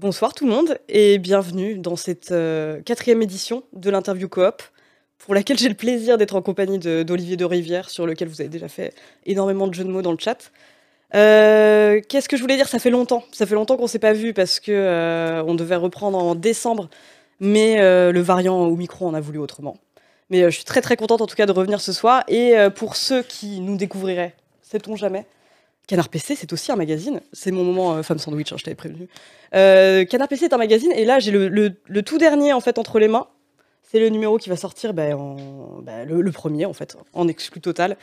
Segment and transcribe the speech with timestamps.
[0.00, 4.62] Bonsoir tout le monde et bienvenue dans cette euh, quatrième édition de l'interview coop
[5.18, 8.48] pour laquelle j'ai le plaisir d'être en compagnie d'Olivier de, Rivière sur lequel vous avez
[8.48, 8.94] déjà fait
[9.26, 10.52] énormément de jeux de mots dans le chat.
[11.16, 12.68] Euh, Qu'est-ce que je voulais dire?
[12.68, 15.74] Ça fait longtemps, ça fait longtemps qu'on s'est pas vu parce que euh, on devait
[15.74, 16.88] reprendre en décembre,
[17.40, 19.78] mais le variant au micro on a voulu autrement.
[20.30, 22.94] Mais je suis très très contente en tout cas de revenir ce soir et pour
[22.94, 25.26] ceux qui nous découvriraient, sait-on jamais?
[25.88, 27.20] Canard PC, c'est aussi un magazine.
[27.32, 29.08] C'est mon moment euh, femme sandwich, hein, je t'avais prévenu.
[29.54, 32.98] Euh, Canard PC est un magazine et là j'ai le, tout dernier en fait entre
[32.98, 33.26] les mains.
[33.90, 37.62] C'est le numéro qui va sortir ben, en, ben, le, premier en fait, en exclu
[37.62, 37.96] total.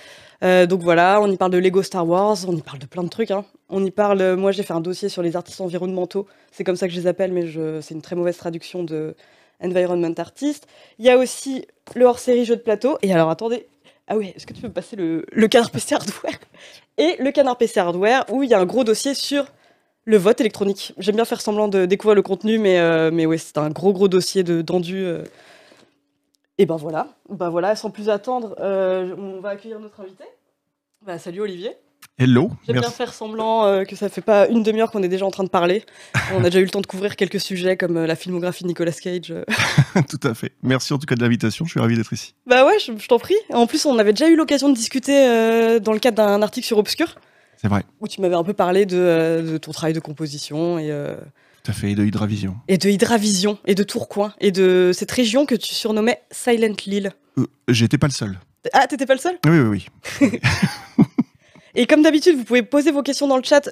[0.43, 3.03] Euh, donc voilà, on y parle de Lego Star Wars, on y parle de plein
[3.03, 3.29] de trucs.
[3.29, 3.45] hein.
[3.69, 6.87] On y parle, moi j'ai fait un dossier sur les artistes environnementaux, c'est comme ça
[6.87, 7.45] que je les appelle, mais
[7.81, 9.15] c'est une très mauvaise traduction de
[9.61, 10.67] Environment Artist.
[10.97, 12.97] Il y a aussi le hors-série jeu de plateau.
[13.01, 13.67] Et alors attendez,
[14.07, 16.39] ah oui, est-ce que tu peux me passer le, le canard PC hardware
[16.97, 19.45] Et le canard PC hardware où il y a un gros dossier sur
[20.05, 20.93] le vote électronique.
[20.97, 23.91] J'aime bien faire semblant de découvrir le contenu, mais, euh, mais ouais, c'est un gros
[23.93, 25.03] gros dossier de dendu.
[25.03, 25.23] euh.
[26.57, 30.23] Et ben voilà, ben voilà, sans plus attendre, euh, on va accueillir notre invité.
[31.01, 31.75] Bah, salut Olivier.
[32.17, 35.25] Hello, J'aime bien faire semblant euh, que ça fait pas une demi-heure qu'on est déjà
[35.25, 35.83] en train de parler.
[36.33, 38.69] on a déjà eu le temps de couvrir quelques sujets comme euh, la filmographie de
[38.69, 39.31] Nicolas Cage.
[39.31, 39.43] euh.
[40.09, 40.53] Tout à fait.
[40.63, 42.33] Merci en tout cas de l'invitation, je suis ravi d'être ici.
[42.47, 43.35] Bah ouais, je, je t'en prie.
[43.51, 46.77] En plus, on avait déjà eu l'occasion de discuter dans le cadre d'un article sur
[46.77, 47.15] Obscur,
[47.61, 50.87] C'est vrai, où tu m'avais un peu parlé de, de ton travail de composition et,
[51.63, 52.55] tout à fait, et de Hydravision.
[52.69, 57.11] et de Hydravision et de Tourcoing et de cette région que tu surnommais Silent Lille.
[57.37, 58.37] Euh, J'étais pas le seul.
[58.73, 59.37] Ah, t'étais pas le seul?
[59.45, 59.85] Oui, oui,
[60.21, 60.39] oui.
[61.77, 63.69] Et comme d'habitude, vous pouvez poser vos questions dans le chat.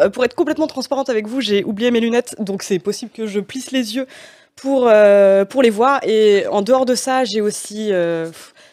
[0.00, 3.26] Euh, Pour être complètement transparente avec vous, j'ai oublié mes lunettes, donc c'est possible que
[3.26, 4.06] je plisse les yeux
[4.56, 6.00] pour, euh, pour les voir.
[6.02, 8.28] Et en dehors de ça, j'ai aussi euh,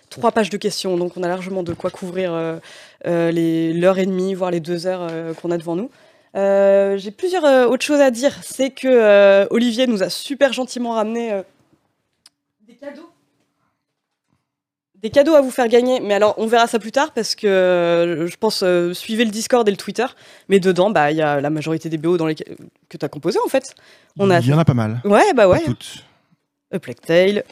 [0.09, 2.31] trois pages de questions, donc on a largement de quoi couvrir
[3.05, 5.07] l'heure et demie, voire les deux heures
[5.41, 5.91] qu'on a devant nous.
[6.33, 8.39] J'ai plusieurs autres choses à dire.
[8.41, 11.41] C'est que Olivier nous a super gentiment ramené
[12.67, 13.10] des cadeaux
[15.01, 17.47] des cadeaux à vous faire gagner, mais alors on verra ça plus tard parce que
[17.47, 20.05] euh, je pense euh, suivez le Discord et le Twitter,
[20.47, 23.09] mais dedans bah il y a la majorité des BO dans les que tu as
[23.09, 23.73] composé en fait.
[24.19, 25.01] On a Il y en a pas mal.
[25.03, 25.63] Ouais, bah Pas ouais.
[25.63, 26.05] toutes.
[26.73, 27.43] A Plague Tale,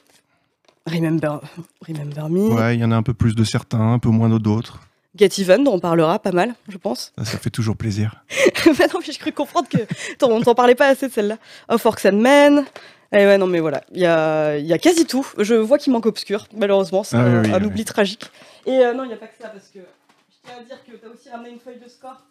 [0.86, 1.42] Remember
[1.88, 4.30] Remember Me, Ouais, il y en a un peu plus de certains, un peu moins
[4.30, 4.80] d'autres.
[5.16, 7.12] Get Even dont on parlera pas mal, je pense.
[7.18, 8.24] Ça, ça fait toujours plaisir.
[8.66, 9.80] bah non, mais je cru comprendre que
[10.18, 11.38] t'en parlait pas assez de celle-là.
[11.68, 12.66] Of Orcs and Men.
[13.12, 15.26] Et ouais, non, mais voilà, il y a, il y a quasi tout.
[15.40, 17.66] Je vois qu'il manque Obscur, malheureusement, c'est Ah un, oui, un oui.
[17.66, 18.30] oubli tragique.
[18.68, 20.78] Et euh, non, il n'y a pas que ça, parce que je tiens à dire
[20.86, 22.22] que tu as aussi ramené une feuille de score.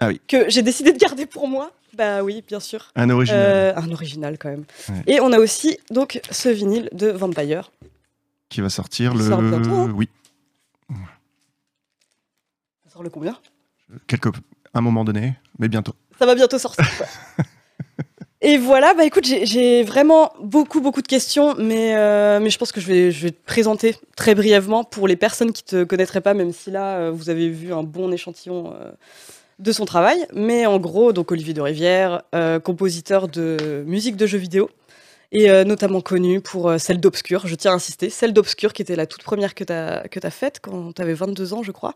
[0.00, 0.20] Ah oui.
[0.28, 1.72] Que j'ai décidé de garder pour moi.
[1.94, 2.92] Bah oui, bien sûr.
[2.94, 3.40] Un original.
[3.42, 4.64] Euh, un original quand même.
[4.90, 5.02] Ouais.
[5.14, 7.70] Et on a aussi donc ce vinyle de Vampire.
[8.50, 9.24] Qui va sortir qui le.
[9.28, 9.92] sort bientôt, hein.
[9.96, 10.10] Oui,
[12.84, 13.38] Ça sort le combien?
[14.06, 14.28] Quelque...
[14.74, 15.94] un moment donné, mais bientôt.
[16.18, 16.84] Ça va bientôt sortir.
[18.42, 22.70] Et voilà, bah écoute, j'ai- vraiment beaucoup, beaucoup de questions, mais, euh, mais je pense
[22.70, 26.52] que je vais, te présenter très brièvement pour les personnes qui te connaîtraient pas, même
[26.52, 28.92] si là, euh, vous avez vu un bon échantillon euh,
[29.58, 30.18] de son travail.
[30.34, 32.22] Mais en gros, donc Olivier de Rivière,
[32.62, 34.68] compositeur de musique de jeux vidéo,
[35.32, 39.06] et notamment connu pour celle d'Obscur, je tiens à insister, celle d'Obscur qui était la
[39.06, 41.94] toute première que tu as, que as faite quand tu avais 22 ans, je crois.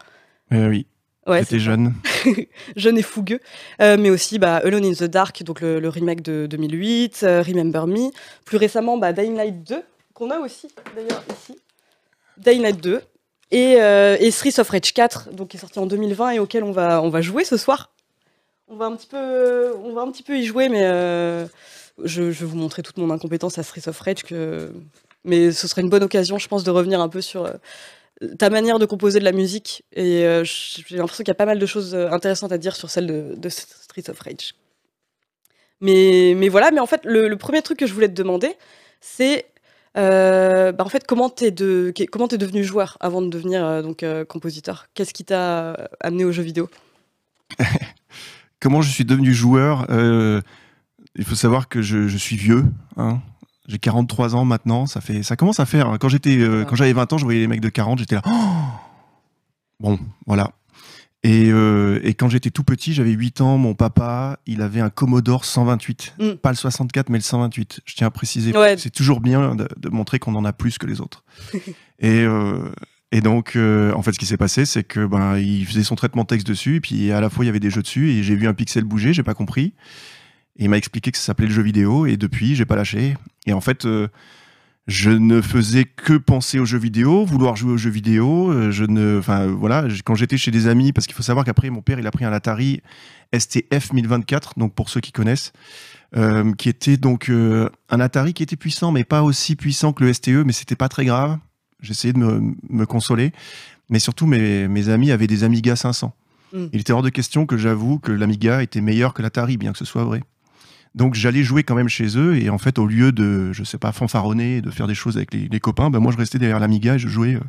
[0.51, 0.87] Oui,
[1.27, 1.59] Ouais, ça.
[1.59, 1.93] jeune.
[2.77, 3.41] jeune et fougueux,
[3.81, 7.43] Euh, mais aussi bah, Alone in the Dark, donc le, le remake de 2008, euh,
[7.43, 8.11] Remember Me,
[8.45, 9.83] plus récemment bah, Dying Light 2,
[10.15, 11.59] qu'on a aussi d'ailleurs ici,
[12.39, 13.01] Dying Light 2,
[13.51, 16.65] et, euh, et Streets of Rage 4, donc qui est sorti en 2020 et auquel
[16.65, 17.91] on va, on va jouer ce soir.
[18.69, 21.45] On va un petit peu, on va un petit peu y jouer, mais euh,
[22.03, 24.73] je, je vais vous montrer toute mon incompétence à Streets of Rage, que...
[25.25, 27.51] mais ce serait une bonne occasion, je pense, de revenir un peu sur...
[28.39, 31.47] ta manière de composer de la musique et euh, j'ai l'impression qu'il y a pas
[31.47, 33.07] mal de choses euh, intéressantes à dire sur celle
[33.39, 34.55] de, Streets of Rage.
[35.81, 38.55] Mais, mais voilà, mais en fait, le, premier truc que je voulais te demander,
[39.01, 39.47] c'est
[39.97, 44.87] euh, bah, en fait comment t'es de, devenu joueur avant de devenir donc compositeur?
[44.95, 46.69] Qu'est-ce qui t'a amené aux jeux vidéo?
[48.61, 52.65] Comment je suis devenu joueur Il faut savoir que je, je suis vieux.
[52.99, 53.23] hein.
[53.71, 54.87] J'ai 43 ans maintenant.
[54.87, 55.89] Ça, fait, ça commence à faire.
[55.89, 55.97] hein.
[55.99, 58.01] Quand j'étais, euh, quand j'avais 20 ans, je voyais les mecs de 40.
[58.01, 58.23] J'étais là.
[58.27, 58.31] Oh
[59.79, 60.51] bon, voilà.
[61.23, 64.89] Et, euh, et quand j'étais tout petit, j'avais 8 ans, mon papa, il avait un
[64.91, 66.15] Commodore 128.
[66.19, 66.31] Mm.
[66.43, 67.81] Pas le 64, mais le 128.
[67.85, 68.57] Je tiens à préciser.
[68.57, 68.77] Ouais.
[68.79, 71.23] C'est toujours bien de, de montrer qu'on en a plus que les autres.
[72.01, 72.71] et, euh,
[73.13, 75.95] et donc, euh, en fait, ce qui s'est passé, c'est que ben, il faisait son
[75.95, 78.23] traitement texte dessus, et puis à la fois, il y avait des jeux dessus, et
[78.23, 79.75] j'ai vu un pixel bouger, j'ai pas compris.
[80.59, 83.17] Et il m'a expliqué que ça s'appelait le jeu vidéo, et depuis, j'ai pas lâché.
[83.51, 84.09] Et en fait, euh,
[84.87, 88.51] je ne faisais que penser aux jeux vidéo, vouloir jouer aux jeux vidéo.
[88.51, 91.71] Euh, je ne, enfin voilà, quand j'étais chez des amis, parce qu'il faut savoir qu'après
[91.71, 92.83] mon père il a pris un Atari
[93.37, 95.53] STF 1024, donc pour ceux qui connaissent,
[96.17, 100.03] euh, qui était donc euh, un Atari qui était puissant, mais pas aussi puissant que
[100.03, 101.39] le STE, mais c'était pas très grave.
[101.81, 103.33] J'essayais de me, me, consoler,
[103.91, 106.13] mais surtout mes, mes, amis avaient des Amiga 500.
[106.53, 106.67] Mm.
[106.73, 109.79] Il était hors de question que j'avoue que l'Amiga était meilleur que l'Atari, bien que
[109.79, 110.21] ce soit vrai.
[110.95, 113.79] Donc j'allais jouer quand même chez eux et en fait au lieu de je sais
[113.79, 116.97] pas fanfaronner, de faire des choses avec les, copains, ben moi je restais derrière l'Amiga
[116.97, 117.41] et je jouais euh,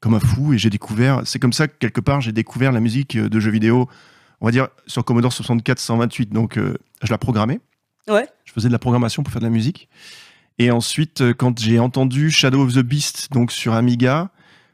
[0.00, 1.22] comme un fou et j'ai découvert.
[1.24, 3.88] C'est comme ça que quelque part j'ai découvert la musique de jeux vidéo.
[4.40, 6.30] On va dire sur Commodore 64 128.
[6.30, 7.60] Donc je la programmais.
[8.08, 8.26] Ouais.
[8.44, 9.88] Je faisais de la programmation pour faire de la musique.
[10.58, 14.30] Et ensuite, euh, quand j'ai entendu Shadow of the Beast, donc sur Amiga,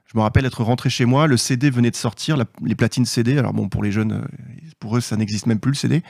[0.06, 3.38] je me rappelle être rentré chez moi, le CD venait de sortir, les platines CD.
[3.38, 6.02] Alors bon, pour les jeunes, euh, pour eux, ça n'existe même plus le CD.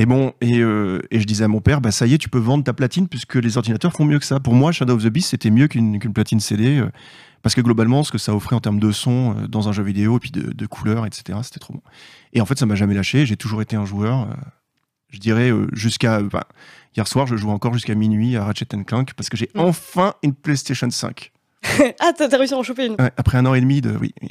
[0.00, 2.30] Mais bon, et, euh, et, je disais à mon père, bah ça y est, tu
[2.30, 4.40] peux vendre ta platine puisque les ordinateurs font mieux que ça.
[4.40, 6.82] Pour moi, Shadow of the Beast, c'était mieux qu'une platine CD
[7.42, 10.16] parce que globalement, ce que ça offrait en termes de son dans un jeu vidéo
[10.16, 11.82] et puis de, de couleurs, etc., c'était trop bon.
[12.32, 13.26] Et en fait, ça m'a jamais lâché.
[13.26, 14.28] J'ai toujours été un joueur
[15.10, 16.20] je dirais euh, jusqu'à
[16.96, 19.60] hier soir, je joue encore jusqu'à minuit à Ratchet Clank parce que j'ai mm.
[19.60, 21.32] enfin une PlayStation 5.
[22.00, 23.90] ah, t'as réussi à en choper une Après un an et demi de.
[24.00, 24.28] Oui, oui,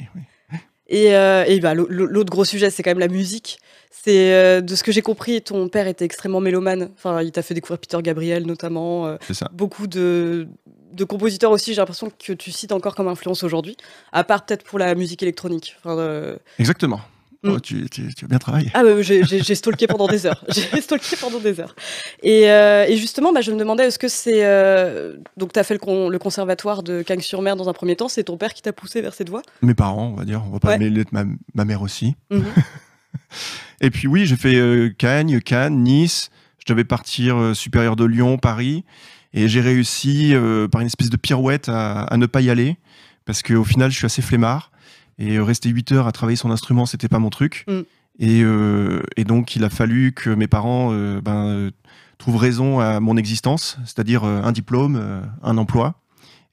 [0.88, 3.58] Et, euh, et bah, l'autre gros sujet, c'est quand même la musique.
[3.90, 6.90] C'est euh, de ce que j'ai compris, ton père était extrêmement mélomane.
[6.96, 9.16] Enfin, il t'a fait découvrir Peter Gabriel notamment.
[9.20, 9.48] c'est ça.
[9.52, 10.48] Beaucoup de,
[10.92, 11.74] de compositeurs aussi.
[11.74, 13.76] J'ai l'impression que tu cites encore comme influence aujourd'hui,
[14.12, 15.76] à part peut-être pour la musique électronique.
[15.82, 17.00] Enfin, Exactement.
[17.42, 17.60] Oh, mm.
[17.60, 17.88] tu,
[18.22, 18.70] as bien travaillé.
[18.74, 20.44] Ah bah, j'ai stalké pendant des heures.
[20.48, 21.74] J'ai stalké pendant des heures.
[22.22, 24.44] Et, euh, et justement, bah, je me demandais, est-ce que c'est...
[24.44, 28.08] Euh, donc, tu as fait le, le, conservatoire de Cagnes-sur-Mer dans un premier temps.
[28.08, 29.40] C'est ton père qui t'a poussé vers cette voie?
[29.62, 30.42] Mes parents, on va dire.
[30.46, 32.14] On va pas mêler ma, ma mère aussi.
[32.30, 32.44] Mhm.
[33.80, 36.30] et puis oui, j'ai fait euh, Cagnes, Cannes, Nice.
[36.58, 38.84] Je devais partir euh, supérieur de Lyon, Paris.
[39.32, 40.34] Et j'ai réussi,
[40.72, 42.78] par une espèce de pirouette, à, à ne pas y aller.
[43.24, 44.72] Parce qu'au final, je suis assez flemmard.
[45.20, 47.64] Et euh, rester 8 heures à travailler son instrument, c'était pas mon truc.
[47.68, 47.80] Mm.
[48.18, 51.70] Et, euh, et, donc, il a fallu que mes parents euh, ben,
[52.18, 55.94] trouvent raison à mon existence, c'est-à-dire un diplôme, un emploi.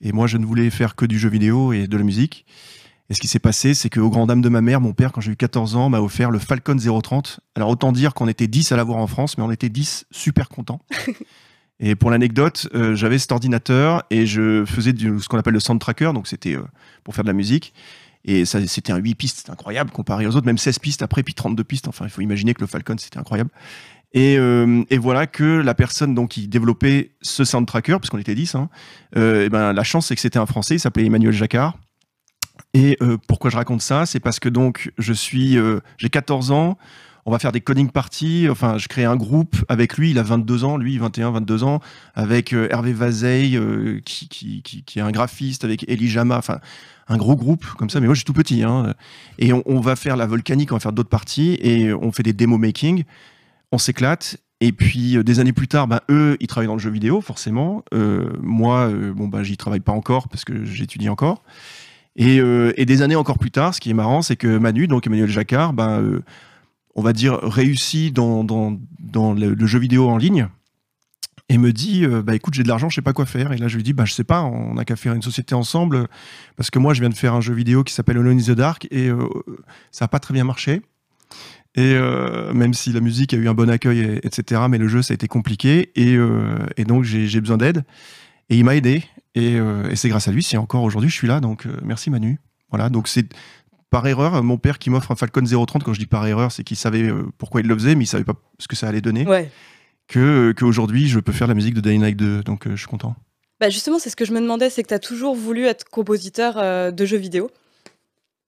[0.01, 2.45] Et moi, je ne voulais faire que du jeu vidéo et de la musique.
[3.09, 5.21] Et ce qui s'est passé, c'est qu'au grand dame de ma mère, mon père, quand
[5.21, 7.39] j'ai eu 14 ans, m'a offert le Falcon 030.
[7.55, 10.49] Alors autant dire qu'on était 10 à l'avoir en France, mais on était 10 super
[10.49, 10.81] contents.
[11.79, 15.79] et pour l'anecdote, j'avais cet ordinateur et je faisais du, ce qu'on appelle le sound
[15.79, 16.57] tracker, donc c'était
[17.05, 17.73] pour faire de la musique.
[18.27, 21.33] Et ça, c'était un 8 pistes, incroyable comparé aux autres, même 16 pistes après, puis
[21.33, 21.87] 32 pistes.
[21.87, 23.49] Enfin, il faut imaginer que le Falcon, c'était incroyable.
[24.13, 28.35] Et, euh, et, voilà que la personne donc qui développait ce soundtracker, parce qu'on était
[28.35, 28.69] 10, hein,
[29.17, 31.77] euh, et ben, la chance c'est que c'était un Français, il s'appelait Emmanuel Jacquard.
[32.73, 34.05] Et euh, pourquoi je raconte ça?
[34.05, 36.77] C'est parce que donc je suis, euh, j'ai 14 ans,
[37.25, 38.47] on va faire des coding parties.
[38.49, 40.11] Enfin, je crée un groupe avec lui.
[40.11, 41.81] Il a 22 ans, lui, 21, 22 ans,
[42.15, 43.59] avec euh, Hervé Vazeille,
[44.05, 44.63] qui,
[44.95, 46.37] est un graphiste, avec Elie Jama.
[46.37, 46.59] Enfin,
[47.09, 47.99] un gros groupe comme ça.
[47.99, 48.63] Mais moi, je suis tout petit.
[48.63, 48.93] Hein.
[49.39, 52.33] Et on, va faire la volcanique, on va faire d'autres parties et on fait des
[52.33, 53.03] démo making.
[53.71, 54.37] On s'éclate.
[54.59, 57.83] Et puis des années plus tard, ben, eux, ils travaillent dans le jeu vidéo, forcément.
[58.41, 61.43] Moi, bon, ben, j'y travaille pas encore parce que j'étudie encore.
[62.17, 65.05] Et, et, des années encore plus tard, ce qui est marrant, c'est que Manu, donc
[65.05, 66.21] Emmanuel Jacquard, ben,
[66.97, 70.49] on va dire, réussi dans, le, jeu vidéo en ligne
[71.47, 73.53] et me dit euh, bah écoute j'ai de l'argent je sais pas quoi faire.
[73.53, 75.55] Et là je lui dis bah je sais pas on a qu'à faire une société
[75.55, 76.07] ensemble
[76.57, 78.51] parce que moi je viens de faire un jeu vidéo qui s'appelle Alone in the
[78.51, 79.29] Dark et euh,
[79.91, 80.81] ça a pas très bien marché.
[81.75, 85.01] Et euh, même si la musique a eu un bon accueil etc mais le jeu
[85.03, 87.85] ça a été compliqué et donc j'ai besoin d'aide.
[88.49, 89.03] Et il m'a aidé
[89.37, 89.55] et,
[89.89, 92.39] et c'est grâce à lui si encore aujourd'hui je suis là donc merci Manu
[92.69, 93.27] voilà donc c'est
[93.89, 96.63] par erreur, mon père qui m'offre un Falcon 030, quand je dis par erreur, c'est
[96.63, 99.01] qu'il savait euh, pourquoi il le faisait, mais il savait pas ce que ça allait
[99.01, 99.25] donner.
[99.25, 99.49] Ouais.
[100.07, 102.87] Que qu'aujourd'hui, je peux faire la musique de Dying Light 2, donc euh, je suis
[102.87, 103.15] content.
[103.59, 105.85] Bah justement, c'est ce que je me demandais, c'est que tu as toujours voulu être
[105.85, 107.49] compositeur euh, de jeux vidéo.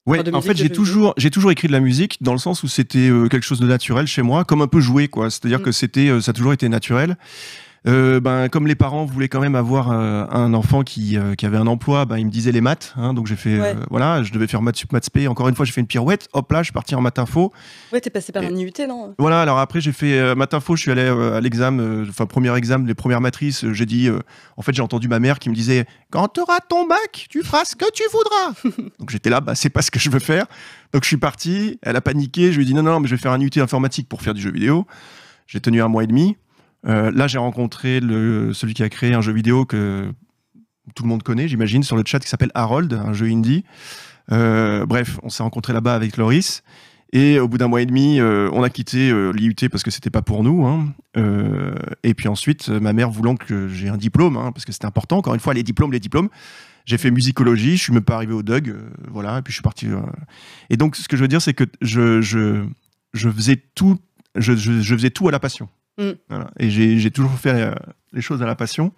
[0.05, 2.67] Ouais, en fait, j'ai toujours, j'ai toujours écrit de la musique dans le sens où
[2.67, 5.29] c'était quelque chose de naturel chez moi, comme un peu joué, quoi.
[5.29, 5.63] C'est-à-dire mm.
[5.63, 7.15] que c'était, ça a toujours été naturel.
[7.87, 11.45] Euh, ben, comme les parents voulaient quand même avoir euh, un enfant qui, euh, qui,
[11.45, 12.93] avait un emploi, ben, ils me disaient les maths.
[12.97, 15.27] Hein, donc j'ai fait, voilà, je devais faire maths sup, maths spé.
[15.27, 16.27] Encore une fois, j'ai fait une pirouette.
[16.33, 17.53] Hop là, je suis parti en maths info.
[17.93, 19.15] Ouais, t'es passé par un IUT, non?
[19.17, 20.75] Voilà, alors après, j'ai fait maths info.
[20.75, 23.65] Je suis allé à l'examen, enfin, premier examen, les premières matrices.
[23.71, 24.09] j'ai dit,
[24.57, 27.43] en fait, j'ai entendu ma mère qui me disait, quand tu auras ton bac, tu
[27.43, 28.89] feras ce que tu voudras.
[28.99, 30.45] donc j'étais là, bah, c'est pas ce que je veux faire.
[30.91, 31.79] Donc je suis parti.
[31.81, 32.51] Elle a paniqué.
[32.51, 34.33] Je lui ai dit, non, non, mais je vais faire un IUT informatique pour faire
[34.33, 34.85] du jeu vidéo.
[35.47, 36.35] J'ai tenu un mois et demi.
[36.87, 40.11] Euh, là, j'ai rencontré celui qui a créé un jeu vidéo que
[40.95, 43.63] tout le monde connaît, j'imagine, sur le chat qui s'appelle Harold, un jeu indie.
[44.31, 46.63] Euh, bref, on s'est rencontré là-bas avec Loris.
[47.11, 50.11] Et au bout d'un mois et demi, euh, on a quitté l'IUT parce que c'était
[50.11, 50.65] pas pour nous.
[50.65, 50.93] hein.
[52.03, 55.17] Et puis ensuite, ma mère voulant que j'ai un diplôme, hein, parce que c'était important.
[55.17, 56.29] Encore une fois, les diplômes, les diplômes.
[56.85, 58.75] J'ai fait musicologie, je suis même pas arrivé au DUG,
[59.11, 59.39] voilà.
[59.39, 59.87] Et puis je suis parti.
[60.69, 62.21] Et donc, ce que je veux dire, c'est que je,
[63.13, 63.97] faisais tout,
[64.35, 64.53] je
[64.95, 65.67] faisais tout à la passion.
[65.99, 66.11] Mm.
[66.29, 66.49] Voilà.
[66.57, 67.75] Et j'ai toujours fait euh,
[68.13, 68.91] les choses à la passion.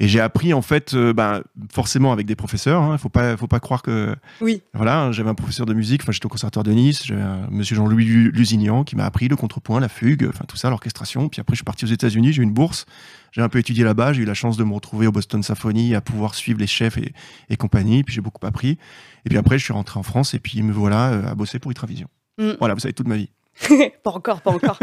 [0.00, 1.42] Et j'ai appris en fait, euh, ben,
[1.72, 2.84] forcément avec des professeurs.
[2.86, 4.62] Il ne faut pas, faut pas croire que Oui.
[4.72, 7.74] voilà, j'avais un professeur de musique, enfin j'étais au conservatoire de Nice, j'avais un monsieur
[7.74, 11.28] Jean-Louis Lu- Lusignan qui m'a appris le contrepoint, la fugue, enfin tout ça, l'orchestration.
[11.28, 12.86] Puis après, je suis parti aux États-Unis, j'ai eu une bourse,
[13.32, 15.96] j'ai un peu étudié là-bas, j'ai eu la chance de me retrouver au Boston Symphony,
[15.96, 17.12] à pouvoir suivre les chefs et,
[17.50, 18.78] et compagnie, puis j'ai beaucoup appris.
[19.24, 21.58] Et puis après, je suis rentré en France et puis me voilà euh, à bosser
[21.58, 22.06] pour Itravision.
[22.38, 22.50] Mm.
[22.60, 23.30] Voilà, vous savez toute ma vie.
[24.02, 24.78] pas encore, pas encore.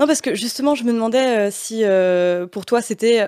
[0.00, 3.26] non, parce que justement, je me demandais euh, si euh, pour toi c'était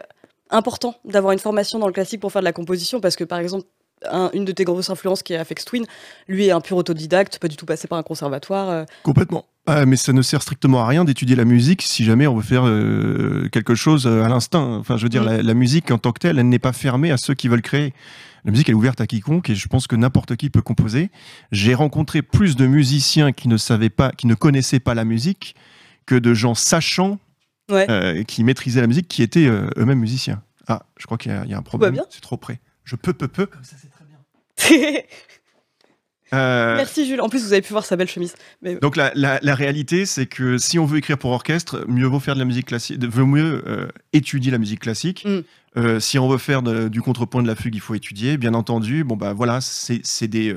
[0.50, 3.38] important d'avoir une formation dans le classique pour faire de la composition, parce que par
[3.38, 3.64] exemple,
[4.10, 5.84] un- une de tes grosses influences qui est Afex Twin,
[6.28, 8.70] lui est un pur autodidacte, pas du tout passé par un conservatoire.
[8.70, 8.84] euh.
[9.02, 9.44] Complètement.
[9.66, 12.42] Ah, mais ça ne sert strictement à rien d'étudier la musique si jamais on veut
[12.42, 14.76] faire euh, quelque chose à l'instinct.
[14.78, 17.10] Enfin, je veux dire, la, la musique en tant que telle, elle n'est pas fermée
[17.10, 17.92] à ceux qui veulent créer.
[18.44, 21.10] La musique, elle est ouverte à quiconque et je pense que n'importe qui peut composer.
[21.52, 25.54] J'ai rencontré plus de musiciens qui ne savaient pas, qui ne connaissaient pas la musique
[26.06, 27.18] que de gens sachants
[27.70, 27.84] Ouais.
[27.90, 30.42] euh, qui maîtrisaient la musique, qui étaient euh, eux-mêmes musiciens.
[30.68, 32.00] Ah, je crois qu'il y, a- il y a un problème.
[32.08, 32.60] C'est trop près.
[32.84, 33.44] Je peux, peux, peux.
[33.44, 34.16] Comme ça, c'est très bien.
[36.34, 37.20] Euh, Merci Jules.
[37.20, 38.34] En plus, vous avez pu voir sa belle chemise.
[38.62, 42.06] Mais donc la, la- la réalité, c'est que si on veut écrire pour orchestre, mieux
[42.06, 45.24] vaut faire de la musique classique, vaut mieux euh, étudier la musique classique.
[45.26, 45.38] Mm.
[45.76, 48.36] Euh, si on veut faire de- du contrepoint de la fugue, il faut étudier.
[48.36, 50.54] Bien entendu, bon bah voilà, c'est des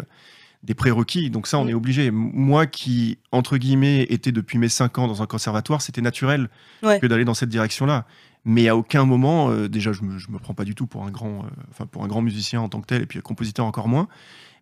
[0.63, 1.32] des prérequis.
[1.32, 1.70] Donc ça, on Mm.
[1.70, 2.12] est obligé.
[2.12, 6.50] Moi, qui entre guillemets était depuis mes 5 ans dans un conservatoire, c'était naturel
[6.84, 7.00] Ouais.
[7.00, 8.06] que d'aller dans cette direction-là.
[8.46, 11.04] Mais à aucun moment, euh, déjà, je me, je me prends pas du tout pour
[11.06, 13.66] un grand, euh, enfin pour un grand musicien en tant que tel, et puis compositeur
[13.66, 14.08] encore moins.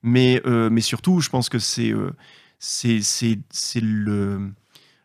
[0.02, 2.12] Mais, euh, mais surtout, je pense que c'est euh,
[3.82, 4.52] le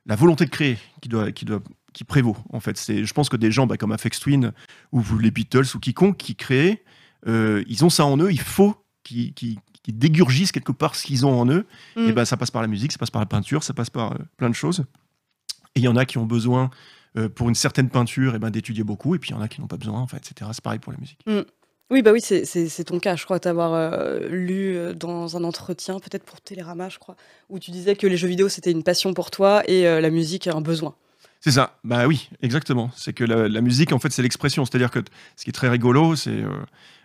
[0.06, 2.76] la volonté de créer qui doit qui doit qui prévaut en fait.
[2.76, 4.52] C'est je pense que des gens bah, comme Afex Twin
[4.92, 6.82] ou les Beatles ou quiconque qui créent,
[7.26, 8.30] euh, ils ont ça en eux.
[8.30, 9.34] Il faut qu'ils
[9.88, 11.66] dégurgissent quelque part ce qu'ils ont en eux.
[11.96, 12.08] Mm.
[12.08, 14.12] Et ben ça passe par la musique, ça passe par la peinture, ça passe par
[14.12, 14.84] euh, plein de choses.
[15.74, 16.70] Et il y en a qui ont besoin
[17.16, 19.48] euh, pour une certaine peinture et ben d'étudier beaucoup, et puis il y en a
[19.48, 20.50] qui n'ont pas besoin, en fait, etc.
[20.52, 21.18] C'est pareil pour la musique.
[21.90, 23.16] Oui, bah oui, c'est- c'est c'est ton cas.
[23.16, 27.16] Je crois t'avoir euh, lu euh, dans un entretien, peut-être pour Télérama, je crois,
[27.50, 30.10] où tu disais que les jeux vidéo c'était une passion pour toi et euh, la
[30.10, 30.94] musique un besoin.
[31.40, 31.76] C'est ça.
[31.84, 32.90] Bah oui, exactement.
[32.96, 34.64] C'est que la, la musique, en fait, c'est l'expression.
[34.64, 36.42] C'est-à-dire que t- ce qui est très rigolo, c'est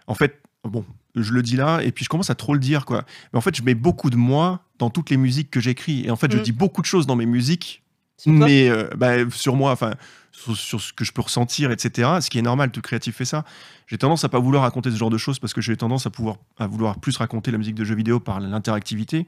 [0.08, 2.86] en fait, bon, je le dis là, et puis je commence à trop le dire,
[2.86, 3.04] quoi.
[3.34, 6.10] Mais en fait, je mets beaucoup de moi dans toutes les musiques que j'écris, et
[6.10, 6.42] en fait, je Mm.
[6.42, 7.84] dis beaucoup de choses dans mes musiques,
[8.20, 9.94] Sur mais euh, bah, sur moi, enfin,
[10.32, 12.10] sur, sur ce que je peux ressentir, etc.
[12.22, 13.46] Ce qui est normal, tout créatif fait ça.
[13.88, 16.10] J'ai tendance à pas vouloir raconter ce genre de choses parce que j'ai tendance à
[16.10, 19.26] pouvoir à vouloir plus raconter la musique de jeux vidéo par l'interactivité.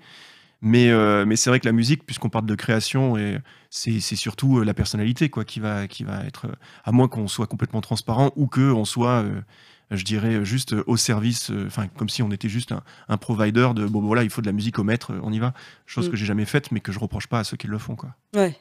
[0.63, 3.39] Mais, euh, mais c'est vrai que la musique, puisqu'on parle de création, et
[3.71, 6.47] c'est c'est surtout euh, la personnalité quoi, qui, va, qui va être,
[6.83, 9.41] à moins qu'on soit complètement transparent ou qu'on soit, euh,
[9.89, 11.67] je dirais, juste au service, euh,
[11.97, 14.51] comme si on était juste un, un provider de bon, voilà, il faut de la
[14.51, 15.55] musique au maître, on y va.
[15.87, 16.11] Chose Mm.
[16.11, 17.95] que j'ai jamais faite, mais que je reproche pas à ceux qui le font.
[17.95, 18.13] Quoi.
[18.35, 18.55] Ouais.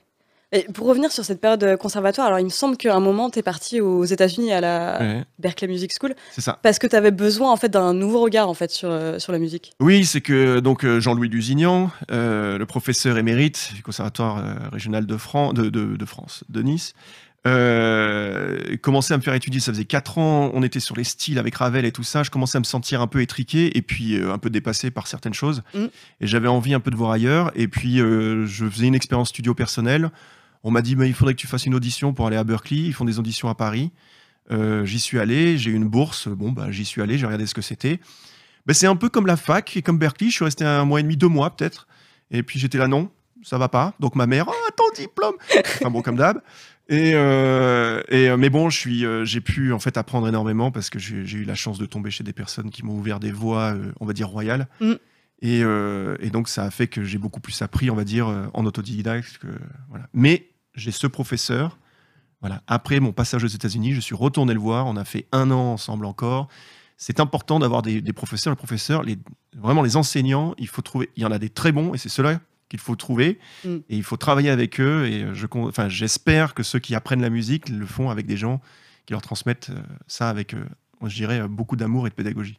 [0.53, 3.31] Et pour revenir sur cette période euh, conservatoire, alors il me semble qu'à un moment,
[3.31, 6.59] tu es parti aux États-Unis à la Ouais, Berkeley Music School c'est ça.
[6.63, 9.31] parce que tu avais besoin en fait d'un nouveau regard en fait sur, euh, sur
[9.33, 9.73] la musique.
[9.79, 15.07] Oui, c'est que donc euh, Jean-Louis Lusignan, euh, le professeur émérite du Conservatoire euh, régional
[15.07, 16.95] de, Fran- de, de- de France, de Nice,
[17.47, 19.61] euh, commençait à me faire étudier.
[19.61, 22.23] Ça faisait quatre ans, on était sur les styles avec Ravel et tout ça.
[22.23, 25.07] Je commençais à me sentir un peu étriqué et puis euh, un peu dépassé par
[25.07, 25.63] certaines choses.
[25.75, 25.85] Mm.
[26.21, 27.51] Et j'avais envie un peu de voir ailleurs.
[27.55, 30.11] Et puis euh, je faisais une expérience studio personnelle.
[30.63, 32.83] On m'a dit, mais il faudrait que tu fasses une audition pour aller à Berkeley.
[32.83, 33.93] Ils font des auditions à Paris.
[34.51, 36.29] Euh, j'y suis allé, j'ai eu une bourse.
[36.29, 38.01] Bon, bah, j'y suis allé, j'ai regardé ce que c'était.
[38.67, 40.31] Ben, c'est un peu comme la fac et comme Berkeley.
[40.31, 41.87] Je suis resté un mois et demi, deux mois peut-être.
[42.31, 43.11] Et puis j'étais là, non,
[43.43, 43.95] ça va pas.
[44.01, 45.35] Donc ma mère, oh, ton diplôme.
[45.59, 46.43] Enfin bon, comme d'hab.
[46.89, 50.73] Et, euh, et euh, mais bon, je suis, euh, j'ai pu en fait apprendre énormément
[50.73, 53.21] parce que j'ai j'ai eu la chance de tomber chez des personnes qui m'ont ouvert
[53.21, 54.67] des voies, euh, on va dire royales.
[54.81, 54.95] Mm.
[55.43, 58.67] Et, et donc ça a fait que j'ai beaucoup plus appris, on va dire, en
[58.67, 59.39] autodidacte.
[59.39, 59.47] Que,
[59.89, 60.07] voilà.
[60.13, 60.50] Mais
[60.81, 61.79] j'ai ce professeur.
[62.41, 62.63] Voilà.
[62.67, 64.87] Après mon passage aux États-Unis, je suis retourné le voir.
[64.87, 66.49] On a fait un an ensemble encore.
[66.97, 68.53] C'est important d'avoir des, des professeurs.
[68.53, 69.19] Les professeurs, les,
[69.57, 71.11] vraiment les enseignants, il faut trouver.
[71.17, 73.39] Il y en a des très bons et c'est ceux-là qu'il faut trouver.
[73.65, 73.77] Mm.
[73.89, 75.07] Et il faut travailler avec eux.
[75.07, 78.61] Et je, enfin, j'espère que ceux qui apprennent la musique le font avec des gens
[79.07, 80.65] qui leur transmettent euh, ça avec, euh,
[81.05, 82.59] je dirais, euh, beaucoup d'amour et de pédagogie.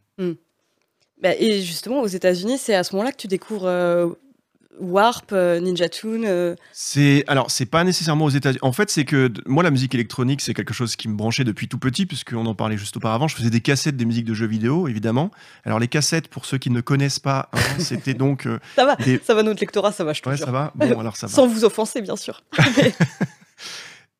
[1.21, 4.09] Bah, et justement, aux États-Unis, c'est à ce moment-là que tu découvres euh,
[4.79, 6.23] Warp, euh, Ninja Tune.
[6.25, 8.59] euh, C'est alors c'est pas nécessairement aux États-Unis.
[8.61, 11.67] En fait, c'est que moi la musique électronique c'est quelque chose qui me branchait depuis
[11.67, 13.27] tout petit puisqu'on en parlait juste auparavant.
[13.27, 15.29] Je faisais des cassettes des musiques de jeux vidéo évidemment.
[15.65, 18.95] Alors les cassettes pour ceux qui ne connaissent pas, hein, c'était donc euh, Ça va,
[18.95, 20.45] Des- ça va notre lectorat, ça va, je te ouais jure.
[20.45, 20.71] ça va.
[20.75, 21.33] Bon alors ça va.
[21.33, 22.41] Sans vous offenser, bien sûr.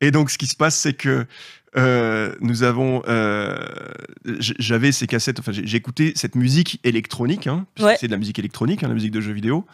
[0.00, 1.26] Et donc, ce qui se passe, c'est que
[1.76, 3.02] euh, nous avons.
[3.06, 3.56] euh,
[4.24, 7.96] J'avais ces cassettes, enfin, écouté cette musique électronique, hein, puisque Ouais.
[8.00, 9.64] c'est de la musique électronique, hein, la musique de jeux vidéo.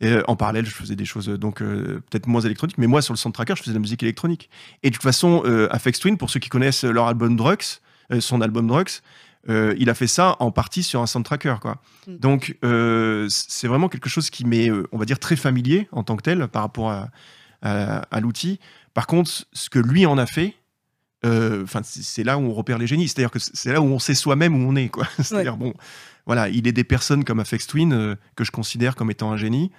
[0.00, 2.86] Et euh, en parallèle, je faisais des choses euh, donc euh, peut-être moins électroniques, mais
[2.86, 4.48] moi, sur le soundtracker, je faisais de la musique électronique.
[4.82, 7.80] Et de toute façon, euh, Aphex Twin, pour ceux qui connaissent leur album Drugs,
[8.12, 9.00] euh, son album Drugs,
[9.48, 11.80] il a fait ça en partie sur un soundtracker, quoi.
[12.06, 12.16] Mm.
[12.18, 12.56] Donc,
[13.30, 16.48] c'est vraiment quelque chose qui m'est, on va dire, très familier en tant que tel
[16.48, 17.08] par rapport à,
[17.62, 18.60] à- à l'outil.
[18.92, 20.54] Par contre, ce que lui en a fait,
[21.24, 23.08] enfin, c'est c'est là où on repère les génies.
[23.08, 25.06] C'est-à-dire que c'est là où on sait soi-même où on est, quoi.
[25.18, 25.74] C'est-à-dire, bon,
[26.26, 29.36] voilà, il est des personnes comme Afex Twin euh, que je considère comme étant un
[29.36, 29.70] génie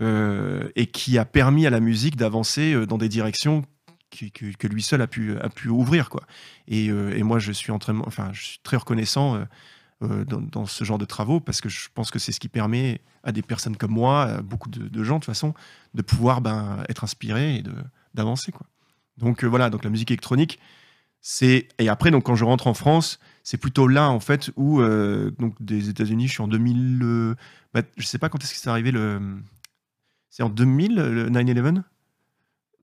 [0.00, 3.64] euh, et qui a permis à la musique d'avancer euh, dans des directions
[4.10, 6.22] que, que lui seul a pu, a pu ouvrir, quoi.
[6.68, 9.44] Et, euh, et moi, je suis, en train- enfin, je suis très reconnaissant euh,
[10.04, 12.48] euh, dans, dans ce genre de travaux parce que je pense que c'est ce qui
[12.48, 15.52] permet à des personnes comme moi, à beaucoup de, de gens de toute façon,
[15.94, 17.74] de pouvoir ben, être inspirés et de-
[18.14, 18.66] d'avancer, quoi.
[19.18, 20.60] Donc euh, voilà, donc la musique électronique,
[21.20, 24.80] c'est et après donc quand je rentre en France, c'est plutôt là en fait où
[24.80, 27.34] euh, donc des États-Unis, je suis en 2000, euh,
[27.74, 29.20] bah, je sais pas quand est-ce que c'est arrivé le,
[30.30, 31.82] c'est en 2000 le 9/11,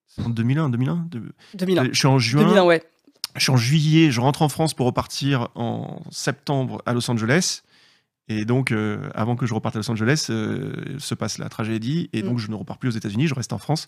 [0.08, 1.22] c'est en 2001, 2001, de-
[1.56, 1.84] 2001.
[1.92, 2.84] je suis en juin, 2001, ouais.
[3.36, 7.62] je suis en juillet, je rentre en France pour repartir en septembre à Los Angeles.
[8.28, 12.10] Et donc, euh, avant que je reparte à Los Angeles, euh, se passe la tragédie.
[12.12, 12.26] Et Mm.
[12.26, 13.88] donc, je ne repars plus aux États-Unis, je reste en France.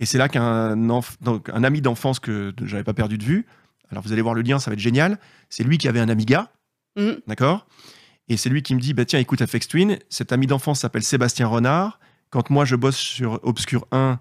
[0.00, 3.44] Et c'est là qu'un un ami d'enfance que je n'avais pas perdu de vue,
[3.90, 5.18] alors vous allez voir le lien, ça va être génial.
[5.48, 6.50] C'est lui qui avait un Amiga,
[6.96, 7.18] Mhm.
[7.26, 7.66] d'accord?
[8.28, 11.02] Et c'est lui qui me dit bah, tiens, écoute, Afex Twin, cet ami d'enfance s'appelle
[11.04, 12.00] Sébastien Renard.
[12.30, 14.18] Quand moi, je bosse sur Obscure 1,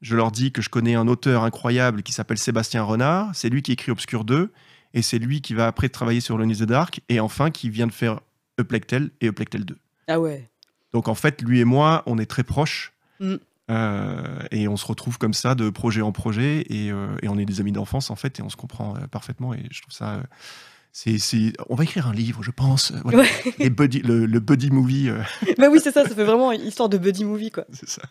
[0.00, 3.30] je leur dis que je connais un auteur incroyable qui s'appelle Sébastien Renard.
[3.34, 4.52] C'est lui qui écrit Obscure 2.
[4.94, 7.00] Et c'est lui qui va après travailler sur Lone in the Dark.
[7.08, 8.20] Et enfin, qui vient de faire
[8.60, 9.76] Uplectel et Uplectel 2.
[10.06, 10.48] Ah ouais.
[10.92, 12.92] Donc en fait, lui et moi, on est très proches.
[13.20, 13.34] Mm.
[13.70, 16.64] Euh, et on se retrouve comme ça de projet en projet.
[16.70, 18.38] Et, euh, et on est des amis d'enfance, en fait.
[18.38, 19.52] Et on se comprend euh, parfaitement.
[19.54, 20.22] Et je trouve ça.
[20.92, 21.18] c'est,
[21.68, 22.92] On va écrire un livre, je pense.
[23.04, 23.18] voilà.
[23.18, 23.28] Ouais.
[23.58, 25.10] Les buddy- le, le buddy movie,
[25.58, 27.64] bah oui, c'est ça, ça fait vraiment une histoire de buddy movie, quoi.
[27.72, 28.02] c'est ça.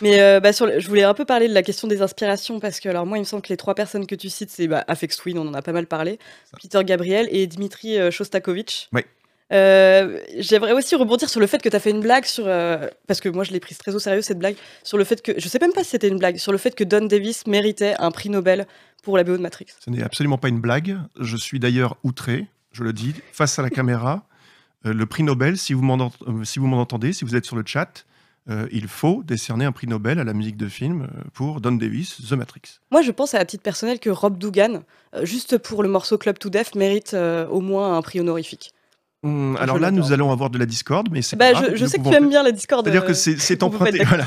[0.00, 2.80] Mais bah, sur le- je voulais un peu parler de la question des inspirations parce
[2.80, 4.82] que alors moi il me semble que les trois personnes que tu cites c'est bah,
[4.88, 6.18] Afex Twin, on en a pas mal parlé,
[6.50, 6.56] Ça.
[6.60, 8.88] Peter Gabriel et Dimitri Shostakovich.
[8.92, 9.04] Ouais.
[9.52, 12.88] Euh, J'aimerais aussi rebondir sur le fait que tu as fait une blague sur euh,
[13.06, 15.32] parce que moi je l'ai prise très au sérieux cette blague sur le fait que
[15.38, 17.94] je sais même pas si c'était une blague sur le fait que Don Davis méritait
[17.98, 18.66] un prix Nobel
[19.02, 19.66] pour la BO de Matrix.
[19.84, 20.96] Ce n'est absolument pas une blague.
[21.20, 24.24] Je suis d'ailleurs outré, je le dis, face à la caméra.
[24.84, 26.10] Euh, le prix Nobel, si vous m'en
[26.42, 28.04] si vous m'en entendez, si vous êtes sur le chat,
[28.50, 32.16] euh, il faut décerner un prix Nobel à la musique de film pour Don Davis,
[32.28, 32.80] The Matrix.
[32.90, 34.82] Moi je pense à titre personnel que Rob Dugan
[35.22, 38.72] juste pour le morceau Club to Death mérite euh, au moins un prix honorifique.
[39.24, 42.08] Hum, alors là, nous allons avoir de la discorde, mais c'est Bah je, sais que
[42.08, 42.84] tu aimes bien la Discord.
[42.84, 44.26] C'est-à-dire euh, que c'est c'est emprunté, voilà,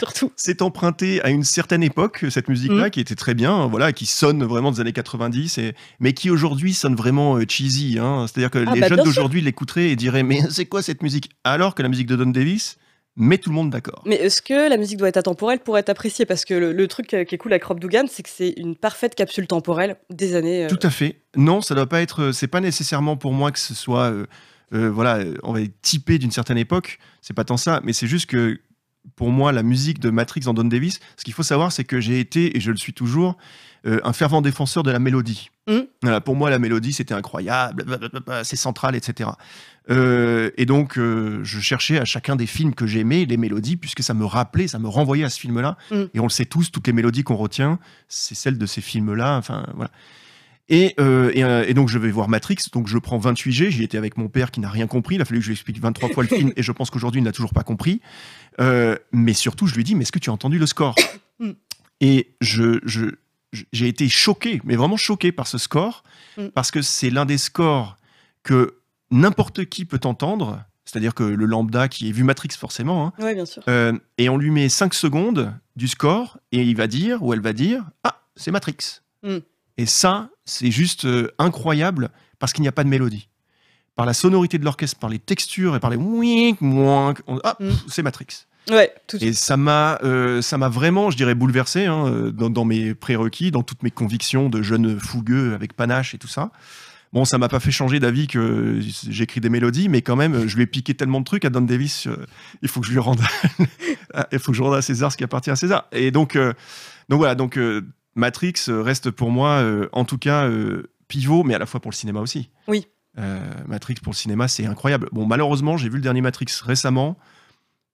[0.61, 2.89] emprunté à une certaine époque, cette musique-là, Mhm.
[2.91, 6.73] qui était très bien, voilà, qui sonne vraiment des années 90, et, mais qui aujourd'hui
[6.73, 7.97] sonne vraiment euh, cheesy.
[7.99, 8.25] Hein.
[8.27, 11.29] C'est-à-dire que Ah les bah, jeunes d'aujourd'hui l'écouteraient et diraient Mais c'est quoi cette musique?
[11.43, 12.77] Alors que la musique de Don Davis
[13.17, 14.01] met tout le monde d'accord.
[14.05, 16.25] Mais est-ce que la musique doit être atemporelle pour être appréciée?
[16.25, 18.53] Parce que le, le truc euh, qui est cool avec Rob Dugan, c'est que c'est
[18.57, 20.65] une parfaite capsule temporelle des années.
[20.65, 21.17] euh, Tout à fait.
[21.35, 22.21] Non, ça doit pas être.
[22.23, 24.25] euh, C'est pas nécessairement pour moi que ce soit, euh,
[24.73, 26.99] euh, voilà, on va dire typé d'une certaine époque.
[27.21, 28.59] C'est pas tant ça, mais c'est juste que
[29.15, 31.99] pour moi, la musique de Matrix en Don Davis, ce qu'il faut savoir, c'est que
[31.99, 33.37] j'ai été et je le suis toujours
[33.85, 35.51] euh, un fervent défenseur de la mélodie.
[36.03, 39.31] Voilà, pour moi, la mélodie, c'était incroyable, blablabla, c'est central, etc.
[39.89, 44.03] Euh, et donc, euh, je cherchais à chacun des films que j'aimais les mélodies, puisque
[44.03, 45.77] ça me rappelait, ça me renvoyait à ce film-là.
[45.91, 46.09] Mhm.
[46.13, 49.37] Et on le sait tous, toutes les mélodies qu'on retient, c'est celles de ces films-là.
[49.37, 49.91] Enfin, voilà.
[50.67, 53.83] Et, euh, et, euh, et donc je vais voir Matrix, donc je prends 28G, j'y
[53.83, 55.79] étais avec mon père qui n'a rien compris, il a fallu que je lui explique
[55.79, 58.01] 23 fois le film, et je pense qu'aujourd'hui il n'a toujours pas compris.
[58.59, 60.95] Euh, mais surtout, je lui dis, mais est-ce que tu as entendu le score?
[61.39, 61.51] Mm.
[62.01, 62.79] Et je,
[63.71, 66.03] j'ai été choqué, mais vraiment choqué par ce score,
[66.37, 66.47] Mm.
[66.53, 67.95] parce que c'est l'un des scores
[68.43, 68.75] que
[69.11, 73.35] n'importe qui peut entendre, c'est-à-dire que le lambda qui ait vu Matrix forcément, hein, Ouais,
[73.35, 73.61] bien sûr.
[73.69, 77.39] euh, et on lui met 5 secondes du score et il va dire ou elle
[77.41, 79.01] va dire Ah, c'est Matrix.
[79.23, 79.37] Mm.
[79.77, 82.09] Et ça, c'est juste euh, incroyable
[82.39, 83.27] parce qu'il n'y a pas de mélodie.
[83.95, 87.55] Par la sonorité de l'orchestre, par les textures et par les wink, wink, on- ah,
[87.59, 87.69] Mm.
[87.87, 88.27] c'est Matrix.
[88.69, 92.49] Ouais, tout Et ça m'a, euh, ça m'a vraiment, je dirais, bouleversé hein, euh, dans,
[92.49, 96.49] dans mes prérequis, dans toutes mes convictions de jeune fougueux avec panache et tout ça.
[97.13, 100.55] Bon, ça m'a pas fait changer d'avis que j'écris des mélodies, mais quand même, je
[100.57, 102.07] lui ai piqué tellement de trucs à Don Davis.
[102.07, 102.25] euh,
[102.63, 103.21] il faut que je lui rende,
[104.31, 105.85] il faut que je rende à César ce qui appartient à César.
[105.91, 106.51] Et donc, euh,
[107.07, 107.57] donc voilà, donc
[108.15, 111.91] Matrix reste pour moi, euh, en tout cas, euh, pivot, mais à la fois pour
[111.91, 112.49] le cinéma aussi.
[112.67, 112.87] Oui.
[113.17, 115.09] Euh, Matrix pour le cinéma, c'est incroyable.
[115.11, 117.17] Bon, malheureusement, j'ai vu le dernier Matrix récemment.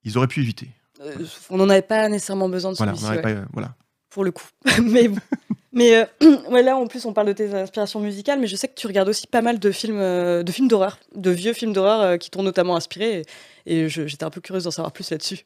[0.03, 0.69] Ils auraient pu éviter.
[1.01, 1.15] Euh,
[1.49, 3.75] on n'en avait pas nécessairement besoin de Voilà, celui-ci, ouais, euh, voilà.
[4.09, 4.45] pour le coup.
[4.83, 5.19] mais bon.
[5.73, 6.05] mais euh,
[6.49, 8.87] ouais, là, en plus, on parle de tes inspirations musicales, mais je sais que tu
[8.87, 12.17] regardes aussi pas mal de films, euh, de films d'horreur, de vieux films d'horreur euh,
[12.17, 13.23] qui t'ont notamment inspiré.
[13.65, 15.45] Et, et j'étais un peu curieuse d'en savoir plus là-dessus.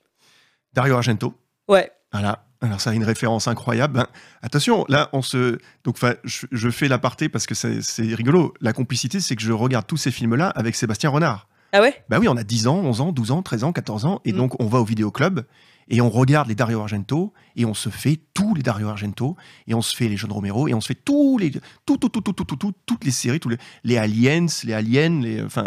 [0.73, 1.33] Dario Argento.
[1.67, 1.91] Ouais.
[2.11, 2.45] Voilà.
[2.65, 3.93] Alors ça a une référence incroyable.
[3.95, 4.07] Ben,
[4.41, 7.79] attention, là on se donc je, je fais l'aparté parce que c'est
[8.15, 8.53] rigolo.
[8.61, 11.47] La complicité, c'est que je regarde tous ces films-là avec Sébastien Renard.
[11.73, 11.93] Ah ouais?
[12.09, 14.31] Bah oui, on a 10 ans, 11 ans, 12 ans, 13 ans, 14 ans et
[14.33, 14.37] Mm.
[14.37, 15.41] donc on va au vidéoclub
[15.89, 19.35] et on regarde les Dario Argento et on se fait tous les Dario Argento
[19.67, 22.09] et on se fait les John Romero et on se fait tous les tout tout
[22.09, 25.43] tout tout tout, tout, tout- toutes les séries, tous les, les aliens, les aliens, les
[25.43, 25.65] enfin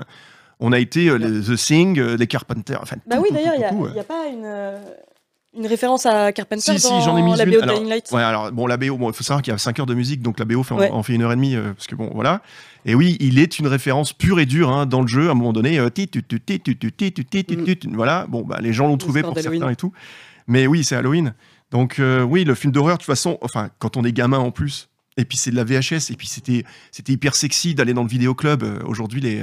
[0.60, 3.54] on a été euh, les The Thing, euh, les Carpenters, enfin Bah tout, oui, d'ailleurs,
[3.54, 4.80] il y, a- tout, il y a pas une, euh,
[5.56, 7.50] une référence à Carpenter Si, si, dans j'en ai mis la une.
[7.50, 9.54] BO de Alors, Light Ouais, alors, bon, la BO, bon, il faut savoir qu'il y
[9.54, 10.90] a 5 heures de musique, donc la BO fait, en- Ouais.
[10.90, 12.42] en, fait une heure et demie, euh, parce que bon, voilà.
[12.84, 15.34] Et oui, il est une référence pure et dure hein, dans le jeu, à un
[15.34, 15.78] moment donné.
[15.78, 17.94] euh, Mm.
[17.94, 19.92] Voilà, bon, bah, les gens l'ont trouvé pour certains et tout.
[20.46, 21.34] Mais oui, c'est Halloween.
[21.70, 24.50] Donc, euh, oui, le film d'horreur, de toute façon, enfin, quand on est gamin en
[24.50, 28.04] plus, et puis c'est de la VHS, et puis c'était c'était hyper sexy d'aller dans
[28.04, 28.62] le vidéoclub.
[28.62, 29.42] Euh, Aujourd'hui, les.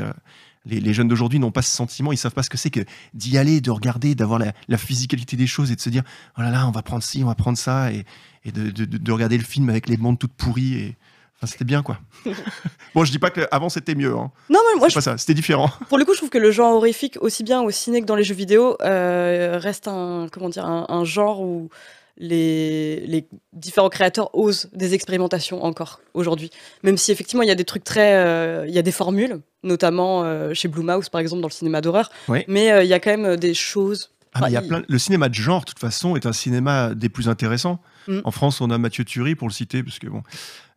[0.65, 2.82] Les, les jeunes d'aujourd'hui n'ont pas ce sentiment, ils savent pas ce que c'est que
[3.13, 6.04] d'y aller, de regarder, d'avoir la, la physicalité des choses et de se dire
[6.38, 8.06] oh là là, on va prendre ci, on va prendre ça, et,
[8.43, 10.73] et de, de- de- de regarder le film avec les bandes toutes pourries.
[10.75, 10.95] Et...
[11.38, 11.99] Enfin, c'était bien, quoi.
[12.95, 14.13] bon, je dis pas qu'avant c'était mieux.
[14.15, 14.32] Hein.
[14.49, 15.69] Non, mais moi, C'est pas ça, c'était différent.
[15.82, 18.06] je- pour le coup, je trouve que le genre horrifique, aussi bien au ciné que
[18.06, 21.69] dans les jeux vidéo, euh, reste un, comment dire, un, un genre où
[22.17, 26.49] les, les différents créateurs osent des expérimentations encore aujourd'hui.
[26.84, 28.15] Même si effectivement, il y a des trucs très.
[28.15, 31.54] euh, Il y a des formules, notamment euh, chez Blue Mouse, par exemple, dans le
[31.54, 32.10] cinéma d'horreur.
[32.28, 32.43] Oui.
[32.47, 34.12] Mais euh, il y a quand même des choses.
[34.34, 34.82] Ah, mais il y a Enfin, plein...
[34.88, 37.80] Le cinéma de genre, de toute façon, est un cinéma des plus intéressants.
[38.08, 38.19] Mm.
[38.25, 40.23] En France, on a Mathieu Thury, pour le citer, parce que bon.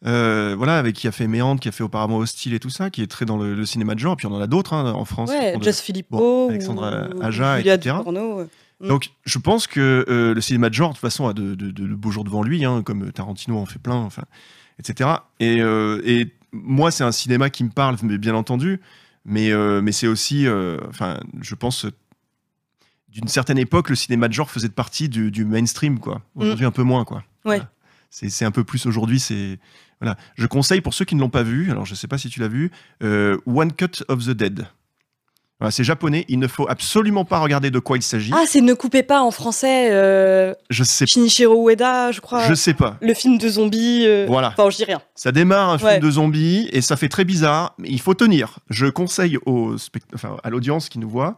[0.07, 2.89] euh, voilà, avec qui a fait Méandre, qui a fait auparavant Hostile et tout ça,
[2.91, 4.17] qui est très dans le, le cinéma de genre.
[4.17, 5.31] Puis on en a d'autres hein, en France.
[5.31, 7.97] Ouais, Jess Filippo, bon, Alexandra ou Aja, Julia etc.
[8.07, 8.45] Ouais.
[8.81, 8.89] Mm.
[8.89, 11.71] Donc, je pense que euh, le cinéma de genre, de toute façon, a de, de-
[11.71, 14.23] de- de beaux jours devant lui, hein, comme Tarantino en fait plein, enfin,
[14.79, 15.11] etc.
[15.41, 18.81] Et, euh, et moi, c'est un cinéma qui me parle, mais bien entendu,
[19.25, 20.47] mais, euh, mais c'est aussi,
[20.89, 21.87] enfin, je pense,
[23.09, 26.23] d'une certaine époque, le cinéma de genre faisait partie du, du mainstream, quoi.
[26.37, 27.19] Aujourd'hui, un peu moins, quoi.
[27.45, 27.57] Ouais.
[27.57, 27.71] Voilà.
[28.11, 29.59] C'est un peu plus aujourd'hui, c'est.
[30.01, 30.17] Voilà.
[30.37, 32.41] Je conseille pour ceux qui ne l'ont pas vu, alors je sais pas si tu
[32.41, 32.71] l'as vu,
[33.03, 34.67] One Cut of the Dead.
[35.61, 38.31] Voilà, c'est japonais, il ne faut absolument pas regarder de quoi il s'agit.
[38.33, 39.89] Ah, c'est Ne coupez pas en français.
[39.91, 42.47] Euh, Je sais Shinichiro Ueda, je crois.
[42.47, 42.97] Je sais pas.
[43.01, 44.05] Le film de zombies.
[44.07, 44.49] euh, Voilà.
[44.57, 45.01] Enfin, je dis rien.
[45.17, 45.99] Ça démarre un film Ouais.
[45.99, 48.61] de zombies et ça fait très bizarre, mais il faut tenir.
[48.71, 51.37] Je conseille aux spect- enfin, à l'audience qui nous voit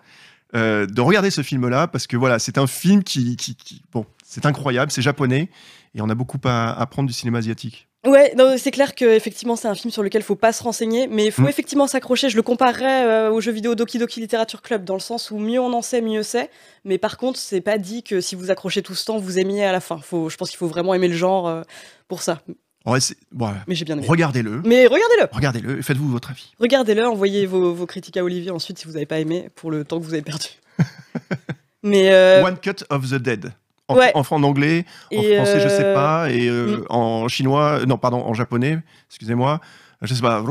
[0.55, 4.05] euh, de regarder ce film-là parce que voilà, c'est un film qui, qui- qui- bon,
[4.25, 5.49] c'est incroyable, c'est japonais
[5.95, 7.87] et on a beaucoup à apprendre du cinéma asiatique.
[8.07, 11.07] Ouais, non, c'est clair que effectivement c'est un film sur lequel faut pas se renseigner,
[11.07, 11.49] mais il faut Mm.
[11.49, 12.31] effectivement s'accrocher.
[12.31, 15.37] Je le comparerais euh, au jeu vidéo Doki Doki Literature Club dans le sens où
[15.39, 16.49] mieux on en sait, mieux c'est.
[16.87, 19.65] Mais par contre, c'est pas dit que si vous accrochez tout ce temps, vous aimiez
[19.65, 19.99] à la fin.
[19.99, 21.61] Faut, je pense qu'il faut vraiment aimer le genre euh,
[22.09, 22.41] pour ça.
[22.87, 24.07] Ouais, c'est- bon, Mais j'ai bien aimé.
[24.09, 26.53] regardez-le, Mais regardez-le, regardez-le et faites-vous votre avis.
[26.59, 29.85] regardez-le, envoyez vos, vos critiques à Olivier ensuite si vous n'avez pas aimé pour le
[29.85, 30.47] temps que vous avez perdu.
[31.83, 33.53] mais euh, One Cut of the Dead.
[33.91, 34.13] En, Ouais.
[34.15, 36.85] en, en anglais, en français, je sais euh, pas, et euh, mm.
[36.91, 39.61] en chinois, non, pardon, en japonais, excusez-moi,
[40.03, 40.45] je sais pas, un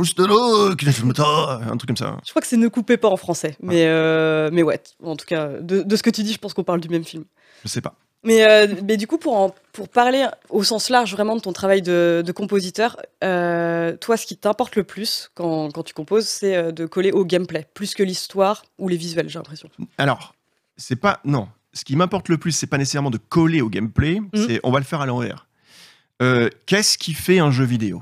[1.78, 2.18] truc comme ça.
[2.24, 3.56] je crois que c'est Ne coupez pas en français.
[3.62, 6.54] Mais, euh, mais ouais, en tout cas, de, de ce que tu dis, je pense
[6.54, 7.24] qu'on parle du même film.
[7.64, 7.96] Je sais pas.
[8.24, 11.54] Mais, euh, mais du coup, pour, en- pour parler au sens large vraiment de ton
[11.54, 16.28] travail de, de compositeur, euh, toi, ce qui t'importe le plus quand, quand tu composes,
[16.28, 19.70] c'est de coller au gameplay, plus que l'histoire ou les visuels, j'ai l'impression.
[19.98, 20.36] Alors,
[20.76, 21.22] c'est pas.
[21.24, 21.48] Non.
[21.74, 24.80] Ce qui m'importe le plus, c'est pas nécessairement de coller au gameplay, c'est on va
[24.80, 25.48] le faire à l'envers.
[26.22, 28.02] Euh, Qu'est-ce qui fait un jeu vidéo?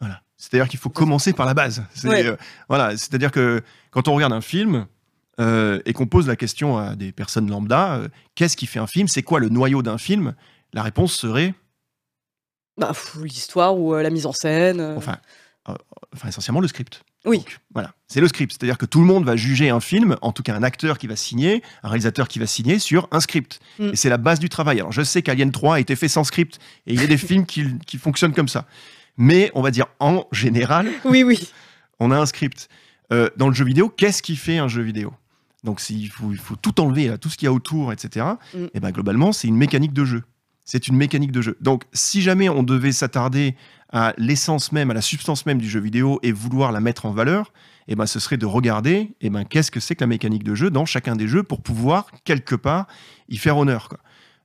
[0.00, 0.22] Voilà.
[0.36, 1.82] C'est-à-dire qu'il faut commencer par la base.
[2.04, 2.24] Ouais.
[2.26, 2.36] euh,
[2.68, 2.92] voilà.
[2.96, 4.86] C'est-à-dire que quand on regarde un film
[5.40, 8.02] euh, et qu'on pose la question à des personnes lambda,
[8.36, 9.08] qu'est-ce qui fait un film?
[9.08, 10.34] C'est quoi le noyau d'un film?
[10.72, 11.54] La réponse serait,
[12.78, 14.80] Bah, l'histoire ou la mise en scène.
[14.96, 15.18] enfin,
[15.66, 17.02] enfin essentiellement le script.
[17.24, 17.38] Oui.
[17.38, 18.52] Donc, voilà, c'est le script.
[18.52, 21.06] C'est-à-dire que tout le monde va juger un film, en tout cas un acteur qui
[21.06, 23.60] va signer, un réalisateur qui va signer sur un script.
[23.78, 23.90] Mm.
[23.92, 24.80] Et c'est la base du travail.
[24.80, 27.18] Alors je sais qu'Alien 3 a été fait sans script, et il y a des
[27.18, 28.66] films qui, qui fonctionnent comme ça.
[29.16, 31.50] Mais on va dire en général, Oui, oui.
[32.00, 32.68] on a un script.
[33.12, 35.12] Euh, dans le jeu vidéo, qu'est-ce qui fait un jeu vidéo?
[35.64, 38.26] Donc s'il faut, il faut tout enlever, là, tout ce qu'il y a autour, etc.
[38.54, 38.66] Mm.
[38.72, 40.22] Et ben globalement, c'est une mécanique de jeu.
[40.64, 41.56] C'est une mécanique de jeu.
[41.60, 43.56] Donc si jamais on devait s'attarder
[43.92, 47.10] à l'essence même, à la substance même du jeu vidéo et vouloir la mettre en
[47.10, 47.52] valeur,
[47.88, 50.54] eh ben, ce serait de regarder eh ben, qu'est-ce que c'est que la mécanique de
[50.54, 52.86] jeu dans chacun des jeux pour pouvoir, quelque part,
[53.28, 53.88] y faire honneur.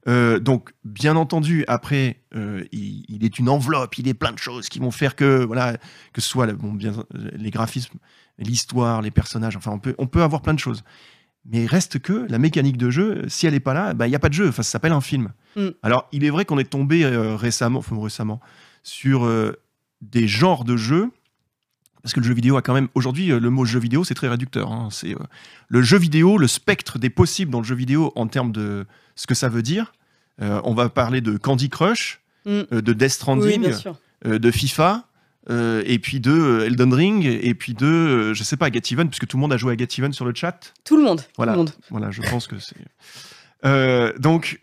[0.08, 4.70] Euh, donc, bien entendu, après, euh, il, est une enveloppe, il est plein de choses
[4.70, 5.78] qui vont faire que, voilà,
[6.14, 7.98] que ce soit bien, les graphismes,
[8.38, 10.84] l'histoire, les personnages, enfin, on peut avoir plein de choses.
[11.52, 14.16] Mais reste que la mécanique de jeu, si elle n'est pas là, ben, il n'y
[14.16, 14.50] a pas de jeu.
[14.50, 15.32] Enfin, ça s'appelle un film.
[15.56, 15.70] Mm.
[15.84, 18.40] Alors, il est vrai qu'on est tombé euh, récemment, enfin, récemment,
[18.84, 19.30] sur
[20.02, 21.10] des genres de jeux
[22.04, 24.28] parce que le jeu vidéo a quand même aujourd'hui le mot jeu vidéo c'est très
[24.28, 24.72] réducteur.
[24.72, 24.90] Hein.
[24.92, 25.16] C'est
[25.70, 29.26] le jeu vidéo, le spectre des possibles dans le jeu vidéo en termes de ce
[29.26, 29.92] que ça veut dire.
[30.42, 32.50] Euh, on va parler de Candy Crush, mm.
[32.50, 33.72] euh, de Death Stranding,
[34.26, 35.08] euh, de FIFA.
[35.50, 39.38] Et puis de Elden Ring, et puis de, je sais pas, Get Even, puisque tout
[39.38, 40.74] le monde a joué à Get Even sur le chat.
[40.84, 41.22] Tout le monde.
[41.38, 41.74] Voilà, tout le monde.
[41.90, 42.76] voilà je pense que c'est.
[44.20, 44.60] donc,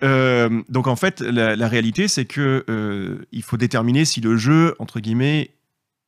[0.68, 5.00] donc en fait, la, la réalité, c'est que il faut déterminer si le jeu, entre
[5.00, 5.50] guillemets,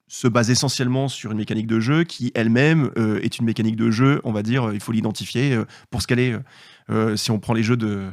[0.07, 2.91] se base essentiellement sur une mécanique de jeu qui elle-même
[3.23, 5.59] est une mécanique de jeu, on va dire, il faut l'identifier
[5.91, 6.35] pour ce qu'elle est.
[7.17, 8.09] si on prend les jeux de,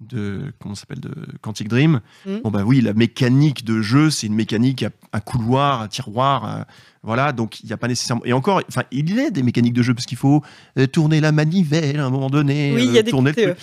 [0.00, 2.00] de comment s'appelle de Quantic Dream.
[2.26, 2.38] Mm.
[2.44, 6.66] Bon bah oui, la mécanique de jeu, c'est une mécanique à, couloir, à tiroir,
[7.06, 7.32] voilà.
[7.32, 8.24] Donc il n'y a pas nécessairement.
[8.26, 10.42] Et encore, enfin, il y a des mécaniques de jeu parce qu'il faut
[10.76, 12.72] euh, tourner la manivelle à un moment donné.
[12.74, 13.56] Oui, il y a euh, des tourner QTE.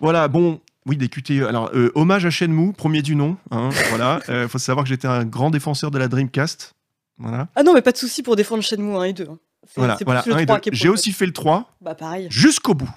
[0.00, 0.60] Voilà, bon.
[0.86, 1.46] Oui, des QTE.
[1.46, 3.36] Alors, euh, hommage à Shenmue, premier du nom.
[3.50, 4.20] Hein, voilà.
[4.28, 6.74] Il faut savoir que j'étais un grand défenseur de la Dreamcast.
[7.18, 7.48] Voilà.
[7.56, 9.28] Ah non, mais pas de souci pour défendre Shenmue 1 et 2.
[9.30, 9.38] Hein.
[9.76, 10.24] Voilà, voilà.
[10.72, 11.70] J'ai aussi fait le 3.
[11.80, 12.26] Bah pareil.
[12.30, 12.90] Jusqu'au bout.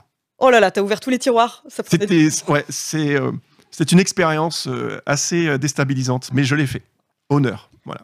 [0.46, 1.64] Oh là là, t'as ouvert tous les tiroirs.
[1.70, 3.32] C'était, ouais, c'est, euh,
[3.72, 6.84] c'est une expérience euh, assez euh, déstabilisante, mais je l'ai fait.
[7.30, 8.02] Honneur, voilà.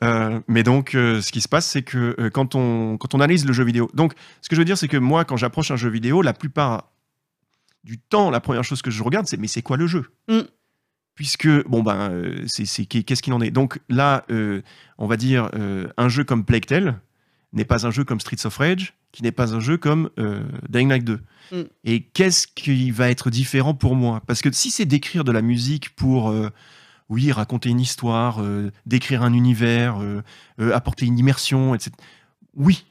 [0.48, 3.64] mais donc, ce qui se passe, c'est que quand on quand on analyse le jeu
[3.64, 6.22] vidéo, donc ce que je veux dire, c'est que moi, quand j'approche un jeu vidéo,
[6.22, 6.90] la plupart
[7.84, 10.06] du temps, la première chose que je regarde, c'est mais c'est quoi le jeu?
[10.28, 10.40] Mm.
[11.14, 13.50] Puisque bon ben, c'est, c'est qu'est-ce qu'il en est?
[13.50, 14.24] Donc là,
[14.96, 15.50] on va dire
[15.98, 16.98] un jeu comme Plague Tale
[17.52, 20.10] n'est pas un jeu comme Streets of Rage, qui n'est pas un jeu comme
[20.68, 21.20] Dying Light 2.
[21.52, 21.62] Mm.
[21.84, 24.22] Et qu'est-ce qui va être différent pour moi?
[24.26, 26.50] Parce que si c'est d'écrire de la musique pour, euh,
[27.08, 30.22] oui, raconter une histoire, euh, décrire un univers, euh,
[30.72, 31.92] apporter une immersion, etc.
[32.54, 32.86] Oui,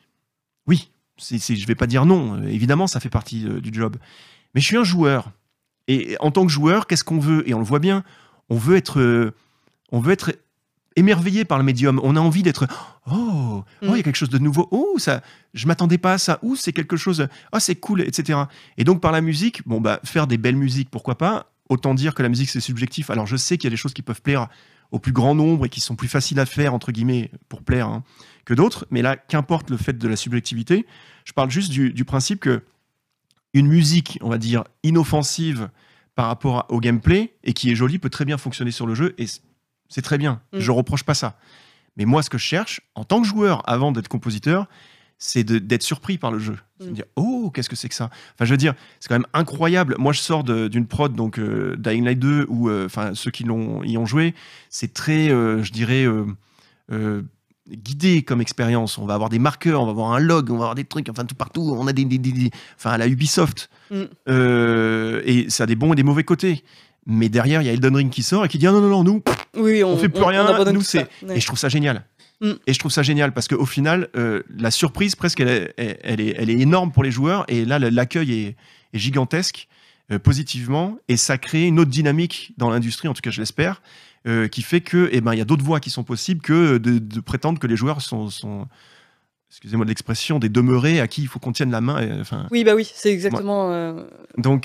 [0.68, 2.44] oui, je vais pas dire non.
[2.44, 3.98] Évidemment, ça fait partie du job.
[4.54, 5.32] Mais je suis un joueur.
[5.88, 7.48] Et en tant que joueur, qu'est-ce qu'on veut?
[7.50, 8.04] Et on le voit bien.
[8.50, 9.34] On veut être,
[9.92, 10.34] on veut être
[10.96, 12.00] émerveillé par le médium.
[12.04, 12.68] On a envie d'être
[13.10, 14.02] oh, oh, il y a mm.
[14.04, 14.68] quelque chose de nouveau.
[14.72, 15.22] Oh, ça,
[15.54, 16.40] je m'attendais pas à ça.
[16.42, 17.28] Ou c'est quelque chose.
[17.54, 18.40] Oh, c'est cool, etc.
[18.78, 21.52] Et donc par la musique, bon bah faire des belles musiques, pourquoi pas.
[21.70, 23.10] Autant dire que la musique c'est subjectif.
[23.10, 24.48] Alors je sais qu'il y a des choses qui peuvent plaire
[24.92, 27.88] au plus grand nombre et qui sont plus faciles à faire entre guillemets pour plaire
[27.88, 28.04] hein,
[28.46, 28.86] que d'autres.
[28.92, 30.86] Mais là, qu'importe le fait de la subjectivité,
[31.24, 32.64] je parle juste du, du principe que
[33.54, 35.70] une musique, on va dire inoffensive
[36.16, 39.16] par rapport au gameplay et qui est jolie peut très bien fonctionner sur le jeu
[39.18, 39.26] et
[39.92, 40.42] c'est très bien.
[40.54, 40.60] Mm.
[40.60, 41.38] Je reproche pas ça.
[41.98, 44.68] Mais moi, ce que je cherche, en tant que joueur, avant d'être compositeur,
[45.20, 46.58] c'est d'être surpris par le jeu.
[46.80, 46.94] Mm.
[46.94, 48.10] dire, oh, qu'est-ce que c'est que ça?
[48.34, 49.96] Enfin, je veux dire, c'est quand même incroyable.
[50.00, 53.84] Moi, je sors d'une prod, donc euh, Dying Light 2, où, euh, ceux qui l'ont
[53.84, 54.34] y ont joué,
[54.70, 56.08] c'est très, euh, je dirais,
[57.70, 58.98] guidé comme expérience.
[58.98, 61.08] On va avoir des marqueurs, on va avoir un log, on va avoir des trucs,
[61.10, 61.76] enfin, tout partout.
[61.78, 63.70] On a des, enfin, à la Ubisoft.
[63.92, 64.04] Mm.
[65.26, 66.64] et ça a des bons et des mauvais côtés.
[67.06, 68.90] Mais derrière, il y a Elden Ring qui sort et qui dit ah non, non,
[68.90, 69.24] non, nous,
[69.58, 71.08] oui, on, fait plus rien, nous, c'est.
[71.30, 72.06] Et je trouve ça génial.
[72.42, 72.52] Mm.
[72.68, 76.22] Et je trouve ça génial parce qu'au final, euh, la surprise, presque, elle est, elle,
[76.22, 77.46] est, elle est énorme pour les joueurs.
[77.48, 78.56] Et là, l'accueil est,
[78.94, 79.68] gigantesque,
[80.12, 80.98] euh, positivement.
[81.08, 83.82] Et ça crée une autre dynamique dans l'industrie, en tout cas, je l'espère,
[84.28, 86.78] euh, qui fait que, eh ben, il y a d'autres voies qui sont possibles que
[86.78, 88.68] de, prétendre que les joueurs sont, sont
[89.52, 92.22] excusez-moi de l'expression, des demeurés à qui il faut qu'on tienne la main.
[92.22, 94.04] enfin, oui, bah oui, c'est exactement euh,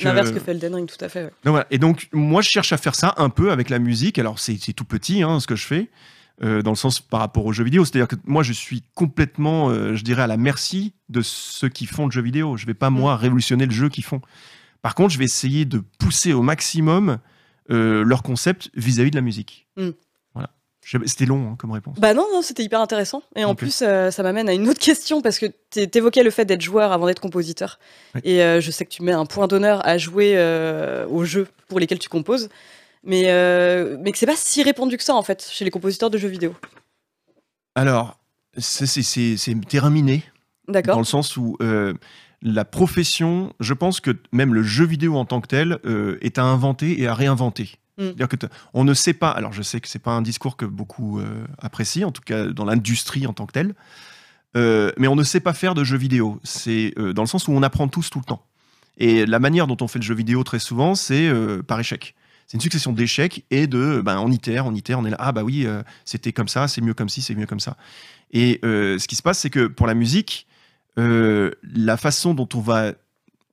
[0.00, 1.32] l'inverse que fait Elden Ring, tout à fait.
[1.70, 4.18] Et donc, moi, je cherche à faire ça un peu avec la musique.
[4.18, 5.90] Alors, c'est tout petit, hein, ce que je fais,
[6.44, 7.84] euh, dans le sens par rapport aux jeux vidéo.
[7.84, 11.86] C'est-à-dire que moi, je suis complètement, euh, je dirais, à la merci de ceux qui
[11.86, 12.56] font le jeu vidéo.
[12.56, 13.18] Je vais pas, moi, mm.
[13.18, 14.20] révolutionner le jeu qu'ils font.
[14.82, 17.18] Par contre, je vais essayer de pousser au maximum
[17.68, 19.66] leur concept vis-à-vis de la musique.
[19.76, 19.90] Mm.
[21.06, 21.98] C'était long hein, comme réponse.
[21.98, 23.22] Bah non, non c'était hyper intéressant.
[23.34, 26.30] Et en plus, euh, ça m'amène à une autre question parce que tu évoquais le
[26.30, 27.80] fait d'être joueur avant d'être compositeur.
[28.22, 31.48] Et euh, je sais que tu mets un point d'honneur à jouer euh, aux jeux
[31.68, 32.48] pour lesquels tu composes.
[33.02, 33.24] Mais,
[34.00, 36.28] mais que c'est pas si répandu que ça en fait chez les compositeurs de jeux
[36.28, 36.54] vidéo.
[37.74, 38.18] Alors,
[38.56, 38.86] c'est
[39.68, 40.24] terminé.
[40.66, 40.94] D'accord.
[40.94, 41.56] Dans le sens où
[42.42, 45.78] la profession, je pense que même le jeu vidéo en tant que tel
[46.20, 47.78] est à inventer et à réinventer.
[47.98, 48.10] Mm.
[48.74, 51.46] on ne sait pas, alors je sais que c'est pas un discours que beaucoup euh,
[51.58, 53.74] apprécient, en tout cas dans l'industrie en tant que telle,
[54.56, 56.38] euh, mais on ne sait pas faire de jeux vidéo.
[56.44, 58.44] C'est euh, dans le sens où on apprend tous tout le temps.
[58.98, 61.30] Et la manière dont on fait le jeu vidéo très souvent, c'est
[61.66, 62.14] par échec.
[62.46, 65.32] C'est une succession d'échecs et de, ben, on itère, on itère, on est là, ah
[65.32, 65.66] bah oui,
[66.06, 67.76] c'était comme ça, c'est mieux comme ci, c'est mieux comme ça.
[68.30, 70.46] Et ce qui se passe, c'est que pour la musique,
[70.96, 72.92] la façon dont on va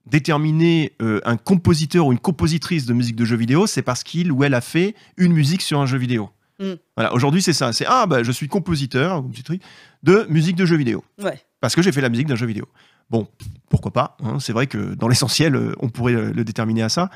[0.05, 4.31] déterminer euh, un compositeur ou une compositrice de musique de jeu vidéo, c'est parce qu'il
[4.31, 6.29] ou elle a fait une musique sur un jeu vidéo.
[6.59, 6.73] Mm.
[6.95, 7.73] Voilà, aujourd'hui c'est ça.
[7.73, 9.59] C'est ah bah je suis compositeur, compositrice
[10.03, 11.41] de musique de jeu vidéo Ouais.
[11.61, 12.67] parce que j'ai fait la musique d'un jeu vidéo.
[13.09, 13.27] Bon,
[13.69, 16.89] pourquoi pas hein, C'est vrai que dans l'essentiel, euh, on pourrait le, le déterminer à
[16.89, 17.09] ça.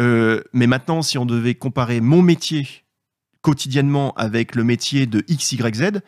[0.00, 2.68] Euh, mais maintenant, si on devait comparer mon métier
[3.40, 6.00] quotidiennement avec le métier de X, Y, Z,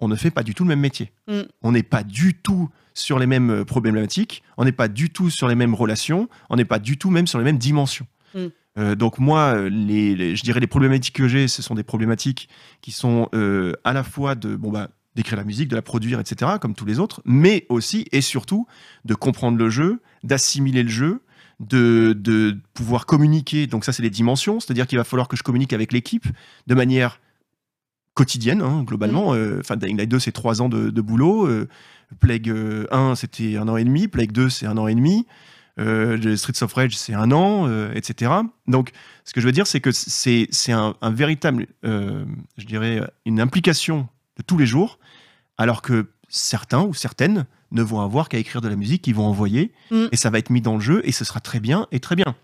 [0.00, 1.12] on ne fait pas du tout le même métier.
[1.26, 1.42] Mm.
[1.62, 5.30] On n'est pas du tout sur les mêmes euh, problématiques, on n'est pas du tout
[5.30, 8.06] sur les mêmes relations, on n'est pas du tout même sur les mêmes dimensions.
[8.34, 8.46] Mm.
[8.78, 11.82] Euh, donc moi, euh, les, les- je dirais les problématiques que j'ai, ce sont des
[11.82, 12.48] problématiques
[12.80, 16.20] qui sont euh, à la fois de bon bah d'écrire la musique, de la produire,
[16.20, 18.68] etc., comme tous les autres, mais aussi et surtout
[19.04, 21.22] de comprendre le jeu, d'assimiler le jeu,
[21.58, 23.66] de, de pouvoir communiquer.
[23.66, 26.26] Donc ça, c'est les dimensions, c'est-à-dire qu'il va falloir que je communique avec l'équipe
[26.68, 27.20] de manière
[28.18, 29.32] quotidienne, hein, globalement.
[29.34, 31.46] Euh, Enfin, Dying Light 2, c'est trois ans de, de boulot.
[31.46, 31.68] euh,
[32.20, 34.08] Plague euh, 1, c'était un an et demi.
[34.08, 35.26] Plague 2, c'est un an et demi.
[35.78, 38.32] Euh, Streets of Rage, c'est un an, euh, etc.
[38.66, 38.90] Donc,
[39.24, 42.24] ce que je veux dire, c'est que c'est c'est un, un véritable, euh,
[42.56, 44.98] je dirais, une implication de tous les jours,
[45.56, 49.26] alors que certains ou certaines ne vont avoir qu'à écrire de la musique qu'ils vont
[49.26, 50.06] envoyer, Mm.
[50.10, 52.16] et ça va être mis dans le jeu, et ce sera très bien, et très
[52.16, 52.34] bien.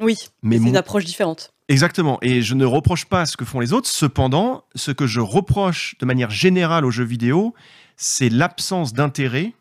[0.00, 1.53] Oui, Mais c'est mon- une approche différente.
[1.68, 2.18] Exactement.
[2.22, 3.88] Et je ne reproche pas ce que font les autres.
[3.88, 7.54] Cependant, ce que je reproche de manière générale aux jeux vidéo,
[7.96, 9.54] c'est l'absence d'intérêt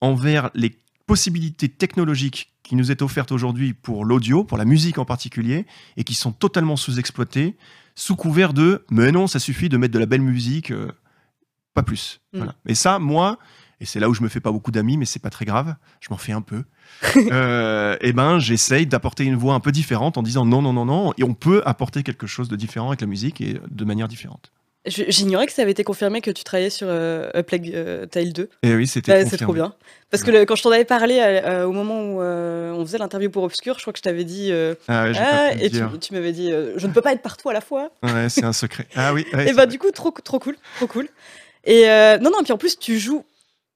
[0.00, 0.76] envers les
[1.06, 6.04] possibilités technologiques qui nous est offerte aujourd'hui pour l'audio, pour la musique en particulier, et
[6.04, 7.56] qui sont totalement sous-exploitées,
[7.96, 10.92] sous couvert de mais non, ça suffit de mettre de la belle musique, euh,
[11.74, 12.20] pas plus.
[12.32, 12.38] Mm.
[12.38, 12.54] Voilà.
[12.66, 13.38] Et ça, moi,
[13.80, 15.74] et c'est là où je me fais pas beaucoup d'amis, mais c'est pas très grave,
[16.00, 16.64] je m'en fais un peu.
[17.32, 20.84] euh, et ben, j'essaye d'apporter une voix un peu différente en disant non, non, non,
[20.84, 24.08] non, et on peut apporter quelque chose de différent avec la musique et de manière
[24.08, 24.52] différente.
[24.86, 28.32] J'ignorais que ça avait été confirmé que tu travaillais sur euh, A Plague euh, Tale
[28.32, 28.48] 2.
[28.62, 29.74] Et oui, c'était Ouais, c'est trop bien.
[30.10, 32.96] Parce que le- quand je t'en avais parlé euh, au moment où euh, on faisait
[32.96, 34.50] l'interview pour Obscure, je crois que je t'avais dit.
[34.50, 37.50] euh, Ah ouais, Ah, et tu, m'avais dit, euh, je ne peux pas être partout
[37.50, 37.90] à la fois.
[38.02, 38.86] Ouais, c'est un secret.
[38.96, 39.26] Ah oui.
[39.34, 39.66] ouais, et bah vrai.
[39.66, 41.08] du coup, trop, trop cool, trop cool.
[41.64, 43.22] Et euh, non, non, puis en plus, tu joues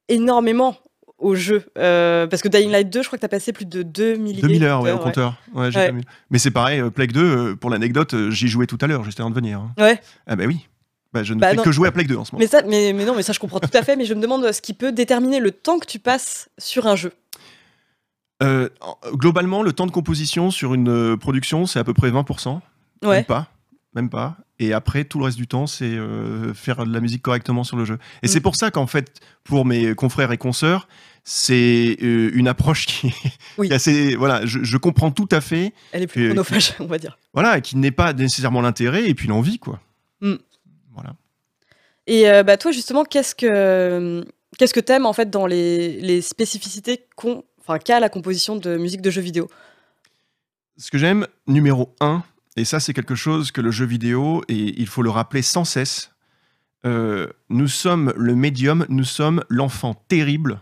[0.08, 0.76] énormément
[1.18, 1.64] au jeu.
[1.78, 4.16] Euh, parce que Dying Light 2, je crois que tu as passé plus de 2
[4.16, 5.36] milliers 2000 heures, ouais, au compteur.
[5.54, 5.94] Ouais, Ouais.
[6.30, 9.20] Mais c'est pareil, euh, Plague 2, euh, pour l'anecdote, j'y jouais tout à l'heure, juste
[9.20, 9.58] avant de venir.
[9.60, 9.72] hein.
[9.78, 10.00] Ouais.
[10.26, 10.66] Ah bah oui.
[11.12, 11.62] Bah, je ne Bah fais non.
[11.62, 12.40] que jouer à Plague 2 en ce moment.
[12.40, 13.94] Mais, ça, mais, mais non, mais ça, je comprends tout à fait.
[13.94, 16.96] Mais je me demande ce qui peut déterminer le temps que tu passes sur un
[16.96, 17.12] jeu.
[18.42, 22.60] Euh, en- globalement, le temps de composition sur une production, c'est à peu près 20%.
[23.02, 23.22] Même Ouais.
[23.22, 23.46] pas.
[23.94, 24.36] Même pas.
[24.58, 27.76] Et après, tout le reste du temps, c'est euh, faire de la musique correctement sur
[27.76, 27.98] le jeu.
[28.22, 28.28] Et Mm.
[28.28, 30.88] c'est pour ça qu'en fait, pour mes confrères et consoeurs,
[31.22, 33.14] c'est euh, une approche qui,
[33.58, 33.68] Oui.
[33.68, 34.16] qui est assez.
[34.16, 35.72] Voilà, je, je comprends tout à fait.
[35.92, 37.18] Elle est plus chronophage, on va dire.
[37.32, 39.80] Voilà, qui n'est pas nécessairement l'intérêt et puis l'envie, quoi.
[40.20, 40.34] Mm.
[40.92, 41.14] Voilà.
[42.06, 44.24] Et euh, bah, toi, justement, qu'est-ce que
[44.58, 47.06] qu'est-ce que t'aimes en fait dans les, les spécificités
[47.84, 49.48] qu'a la composition de musique de jeux vidéo?
[50.76, 52.22] Ce que j'aime, numéro un,
[52.56, 55.64] et ça c'est quelque chose que le jeu vidéo, et il faut le rappeler sans
[55.64, 56.10] cesse,
[56.86, 60.60] euh, nous sommes le médium, nous sommes l'enfant terrible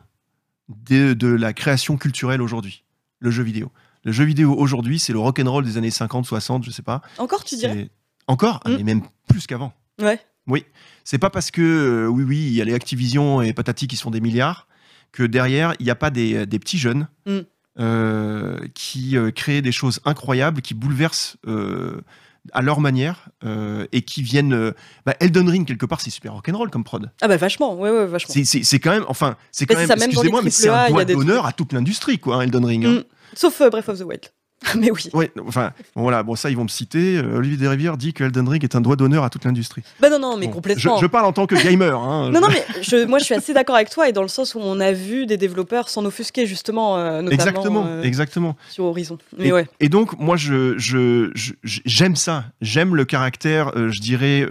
[0.68, 2.84] de, de la création culturelle aujourd'hui,
[3.18, 3.70] le jeu vidéo.
[4.04, 7.02] Le jeu vidéo aujourd'hui, c'est le rock'n'roll des années 50, 60, je sais pas.
[7.18, 7.88] Encore, tu dirais?
[8.26, 8.60] Encore?
[8.64, 8.76] Ah, Mm.
[8.78, 9.72] Mais même plus qu'avant.
[10.00, 10.18] Ouais.
[10.48, 10.64] Oui.
[11.04, 13.96] C'est pas parce que, euh, oui, oui, il y a les Activision et Patati qui
[13.96, 14.66] se font des milliards,
[15.12, 17.38] que derrière, il n'y a pas des, des petits jeunes Mm.
[17.78, 22.00] Euh, qui euh, créent des choses incroyables, qui bouleversent euh,
[22.52, 24.52] à leur manière euh, et qui viennent.
[24.52, 24.72] euh,
[25.06, 27.10] bah, Elden Ring, quelque part, c'est super rock'n'roll comme prod.
[27.20, 28.34] Ah bah vachement, ouais, ouais, vachement.
[28.34, 31.48] C'est- quand même, enfin, c'est Mais quand même, excusez-moi, mais c'est un doigt d'honneur trucs.
[31.48, 32.84] à toute l'industrie, quoi, hein, Elden Ring.
[32.86, 32.90] hein.
[32.90, 33.04] Mm.
[33.34, 34.26] Sauf euh, Breath of the Wild.
[34.78, 35.08] mais oui.
[35.12, 37.16] Ouais, enfin, bon, voilà, bon, ça, ils vont me citer.
[37.18, 39.82] Euh, Olivier Desrivières dit que Elden Ring est un doigt d'honneur à toute l'industrie.
[40.00, 40.96] Bah non, non, mais Bon, complètement.
[40.96, 41.98] Je, je parle en tant que gamer.
[41.98, 44.28] Hein, Non, non, mais je, moi je suis assez d'accord avec toi et dans le
[44.28, 48.56] sens où on a vu des développeurs s'en offusquer justement, euh, notamment exactement, euh, exactement.
[48.70, 49.18] sur Horizon.
[49.38, 49.66] Mais Et, ouais.
[49.80, 52.44] et donc, moi, je, je, je- j'aime ça.
[52.60, 54.46] J'aime le caractère, je dirais,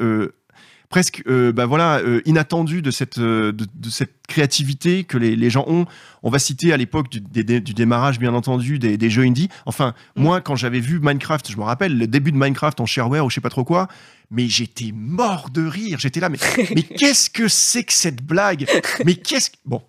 [0.92, 5.36] presque euh, bah voilà, euh, inattendu de cette, euh, de, de cette créativité que les,
[5.36, 5.86] les gens ont.
[6.22, 9.24] On va citer à l'époque du, des- des- du démarrage, bien entendu, des, des jeux
[9.24, 9.50] indie.
[9.66, 10.22] Enfin, Mm.
[10.22, 13.30] moi, quand j'avais vu Minecraft, je me rappelle, le début de Minecraft en shareware ou
[13.32, 13.88] je sais pas trop quoi,
[14.30, 15.98] mais j'étais mort de rire.
[16.00, 16.38] J'étais là, mais,
[16.76, 18.68] mais qu'est-ce que c'est que cette blague?
[19.06, 19.58] Mais qu'est-ce que...
[19.66, 19.82] Bon,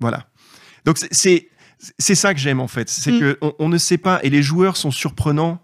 [0.00, 0.26] voilà.
[0.84, 1.48] Donc, c'est-
[1.98, 3.20] c'est ça que j'aime en fait, c'est Mm.
[3.20, 5.60] que on, on ne sait pas et les joueurs sont surprenants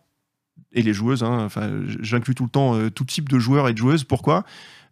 [0.72, 1.22] et les joueuses.
[1.22, 4.04] hein, enfin, j'inclus tout le temps euh, tout type de joueurs et de joueuses.
[4.04, 4.44] Pourquoi?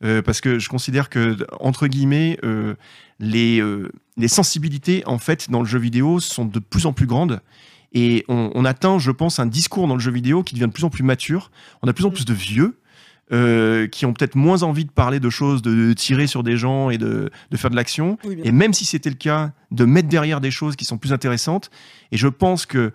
[0.04, 2.74] Euh, Parce que je considère que entre guillemets euh,
[3.20, 3.62] les
[4.16, 7.40] les sensibilités en fait dans le jeu vidéo sont de plus en plus grandes
[7.92, 10.72] Et on, on atteint, je pense, un discours dans le jeu vidéo qui devient de
[10.72, 11.50] plus en plus mature.
[11.82, 12.12] On a de plus en Mm.
[12.14, 12.78] plus de vieux
[13.32, 16.56] euh, qui ont peut-être moins envie de parler de choses, de, de tirer sur des
[16.56, 18.18] gens et de, de faire de l'action.
[18.24, 21.12] Oui, Et même si c'était le cas, de mettre derrière des choses qui sont plus
[21.12, 21.70] intéressantes.
[22.12, 22.92] Et je pense que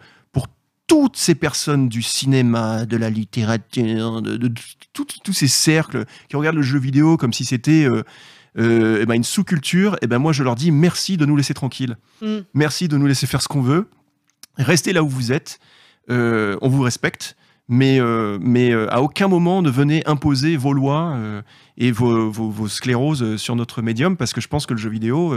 [0.88, 4.53] toutes ces personnes du cinéma, de la littérature, de, de- de-
[4.93, 8.03] tout- tous ces cercles qui regardent le jeu vidéo comme si c'était euh,
[8.59, 11.53] euh, eh ben, une sous-culture, et ben moi je leur dis merci de nous laisser
[11.53, 11.97] tranquilles.
[12.21, 12.39] Mm.
[12.53, 13.88] Merci de nous laisser faire ce qu'on veut.
[14.57, 15.59] Restez là où vous êtes.
[16.11, 17.36] Euh, on vous respecte.
[17.69, 17.99] Mais,
[18.41, 21.17] mais à aucun moment ne venez imposer vos lois
[21.77, 24.89] et vos, vos- vos scléroses sur notre médium parce que je pense que le jeu
[24.89, 25.34] vidéo,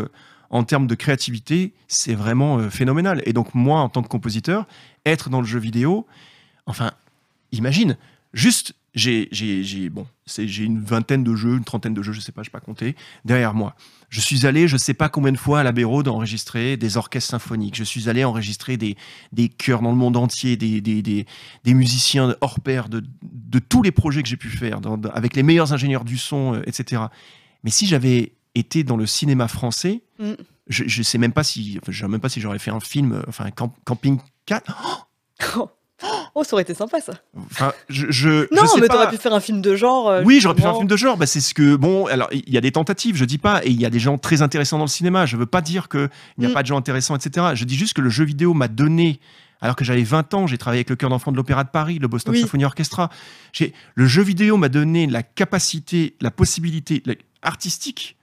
[0.50, 3.22] en termes de créativité, c'est vraiment euh, phénoménal.
[3.26, 4.66] Et donc moi, en tant que compositeur,
[5.04, 6.06] être dans le jeu vidéo,
[6.66, 6.92] enfin,
[7.52, 7.96] imagine,
[8.32, 12.32] juste, j'ai, j'ai, bon, j'ai une vingtaine de jeux, une trentaine de jeux, je sais
[12.32, 13.74] pas, je pas compter, derrière moi.
[14.08, 17.30] Je suis allé, je sais pas combien de fois à la Béraude enregistrer des orchestres
[17.30, 17.74] symphoniques.
[17.74, 18.96] Je suis allé enregistrer des,
[19.32, 21.26] des chœurs dans le monde entier, des, des, des,
[21.64, 24.80] des musiciens hors pair de, de tous les projets que j'ai pu faire,
[25.12, 27.02] avec les meilleurs ingénieurs du son, euh, etc.
[27.64, 30.32] Mais si j'avais été dans le cinéma français, Mm.
[30.68, 32.80] je, je sais même pas si, enfin, je sais même pas si j'aurais fait un
[32.80, 35.06] film, enfin, Camp- Camping 4.
[36.34, 37.14] Oh, ça aurait été sympa ça.
[37.50, 40.10] Enfin, je, je, Non, je sais mais t'aurais pu faire un film de genre.
[40.10, 41.16] euh, Oui, j'aurais pu faire un film de genre.
[41.16, 42.04] Bah, c'est ce que bon.
[42.06, 44.18] Alors, il y a des tentatives, je dis pas, et il y a des gens
[44.18, 45.24] très intéressants dans le cinéma.
[45.24, 46.52] Je veux pas dire que il n'y a Mm.
[46.52, 47.46] pas de gens intéressants, etc.
[47.54, 49.20] Je dis juste que le jeu vidéo m'a donné.
[49.62, 51.98] Alors que j'avais 20 ans, j'ai travaillé avec le chœur d'enfants de l'Opéra de Paris,
[51.98, 52.42] le Boston Oui.
[52.42, 53.08] Symphony Orchestra.
[53.94, 58.15] Le jeu vidéo m'a donné la capacité, la possibilité la- artistique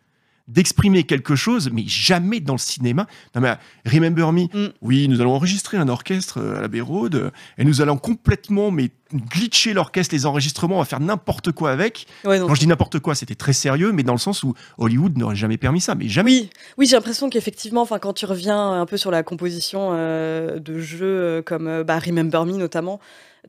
[0.48, 3.08] d'exprimer quelque chose, mais jamais dans le cinéma.
[3.36, 4.74] Non mais Remember Me, Mm.
[4.82, 8.92] oui, nous allons enregistrer un orchestre euh, à la euh, et nous allons complètement mais
[9.14, 12.08] glitcher l'orchestre, les enregistrements, on va faire n'importe quoi avec.
[12.26, 15.18] Ouais, Quand je dis n'importe quoi, c'était très sérieux, mais dans le sens où Hollywood
[15.18, 16.32] n'aurait jamais permis ça, mais jamais.
[16.32, 20.60] Oui, oui, j'ai l'impression qu'effectivement, enfin, quand tu reviens un peu sur la composition euh,
[20.60, 23.00] de jeux euh, comme bah, Remember Me notamment,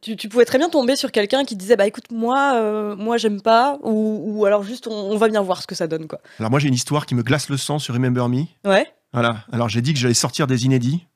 [0.03, 3.17] tu, tu pouvais très bien tomber sur quelqu'un qui disait bah écoute moi, euh, moi
[3.17, 6.07] j'aime pas, ou, ou alors juste on, on va bien voir ce que ça donne
[6.07, 6.21] quoi.
[6.39, 8.45] Alors moi j'ai une histoire qui me glace le sang sur Remember Me.
[8.65, 8.87] Ouais.
[9.13, 9.45] Voilà.
[9.53, 11.07] Alors j'ai dit que j'allais sortir des inédits.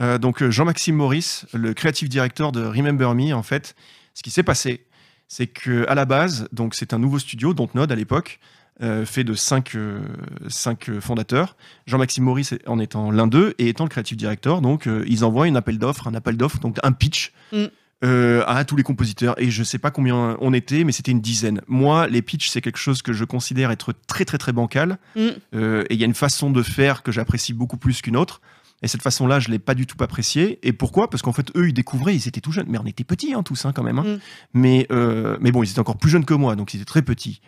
[0.00, 3.74] Euh, donc euh, Jean-Maxime Maurice, le creative director de Remember Me, en fait,
[4.14, 4.86] ce qui s'est passé,
[5.28, 8.38] c'est que à la base, donc c'est un nouveau studio, Dontnod à l'époque,
[8.82, 10.00] euh, fait de cinq, euh,
[10.48, 11.56] cinq, fondateurs.
[11.86, 15.46] Jean-Maxime Maurice en étant l'un d'eux et étant le creative director, donc euh, ils envoient
[15.46, 17.32] une appel d'offres, un appel d'offres, donc un pitch.
[17.52, 17.66] Mm.
[18.04, 21.20] Euh, à tous les compositeurs et je sais pas combien on était mais c'était une
[21.20, 24.98] dizaine moi les pitchs c'est quelque chose que je considère être très très très bancal
[25.14, 25.28] Mm.
[25.54, 28.40] euh, et il y a une façon de faire que j'apprécie beaucoup plus qu'une autre.
[28.84, 30.58] Et cette façon-là, je l'ai pas du tout appréciée.
[30.66, 31.08] Et pourquoi?
[31.08, 32.66] Parce qu'en fait, eux, ils découvraient, ils étaient tout jeunes.
[32.68, 34.00] Mais on était petits, hein, tous, hein, quand même.
[34.00, 34.02] hein.
[34.04, 34.18] Mm.
[34.54, 37.02] Mais, euh, mais bon, ils étaient encore plus jeunes que moi, donc ils étaient très
[37.02, 37.40] petits.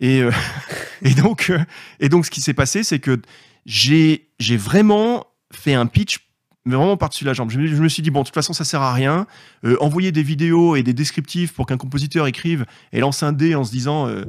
[0.00, 0.30] Et, euh,
[1.02, 1.50] et, donc,
[1.98, 3.18] et donc, ce qui s'est passé, c'est que
[3.64, 6.18] j'ai vraiment fait un pitch
[6.64, 7.50] mais vraiment par-dessus la jambe.
[7.50, 9.26] Je me, je me suis dit, bon, de toute façon, ça sert à rien.
[9.64, 13.54] Euh, envoyer des vidéos et des descriptifs pour qu'un compositeur écrive et lance un dé
[13.54, 14.24] en se disant, euh,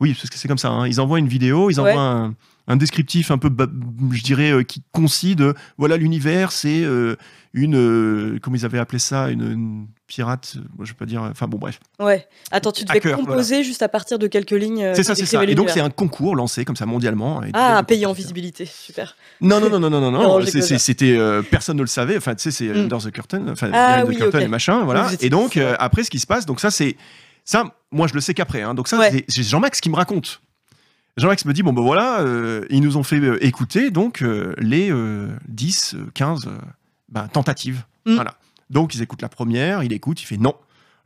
[0.00, 0.86] oui, parce que c'est comme ça, hein.
[0.88, 1.90] ils envoient une vidéo, ils Ouais.
[1.92, 2.34] envoient un,
[2.68, 3.68] un descriptif un peu, ba-
[4.10, 6.82] je dirais, euh, qui concis de, voilà, l'univers, c'est
[7.56, 11.06] une, euh, comment ils avaient appelé ça, une, une pirate, euh, moi, je vais pas
[11.06, 11.80] dire, enfin bon, bref.
[11.98, 12.28] Ouais.
[12.52, 14.84] Attends, tu devais Hacker, composer juste à partir de quelques lignes.
[14.84, 15.42] euh, c'est ça, c'est ça.
[15.42, 17.42] Et donc, c'est un concours lancé comme ça mondialement.
[17.42, 19.16] et Ah, des- payé en visibilité, super.
[19.40, 20.46] Non, non, non, non, non, non, non.
[20.46, 22.16] C'était euh, personne ne le savait.
[22.18, 22.76] Enfin, tu sais, c'est Mm.
[22.84, 25.08] Under the Curtain, enfin, Ah oui, Curtain et machin, voilà.
[25.20, 26.96] Et donc euh, après, ce qui se passe, donc ça, c'est
[27.44, 27.64] ça.
[27.90, 28.62] Moi, je le sais qu'après.
[28.62, 28.74] hein.
[28.74, 29.24] Donc ça, Ouais.
[29.28, 30.40] c'est- Jean-Max qui me raconte.
[31.16, 34.22] Jean-Max me dit bon ben voilà, euh, ils nous ont fait écouter donc
[34.58, 36.50] les euh, 10, euh, 15 euh,
[37.08, 37.84] ben, tentatives.
[38.06, 38.14] Mm.
[38.14, 38.34] Voilà.
[38.70, 40.54] Donc ils écoutent la première, il écoute, il fait non.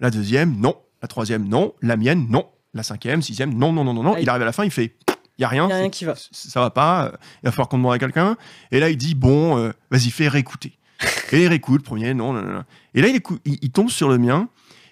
[0.01, 0.77] La deuxième, non.
[1.03, 1.75] La troisième, non.
[1.83, 2.47] La mienne, non.
[2.75, 4.17] La cinquième, sixième, non, non, non, non, non.
[4.17, 4.97] Il arrive à la fin, il fait
[5.39, 5.69] il y a rien.
[5.69, 6.15] Y a rien qui va.
[6.33, 7.13] Ça va pas.
[7.43, 8.37] Il va falloir qu'on demande à quelqu'un.
[8.71, 10.79] Et là, il dit bon, euh, vas-y, fais réécouter.
[11.33, 12.65] Et il réécoute, premier, non, non, non, non.
[12.93, 14.49] Et là, il, écoute- il, il tombe sur le mien.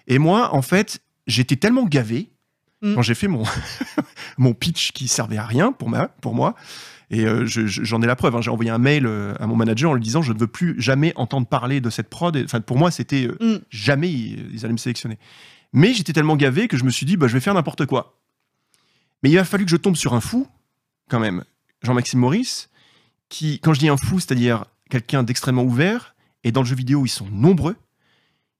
[0.06, 2.30] Et moi, en fait, j'étais tellement gavé
[2.80, 2.94] Mm.
[2.94, 3.42] quand j'ai fait mon,
[4.38, 6.54] mon pitch qui servait à rien pour, ma, pour moi.
[7.10, 8.36] Et euh, je- je- j'en ai la preuve.
[8.36, 8.40] hein.
[8.42, 10.80] J'ai envoyé un mail euh, à mon manager en lui disant je ne veux plus
[10.80, 12.36] jamais entendre parler de cette prod.
[12.44, 13.60] Enfin, pour moi, c'était euh, Mm.
[13.70, 15.18] jamais ils, ils allaient me sélectionner.
[15.72, 18.18] Mais j'étais tellement gavé que je me suis dit bah, je vais faire n'importe quoi.
[19.22, 20.46] Mais il a fallu que je tombe sur un fou,
[21.10, 21.44] quand même,
[21.82, 22.68] Jean-Maxime Maurice,
[23.28, 27.04] qui, quand je dis un fou, c'est-à-dire quelqu'un d'extrêmement ouvert, et dans le jeu vidéo,
[27.04, 27.76] ils sont nombreux,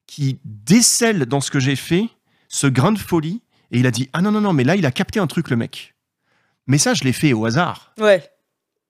[0.07, 2.09] qui décèle dans ce que j'ai fait
[2.49, 4.85] ce grain de folie, et il a dit Ah non, non, non, mais là, il
[4.87, 5.95] a capté un truc, le mec.
[6.67, 7.93] Mais ça, je l'ai fait au hasard.
[7.99, 8.29] Ouais.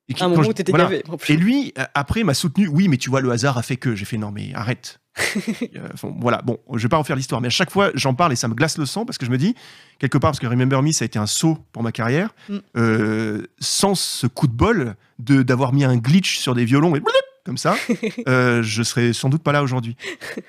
[0.09, 0.84] Et qui- un moment je- où t'étais voilà.
[0.84, 1.02] gavé.
[1.28, 2.66] Et lui, euh, après, m'a soutenu.
[2.68, 3.94] Oui, mais tu vois, le hasard a fait que.
[3.94, 5.00] J'ai fait non, mais arrête.
[5.76, 5.88] Euh,
[6.20, 8.46] voilà, bon, je vais pas refaire l'histoire, mais à chaque fois, j'en parle et ça
[8.48, 9.54] me glace le sang parce que je me dis,
[9.98, 12.56] quelque part, parce que Remember Me, ça a été un saut pour ma carrière, Mm.
[12.76, 17.00] euh, sans ce coup de bol de d'avoir mis un glitch sur des violons et
[17.00, 17.12] comme
[17.44, 17.74] comme ça,
[18.28, 19.96] euh, je serais sans doute pas là aujourd'hui.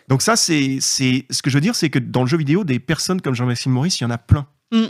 [0.10, 2.64] Donc ça, c'est, c'est ce que je veux dire, c'est que dans le jeu vidéo,
[2.64, 4.45] des personnes comme Jean-Maxime Maurice, il y en a plein.
[4.72, 4.86] Mm.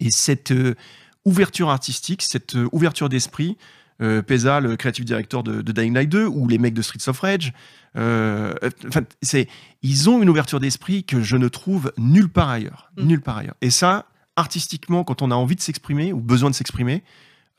[0.00, 0.52] Et cette
[1.24, 3.56] ouverture artistique, cette ouverture d'esprit,
[4.00, 7.08] euh, Pesa, le creative director de, de Dying Light 2, ou les mecs de Streets
[7.08, 7.52] of Rage,
[7.96, 8.54] euh,
[8.88, 9.48] enfin, c'est,
[9.82, 13.02] ils ont une ouverture d'esprit que je ne trouve nulle part ailleurs, Mm.
[13.06, 13.56] nulle part ailleurs.
[13.60, 17.02] Et ça, artistiquement, quand on a envie de s'exprimer ou besoin de s'exprimer,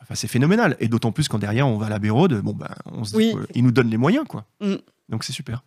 [0.01, 0.75] enfin, c'est phénoménal.
[0.79, 3.17] Et d'autant plus quand derrière on va à la Bérode, bon ben, on se dit
[3.17, 3.35] Oui.
[3.53, 4.45] qu'ils nous donnent les moyens, quoi.
[4.61, 4.75] Mm.
[5.09, 5.63] Donc c'est super.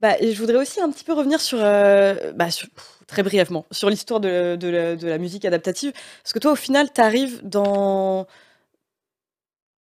[0.00, 2.68] Bah, et je voudrais aussi un petit peu revenir sur, euh, bah, sur-
[3.08, 5.92] très brièvement, sur l'histoire de, de la, de la musique adaptative.
[6.22, 8.26] Parce que toi, au final, t'arrives dans.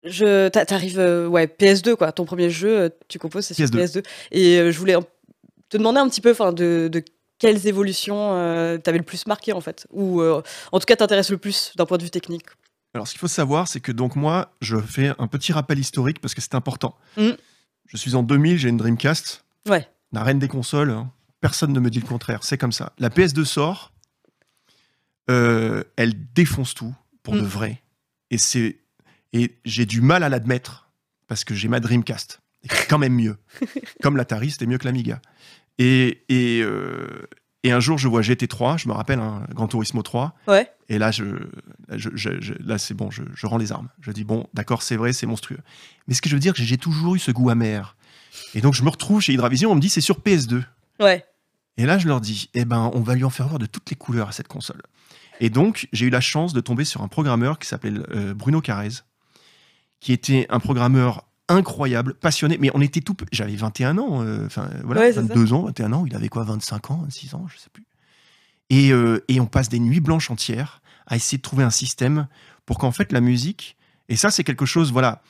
[0.07, 2.13] Je, t'a- t'arrives, euh, ouais, PS2, quoi.
[2.13, 4.01] Ton premier jeu, euh, tu composes, c'est sur PS2.
[4.03, 4.07] PS2.
[4.31, 4.95] Et euh, je voulais
[5.69, 7.03] te demander un petit peu, enfin, de, de
[7.39, 9.87] quelles évolutions euh, t'avais le plus marqué, en fait.
[9.91, 10.43] Ou, euh,
[10.73, 12.45] en tout cas, t'intéresse le plus d'un point de vue technique.
[12.95, 16.21] Alors, ce qu'il faut savoir, c'est que donc moi, je fais un petit rappel historique
[16.21, 16.95] parce que c'est important.
[17.19, 17.31] Mm.
[17.89, 19.87] Je suis en 2000, j'ai une Dreamcast, Ouais.
[20.13, 20.91] la reine des consoles.
[20.91, 21.11] hein.
[21.43, 22.43] Personne ne me dit le contraire.
[22.43, 22.93] C'est comme ça.
[22.99, 23.93] La PS2 sort,
[25.31, 27.41] euh, elle défonce tout pour Mm.
[27.41, 27.83] de vrai.
[28.31, 28.79] Et c'est
[29.39, 30.89] et j'ai du mal à l'admettre
[31.27, 32.41] parce que j'ai ma Dreamcast.
[32.65, 33.37] Et quand même mieux.
[34.03, 35.21] Comme l'Atari, c'était mieux que l'Amiga.
[35.79, 37.29] Et, et, euh,
[37.63, 40.35] et un jour, je vois GT3, je me rappelle, un Gran Turismo 3.
[40.49, 40.71] Ouais.
[40.89, 41.25] Et là, je,
[41.91, 43.89] je- je- je- là c'est bon, je, je rends les armes.
[44.01, 45.59] Je dis, bon, d'accord, c'est vrai, c'est monstrueux.
[46.09, 47.97] Mais ce que je veux dire, j'ai toujours eu ce goût amer.
[48.55, 50.63] Et donc, je me retrouve chez Hydravision, on me dit, c'est sur PS2.
[51.01, 51.25] Ouais.
[51.77, 53.91] Et là, je leur dis, eh ben, on va lui en faire voir de toutes
[53.91, 54.81] les couleurs à cette console.
[55.41, 58.61] Et donc, j'ai eu la chance de tomber sur un programmeur qui s'appelait euh, Bruno
[58.63, 58.89] Carrez,
[60.01, 62.59] qui était un programmeur incroyable, passionné.
[62.61, 63.17] Mais on était tout.
[63.33, 65.35] J'avais 21 ans, euh, enfin, voilà, Ouais, c'est ça.
[65.35, 66.05] 22 ans, 21 ans.
[66.07, 67.87] Il avait quoi, 25 ans, 26 ans, je sais plus.
[68.71, 72.27] Et, euh, et on passe des nuits blanches entières à essayer de trouver un système
[72.67, 73.77] pour qu'en fait, la musique.
[74.09, 75.23] Et ça, c'est quelque chose, voilà.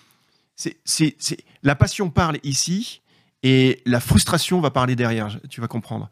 [0.55, 3.03] C'est, c'est, c'est- la passion parle ici
[3.43, 5.39] et la frustration va parler derrière.
[5.51, 6.09] Tu vas comprendre.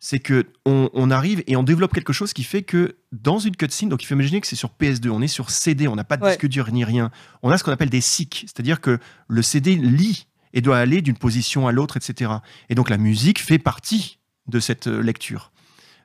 [0.00, 3.56] C'est que on, on arrive et on développe quelque chose qui fait que dans une
[3.56, 6.04] cutscene, donc il faut imaginer que c'est sur PS2, on est sur CD, on n'a
[6.04, 6.30] pas de Ouais.
[6.30, 7.10] disque dur ni rien.
[7.42, 11.02] On a ce qu'on appelle des SIC, c'est-à-dire que le CD lit et doit aller
[11.02, 12.30] d'une position à l'autre, etc.
[12.68, 15.50] Et donc la musique fait partie de cette euh, lecture,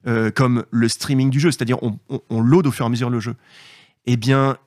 [0.06, 2.90] Euh, comme le streaming du jeu, c'est-à-dire on, on, on load au fur et à
[2.90, 3.36] mesure le jeu.
[4.06, 4.58] Eh bien,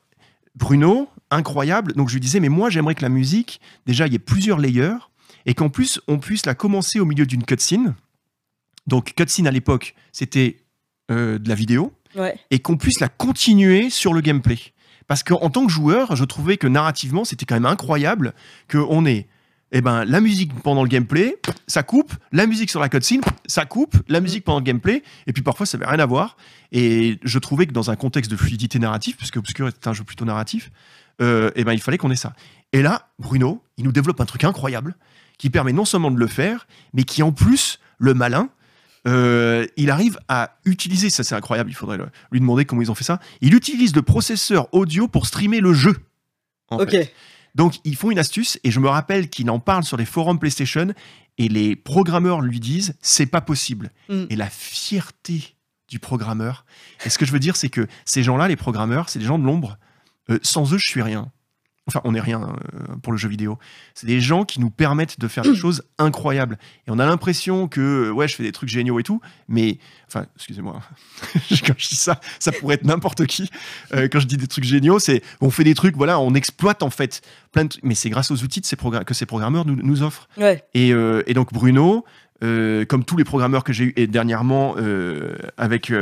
[0.54, 1.92] Bruno, incroyable.
[1.94, 4.58] Donc je lui disais, mais moi j'aimerais que la musique, déjà il y ait plusieurs
[4.58, 4.96] layers
[5.44, 7.94] et qu'en plus on puisse la commencer au milieu d'une cutscene.
[8.86, 10.58] Donc cutscene à l'époque, c'était
[11.10, 12.38] euh, de la vidéo Ouais.
[12.50, 14.58] et qu'on puisse la continuer sur le gameplay.
[15.06, 18.32] Parce qu'en tant que joueur, je trouvais que narrativement, c'était quand même incroyable
[18.70, 19.26] qu'on ait
[19.72, 23.66] eh ben, la musique pendant le gameplay, ça coupe, la musique sur la cutscene, ça
[23.66, 26.36] coupe, la musique pendant le gameplay, et puis parfois ça n'avait rien à voir.
[26.72, 30.04] Et je trouvais que dans un contexte de fluidité narrative, puisque Obscure est un jeu
[30.04, 30.70] plutôt narratif,
[31.20, 32.32] euh, eh ben, il fallait qu'on ait ça.
[32.72, 34.94] Et là, Bruno, il nous développe un truc incroyable
[35.36, 38.48] qui permet non seulement de le faire, mais qui en plus, le malin,
[39.06, 42.90] euh, il arrive à utiliser, ça c'est incroyable, il faudrait le- lui demander comment ils
[42.90, 45.96] ont fait ça, il utilise le processeur audio pour streamer le jeu.
[46.70, 46.90] en Ok.
[46.90, 47.12] fait.
[47.54, 50.38] Donc ils font une astuce, et je me rappelle qu'il en parle sur les forums
[50.38, 50.92] PlayStation,
[51.38, 53.90] et les programmeurs lui disent, c'est pas possible.
[54.08, 54.24] Mm.
[54.30, 55.54] Et la fierté
[55.88, 56.64] du programmeur,
[57.04, 59.38] et ce que je veux dire, c'est que ces gens-là, les programmeurs, c'est des gens
[59.38, 59.78] de l'ombre,
[60.28, 61.30] Euh, sans eux, je suis rien.
[61.88, 63.58] Enfin, on n'est rien euh, pour le jeu vidéo.
[63.94, 66.58] C'est des gens qui nous permettent de faire des choses incroyables.
[66.86, 69.78] Et on a l'impression que, euh, ouais, je fais des trucs géniaux et tout, mais,
[70.08, 70.80] enfin, excusez-moi,
[71.64, 73.48] quand je dis ça, ça pourrait être n'importe qui.
[73.94, 76.82] Euh, quand je dis des trucs géniaux, c'est, on fait des trucs, voilà, on exploite
[76.82, 77.22] en fait
[77.52, 79.76] plein de trucs, mais c'est grâce aux outils de ces progr- que ces programmeurs nous,
[79.76, 80.28] nous offrent.
[80.38, 80.64] Ouais.
[80.74, 82.04] Et, euh, et donc Bruno,
[82.42, 84.74] euh, comme tous les programmeurs que j'ai eu, et dernièrement
[85.56, 85.92] avec,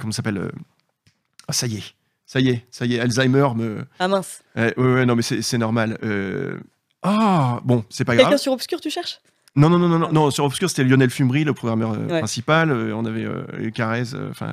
[0.00, 0.50] comment s'appelle
[1.46, 1.94] Ah, ça y est,
[2.34, 3.84] ça y est, ça y est, Alzheimer me.
[4.00, 4.42] Ah mince.
[4.56, 5.98] Ouais, ouais, ouais, non, mais c'est normal.
[6.02, 6.58] Euh,
[7.04, 8.26] Ah, bon, c'est pas grave.
[8.26, 9.20] Quelqu'un sur Obscure, tu cherches?
[9.54, 12.18] Non, non, non, non, non, non, sur Obscure, c'était Lionel Fumbry, le programmeur euh, Ouais.
[12.18, 12.72] principal.
[12.72, 14.52] euh, on avait euh, Carrez, euh, enfin,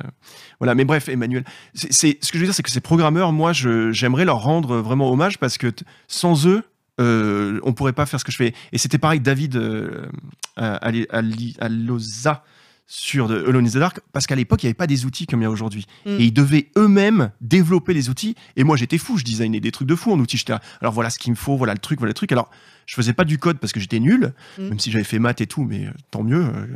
[0.60, 0.76] voilà.
[0.76, 1.42] Mais bref, Emmanuel.
[1.74, 5.10] C'est, ce que je veux dire, c'est que ces programmeurs, moi, j'aimerais leur rendre vraiment
[5.10, 5.72] hommage parce que
[6.06, 6.62] sans eux,
[7.00, 8.54] euh, on pourrait pas faire ce que je fais.
[8.70, 10.06] Et c'était pareil, David euh,
[10.54, 11.18] à, à, à,
[11.58, 12.44] à Loza
[12.86, 15.26] sur de Alone in the Dark, parce qu'à l'époque, il n'y avait pas des outils
[15.26, 15.86] comme il y a aujourd'hui.
[16.04, 16.10] Mm.
[16.18, 18.34] Et ils devaient eux-mêmes développer les outils.
[18.56, 20.36] Et moi, j'étais fou, je designais des trucs de fou en outils.
[20.36, 22.32] J'étais alors voilà ce qu'il me faut, voilà le truc, voilà le truc.
[22.32, 22.50] Alors,
[22.86, 24.68] je faisais pas du code parce que j'étais nul, Mm.
[24.68, 26.44] même si j'avais fait maths et tout, mais euh, tant mieux.
[26.44, 26.66] euh,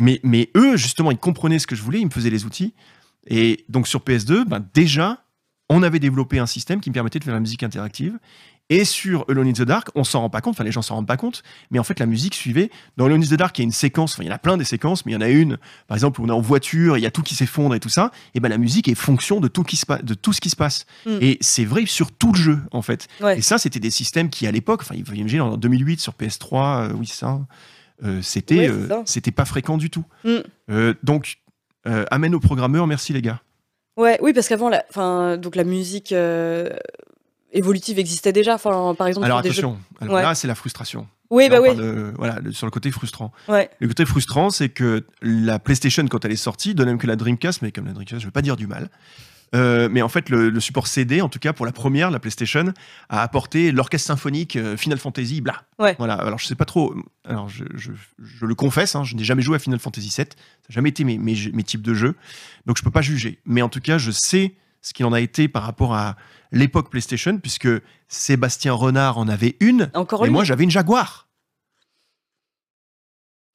[0.00, 2.74] mais, mais eux, justement, ils comprenaient ce que je voulais, ils me faisaient les outils.
[3.26, 5.24] Et donc sur PS2, ben, déjà,
[5.70, 8.18] on avait développé un système qui me permettait de faire la musique interactive.
[8.70, 10.94] Et sur Alone in the Dark, on s'en rend pas compte, enfin les gens s'en
[10.94, 12.70] rendent pas compte, mais en fait la musique suivait.
[12.96, 14.38] Dans Alone in the Dark, il y a une séquence, enfin il y en a
[14.38, 16.40] plein des séquences, mais il y en a une, par exemple, où on est en
[16.40, 18.94] voiture, il y a tout qui s'effondre et tout ça, et ben la musique est
[18.94, 20.86] fonction de tout, qui se de tout ce qui se passe.
[21.04, 21.18] Mm.
[21.20, 23.06] Et c'est vrai sur tout le jeu, en fait.
[23.20, 23.38] Ouais.
[23.38, 26.14] Et ça, c'était des systèmes qui, à l'époque, enfin, il faut imaginer en 2008 sur
[26.14, 27.40] PS3, euh, oui, ça,
[28.02, 29.02] euh, c'était euh, ça.
[29.04, 30.04] c'était pas fréquent du tout.
[30.24, 30.92] Mm.
[31.02, 31.36] Donc,
[31.84, 33.42] amène aux programmeurs, merci les gars.
[33.96, 36.68] Ouais, oui, parce qu'avant, la, donc la musique euh,
[37.54, 38.54] évolutive existait déjà.
[38.54, 39.48] Enfin, par exemple, Alors jeux.
[39.50, 40.22] attention, alors Ouais.
[40.22, 41.06] là, c'est la frustration.
[41.30, 41.74] Oui, Là, bah oui.
[41.76, 43.32] de- voilà, sur le côté frustrant.
[43.48, 43.70] Ouais.
[43.80, 47.16] Le côté frustrant, c'est que la PlayStation, quand elle est sortie, de même que la
[47.16, 48.90] Dreamcast, mais comme la Dreamcast, je ne veux pas dire du mal,
[49.54, 52.18] euh, mais en fait, le, le support CD, en tout cas pour la première, la
[52.18, 52.72] PlayStation,
[53.08, 55.62] a apporté l'orchestre symphonique euh, Final Fantasy, bla.
[55.78, 55.94] Ouais.
[55.98, 56.14] Voilà.
[56.14, 56.94] Alors, je sais pas trop.
[57.24, 57.92] Alors, je, je-
[58.22, 60.14] je le confesse, hein, je n'ai jamais joué à Final Fantasy VII.
[60.16, 62.16] Ça n'a jamais été mes, mes, jeux- mes types de jeux.
[62.66, 63.38] Donc, je peux pas juger.
[63.46, 66.14] Mais en tout cas, je sais ce qu'il en a été par rapport à
[66.52, 67.68] l'époque PlayStation, puisque
[68.06, 71.26] Sébastien Renard en avait une, Encore et moi, j'avais une Jaguar.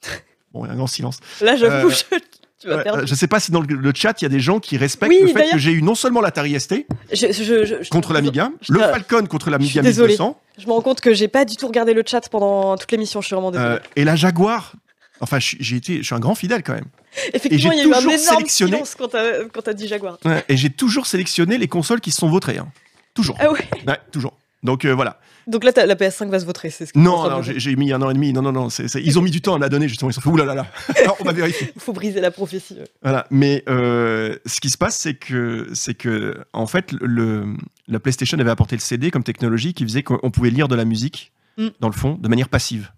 [0.52, 1.20] Bon, il y a un grand silence.
[1.42, 2.18] Là, j'avoue, Euh, je-
[2.60, 3.06] tu vas Ouais, perdre.
[3.06, 5.12] je sais pas si dans le, le chat, il y a des gens qui respectent
[5.12, 7.32] Oui, le fait que j'ai eu non seulement l'Atari ST Je, je-
[7.66, 10.14] je- je- contre l'Amiga, je- le je- Falcon contre l'Amiga suis désolée.
[10.18, 12.92] 1200, Je me rends compte que j'ai pas du tout regardé le chat pendant toute
[12.92, 13.22] l'émission.
[13.22, 14.74] Je suis vraiment euh, et la Jaguar.
[15.22, 16.88] Enfin, je, j'ai été, je suis un grand fidèle quand même.
[17.34, 20.18] Effectivement, il y a eu un énorme sélectionné- silence quand t'as dit Jaguar.
[20.26, 22.58] Ouais, et j'ai toujours sélectionné les consoles qui se sont vautrées.
[22.58, 22.72] hein.
[23.14, 23.36] Toujours.
[23.40, 23.68] Ah ouais.
[23.88, 24.38] Ouais, toujours.
[24.64, 25.20] Donc euh, voilà.
[25.48, 26.70] Donc là, la PS5 va se voter.
[26.70, 28.32] C'est ce que Non, non, j'ai mis un an et demi.
[28.34, 28.68] Non, non, non.
[28.70, 30.12] ils ont mis du temps à la donner justement.
[30.12, 30.54] Ils se sont fait oulala.
[30.54, 31.16] Là, là, là.
[31.20, 31.72] on va vérifier.
[31.76, 32.78] Il faut briser la prophétie.
[33.02, 33.26] Voilà.
[33.32, 37.56] Mais euh, ce qui se passe, c'est que, c'est que, en fait, le,
[37.88, 40.86] la PlayStation avait apporté le CD comme technologie qui faisait qu'on pouvait lire de la
[40.86, 41.70] musique Mm.
[41.80, 42.92] dans le fond de manière passive.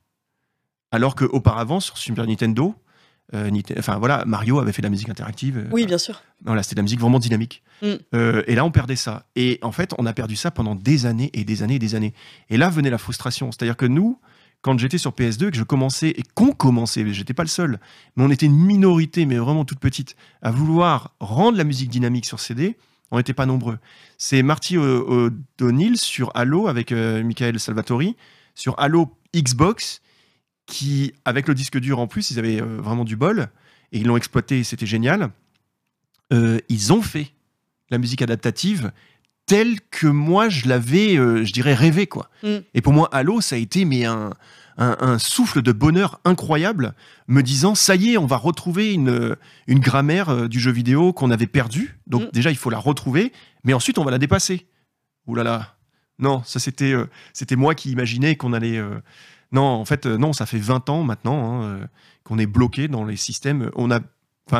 [0.91, 2.75] Alors qu'auparavant, sur Super Nintendo,
[3.33, 5.57] euh, enfin voilà, Mario avait fait de la musique interactive.
[5.57, 6.21] euh, Oui, bien sûr.
[6.43, 7.63] Voilà, c'était de la musique vraiment dynamique.
[7.81, 7.87] Mm.
[8.13, 9.25] Euh, et là, on perdait ça.
[9.35, 11.95] Et en fait, on a perdu ça pendant des années et des années et des
[11.95, 12.13] années.
[12.49, 13.51] Et là venait la frustration.
[13.51, 14.19] C'est-à-dire que nous,
[14.61, 17.79] quand j'étais sur PS2, que je commençais, et qu'on commençait, mais j'étais pas le seul,
[18.15, 22.25] mais on était une minorité, mais vraiment toute petite, à vouloir rendre la musique dynamique
[22.25, 22.77] sur CD,
[23.11, 23.79] on n'était pas nombreux.
[24.17, 28.15] C'est Marty O'Donnell sur Halo avec euh, Michael Salvatori,
[28.55, 30.01] sur Halo Xbox,
[30.71, 33.49] qui, avec le disque dur en plus, ils avaient euh, vraiment du bol,
[33.91, 35.29] et ils l'ont exploité, et c'était génial.
[36.31, 37.27] Euh, ils ont fait
[37.89, 38.91] la musique adaptative
[39.45, 42.29] telle que moi je l'avais, euh, je dirais, rêvé quoi.
[42.41, 42.57] Mm.
[42.73, 44.31] Et pour moi, Halo, ça a été mais un,
[44.77, 46.93] un, un souffle de bonheur incroyable,
[47.27, 49.35] me disant ça y est, on va retrouver une,
[49.67, 51.99] une grammaire euh, du jeu vidéo qu'on avait perdue.
[52.07, 52.31] Donc Mm.
[52.31, 53.33] déjà, il faut la retrouver,
[53.65, 54.67] mais ensuite on va la dépasser.
[55.27, 55.75] Ouh là là,
[56.17, 56.93] non, ça c'était
[57.33, 58.79] c'était moi qui imaginais qu'on allait.
[59.53, 61.85] Euh, Non, en fait, euh, non, ça fait 20 ans maintenant hein, euh,
[62.23, 63.69] qu'on est bloqué dans les systèmes.
[63.75, 63.99] On a.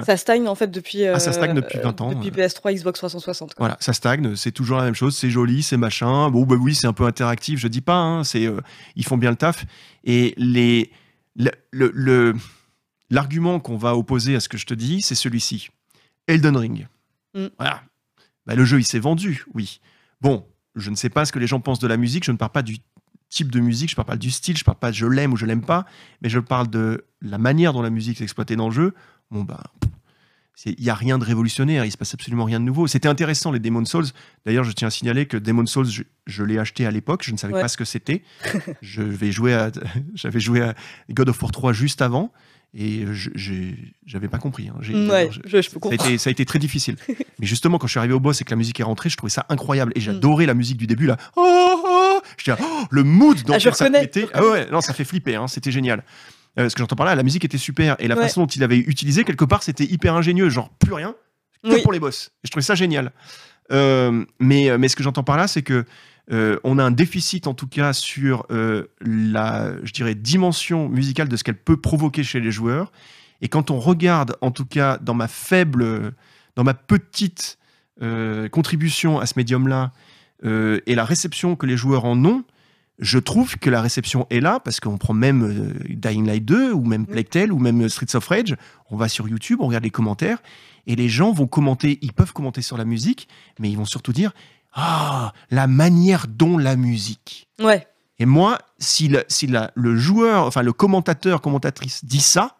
[0.06, 1.06] Ça stagne en fait depuis.
[1.06, 2.48] Ah, ça stagne euh, depuis 20 ans, Depuis euh.
[2.48, 3.56] PS3, Xbox 360.
[3.56, 3.66] quoi.
[3.66, 6.30] Voilà, ça stagne, c'est toujours la même chose, c'est joli, c'est machin.
[6.30, 8.62] Bon, bah oui, c'est un peu interactif, je dis pas, hein, c'est, euh,
[8.96, 9.66] ils font bien le taf.
[10.06, 10.92] Et les,
[11.36, 12.36] le- le- le-
[13.10, 15.70] l'argument qu'on va opposer à ce que je te dis, c'est celui-ci
[16.28, 16.88] Elden Ring.
[17.34, 17.48] Mm.
[17.58, 17.82] Voilà.
[18.46, 19.82] Bah, le jeu, il s'est vendu, oui.
[20.22, 22.38] Bon, je ne sais pas ce que les gens pensent de la musique, je ne
[22.38, 22.78] parle pas du
[23.32, 25.38] type de musique, je parle pas du style, je parle pas de je l'aime ou
[25.38, 25.86] je l'aime pas,
[26.22, 28.94] mais je parle de la manière dont la musique est exploitée dans le jeu.
[29.32, 29.64] Bon, bah.
[30.66, 32.86] Il n'y a rien de révolutionnaire, il se passe absolument rien de nouveau.
[32.86, 34.06] C'était intéressant les Demon's Souls.
[34.46, 37.32] D'ailleurs, je tiens à signaler que Demon's Souls, je, je l'ai acheté à l'époque, je
[37.32, 37.62] ne savais Ouais.
[37.62, 38.22] pas ce que c'était.
[38.84, 39.72] je vais jouer à,
[40.14, 40.76] j'avais joué à
[41.10, 42.32] God of War 3 juste avant
[42.76, 43.06] et
[44.06, 44.70] j'avais pas compris.
[44.70, 44.76] hein.
[45.10, 46.96] Ouais, je- je, je peux ça a, été, ça a été très difficile.
[47.40, 49.18] Mais justement, quand je suis arrivé au boss et que la musique est rentrée, je
[49.18, 49.92] trouvais ça incroyable.
[49.96, 50.04] Et Mm.
[50.04, 51.18] j'adorais la musique du début, là.
[51.36, 51.91] Oh, oh
[52.38, 54.22] je dis, oh, le mood dans Ah, lequel ça mettait.
[54.22, 56.04] je Ah ouais, non, ça fait flipper, hein, c'était génial.
[56.60, 57.96] Euh, ce que j'entends par là, la musique était super.
[58.00, 58.24] Et la Ouais.
[58.24, 60.50] façon dont il avait utilisé, quelque part, c'était hyper ingénieux.
[60.50, 61.16] Genre, plus rien,
[61.64, 61.82] que Oui.
[61.82, 62.32] pour les boss.
[62.44, 63.12] Et je trouvais ça génial.
[63.72, 65.86] Euh, mais, mais ce que j'entends par là, c'est que
[66.32, 71.28] euh, on a un déficit, en tout cas, sur euh, la, je dirais, dimension musicale
[71.30, 72.92] de ce qu'elle peut provoquer chez les joueurs.
[73.42, 76.14] Et quand on regarde, en tout cas, dans ma faible,
[76.56, 77.58] dans ma petite
[78.02, 79.92] euh, contribution à ce médium-là,
[80.44, 82.44] euh, et la réception que les joueurs en ont,
[83.00, 86.72] je trouve que la réception est là, parce qu'on prend même euh, Dying Light 2,
[86.72, 88.56] ou même Plague Tale, ou même Streets of Rage,
[88.90, 90.38] on va sur YouTube, on regarde les commentaires,
[90.88, 93.28] et les gens vont commenter, ils peuvent commenter sur la musique,
[93.60, 94.32] mais ils vont surtout dire
[94.74, 97.48] Ah, la manière dont la musique.
[97.60, 97.88] Ouais.
[98.20, 102.56] Et moi, si, le, si la- le joueur, enfin le commentateur, commentatrice dit ça,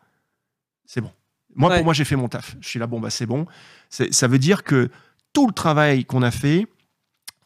[0.86, 1.12] c'est bon.
[1.56, 1.76] Moi, Ouais.
[1.78, 2.56] pour moi, j'ai fait mon taf.
[2.62, 3.46] Je suis là, bon, bah c'est bon.
[3.90, 4.90] Ça veut dire que
[5.34, 6.66] tout le travail qu'on a fait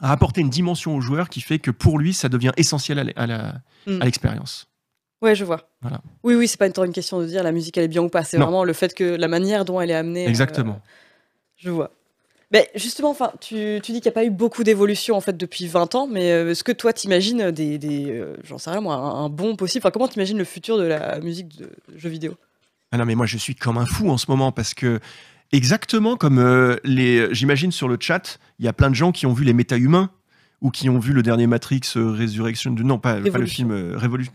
[0.07, 3.21] a apporté une dimension au joueur qui fait que pour lui, ça devient essentiel à
[3.23, 3.53] à
[3.87, 4.01] Mm.
[4.01, 4.67] à l'expérience.
[5.21, 5.69] Ouais, je vois.
[5.81, 6.01] Voilà.
[6.23, 8.09] Oui, oui, c'est pas tant une question de dire la musique elle est bien ou
[8.09, 8.23] pas.
[8.23, 10.25] C'est vraiment le fait que la manière dont elle est amenée.
[10.25, 10.81] euh, Exactement.
[11.55, 11.91] je vois.
[12.51, 15.35] Mais justement, enfin, tu, tu dis qu'il n'y a pas eu beaucoup d'évolution en fait
[15.35, 18.81] depuis 20 ans, mais euh, est-ce que toi t'imagines des, des euh, j'en sais rien
[18.81, 22.09] moi, un, un bon possible Enfin, comment t'imagines le futur de la musique de jeux
[22.09, 22.35] vidéo?
[22.91, 24.99] Ah non, mais moi je suis comme un fou en ce moment parce que
[25.55, 29.25] exactement comme euh, les, j'imagine sur le chat, il y a plein de gens qui
[29.25, 30.09] ont vu les méta-humains
[30.61, 33.97] ou qui ont vu le dernier Matrix euh, Resurrection, non pas, pas le film euh,
[33.97, 34.33] Révolution.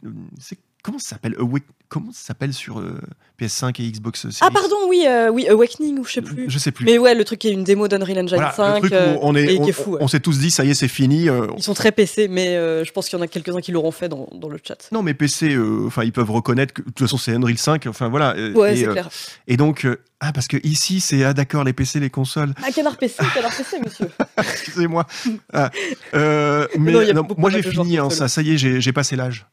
[0.82, 1.34] Comment ça s'appelle?
[1.38, 3.01] Awake- Comment ça s'appelle sur euh,
[3.41, 6.45] PS5 et Xbox Series Ah pardon, oui, euh, oui, Awakening ou je sais plus.
[6.49, 6.84] Je sais plus.
[6.86, 8.95] Mais ouais, le truc qui est une démo d'Unreal Engine Voilà, 5 le truc où
[8.95, 9.91] euh, on est, et on, qui est fou.
[9.95, 9.99] ouais.
[10.01, 11.28] on s'est tous dit ça y est c'est fini.
[11.28, 13.72] euh, Ils sont très PC, mais euh, je pense qu'il y en a quelques-uns qui
[13.72, 14.88] l'auront fait dans, dans le chat.
[14.93, 17.86] non mais PC, euh, enfin ils peuvent reconnaître que de toute façon c'est Unreal 5.
[17.88, 18.36] Enfin voilà.
[18.36, 19.09] euh, Ouais, c'est euh, clair.
[19.49, 22.55] et donc euh, ah parce que ici c'est ah d'accord les PC les consoles.
[22.64, 24.09] Ah, canard PC, canard PC, monsieur.
[24.38, 25.07] Excusez-moi.
[25.53, 25.70] Ah,
[26.14, 29.47] euh, mais Non, non, moi j'ai fini, hein, ça, ça y est, j'ai passé l'âge.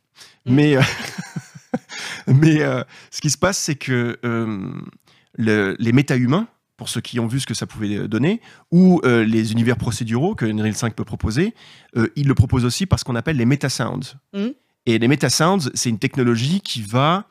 [0.45, 0.53] Mm.
[0.55, 0.81] Mais, euh,
[2.27, 4.71] mais euh, ce qui se passe, c'est que euh,
[5.35, 6.47] le- les méta-humains,
[6.77, 8.39] pour ceux qui ont vu ce que ça pouvait donner,
[8.71, 11.55] ou euh, les univers procéduraux que Unreal 5 peut proposer,
[11.95, 14.15] euh, ils le proposent aussi par ce qu'on appelle les meta-sounds.
[14.33, 14.47] Mm.
[14.85, 17.25] Et les meta-sounds, c'est une technologie qui va,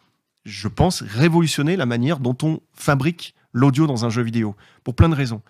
[0.45, 5.09] je pense, révolutionner la manière dont on fabrique l'audio dans un jeu vidéo, pour plein
[5.09, 5.43] de raisons.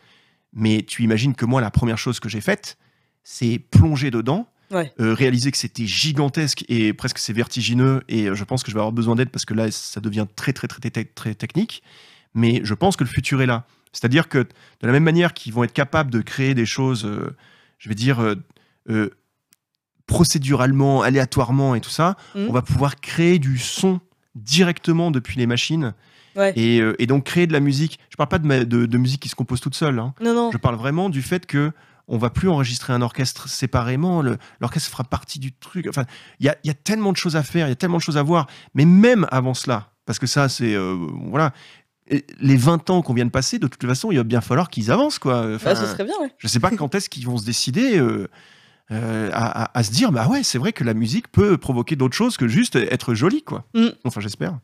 [0.53, 2.79] Mais tu imagines que moi, la première chose que j'ai faite,
[3.25, 4.93] c'est plonger dedans, Ouais.
[5.01, 8.75] euh, réaliser que c'était gigantesque et presque c'est vertigineux, et euh, je pense que je
[8.77, 11.83] vais avoir besoin d'aide parce que là, ça devient très, très, très, très, très technique.
[12.35, 13.65] Mais je pense que le futur est là.
[13.93, 14.47] C'est-à-dire que de
[14.87, 17.35] la même manière qu'ils vont être capables de créer des choses, euh,
[17.79, 19.11] je vais dire, euh,
[20.07, 22.47] procéduralement, aléatoirement et tout ça, Mhm.
[22.49, 24.01] on va pouvoir créer du son
[24.35, 25.95] directement depuis les machines
[26.37, 26.53] Ouais.
[26.57, 27.99] et, et donc créer de la musique.
[28.11, 29.99] Je parle pas de, ma- de- de musique qui se compose toute seule.
[29.99, 30.15] hein.
[30.21, 30.51] Non, non.
[30.53, 31.73] Je parle vraiment du fait que
[32.09, 34.23] on va plus enregistrer un orchestre séparément.
[34.61, 35.87] L'orchestre fera partie du truc.
[35.89, 36.05] Enfin,
[36.41, 37.97] il y a, il y a tellement de choses à faire, il y a tellement
[37.99, 38.47] de choses à voir.
[38.75, 40.97] Mais même avant cela, parce que ça, c'est euh,
[41.31, 41.53] voilà,
[42.09, 44.69] Et les 20 ans qu'on vient de passer, de toute façon, il va bien falloir
[44.71, 45.55] qu'ils avancent, quoi.
[45.57, 46.31] Enfin, Ah, ce serait bien, ouais.
[46.39, 48.29] je sais pas quand est-ce qu'ils vont se décider euh,
[48.93, 51.97] euh, à, à- à se dire, bah ouais, c'est vrai que la musique peut provoquer
[51.97, 53.65] d'autres choses que juste être jolie, quoi.
[53.75, 53.89] Mm.
[54.05, 54.61] Enfin, j'espère.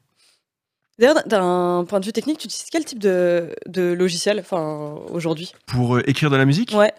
[1.00, 5.52] D'ailleurs, d'un point de vue technique, tu utilises quel type de, de logiciel enfin, aujourd'hui?
[5.66, 6.72] Pour euh, écrire de la musique?
[6.76, 6.92] Ouais.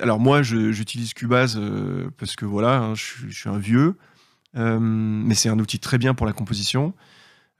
[0.00, 3.96] Alors, moi, j'utilise Cubase euh, parce que voilà, hein, je, suis- je suis un vieux,
[4.56, 6.94] Euh, mais c'est un outil très bien pour la composition.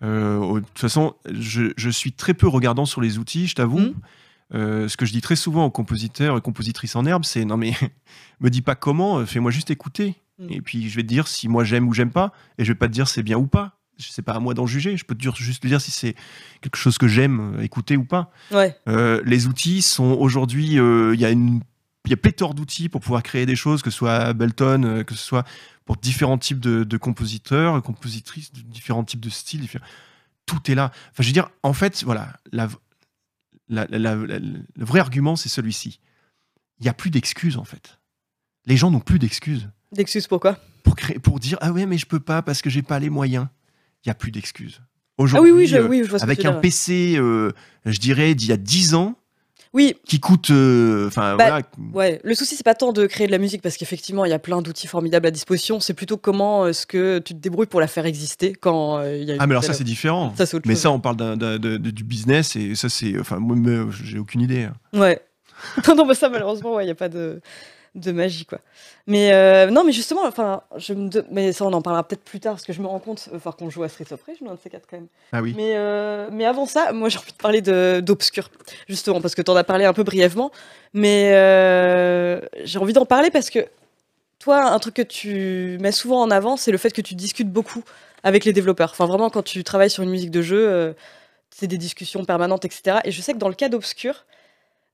[0.03, 3.93] Euh, de toute façon, je, je suis très peu regardant sur les outils, je t'avoue.
[4.55, 7.57] Euh, ce que je dis très souvent aux compositeurs et compositrices en herbe, c'est non
[7.59, 7.73] mais
[8.41, 10.15] me dis pas comment, fais-moi juste écouter.
[10.39, 10.47] Mhm.
[10.53, 12.79] Et puis je vais te dire si moi j'aime ou j'aime pas, et je vais
[12.79, 13.79] pas te dire c'est bien ou pas.
[13.99, 14.97] C'est pas à moi d'en juger.
[14.97, 16.15] Je peux te dire, juste te dire si c'est
[16.61, 18.31] quelque chose que j'aime euh, écouter ou pas.
[18.51, 18.77] Ouais.
[18.89, 21.61] Euh, les outils sont aujourd'hui, euh, il y a une,
[22.05, 25.15] il y a pléthore d'outils pour pouvoir créer des choses, que ce soit euh, que
[25.15, 25.45] ce soit
[25.85, 29.63] pour différents types de, de compositeurs, compositrices, différents types de styles.
[29.63, 29.79] diffé-
[30.45, 30.91] Tout est là.
[31.13, 32.69] Enfin, je veux dire, en fait, voilà, la,
[33.69, 36.01] la- la- la- la- le vrai argument, c'est celui-ci.
[36.81, 37.99] Il n'y a plus d'excuses, en fait.
[38.67, 42.07] Les gens n'ont plus d'excuses D'excuses pourquoi pour, créer, pour dire Ah ouais, mais je
[42.07, 43.47] peux pas parce que j'ai pas les moyens.
[44.07, 44.79] Il n'y a plus d'excuses.
[44.81, 44.85] Ah
[45.19, 46.53] oui, Aujourd'hui, oui, je, euh, oui, je vois avec un.
[46.53, 47.51] PC, euh,
[47.85, 49.17] je dirais, d'il y a 10 ans,
[49.73, 50.51] Oui, qui coûte.
[50.51, 51.63] euh, Enfin, Bah, voilà.
[51.95, 52.21] ouais.
[52.23, 54.39] Le souci, c'est pas tant de créer de la musique, parce qu'effectivement, il y a
[54.39, 55.81] plein d'outils formidables à disposition.
[55.81, 59.25] C'est plutôt comment est-ce que tu te débrouilles pour la faire exister quand euh, il
[59.25, 60.33] y a une Ah, mais alors ça, c'est différent.
[60.37, 60.81] Ça, Mais chose.
[60.83, 63.19] ça, on parle d'un- du business et ça, c'est.
[63.19, 63.57] Enfin, moi,
[64.05, 64.65] j'ai aucune idée.
[64.65, 64.75] hein.
[64.93, 65.21] Ouais.
[65.89, 67.41] non, non, bah ça, malheureusement, ouais, il n'y a pas de,
[67.97, 68.59] de magie, quoi.
[69.07, 72.23] Mais euh, non, mais justement, enfin, je me de- mais ça, on en parlera peut-être
[72.23, 74.23] plus tard, parce que je me rends compte, euh, enfin, qu'on joue à Street of
[74.25, 75.09] Rage, un de ces quatre, quand même.
[75.33, 75.55] Ah oui.
[75.57, 78.51] Mais, euh, mais avant ça, moi, j'ai envie de parler de- d'Obscur,
[78.89, 80.51] justement, parce que tu en as parlé un peu brièvement.
[80.93, 83.61] Mais euh, j'ai envie d'en parler parce que
[84.39, 87.51] toi, un truc que tu mets souvent en avant, c'est le fait que tu discutes
[87.51, 87.83] beaucoup
[88.23, 88.91] avec les développeurs.
[88.93, 90.95] Enfin, vraiment, quand tu travailles sur une musique de jeu,
[91.51, 92.99] c'est des discussions permanentes, etc.
[93.05, 94.27] Et je sais que dans le cas d'Obscur,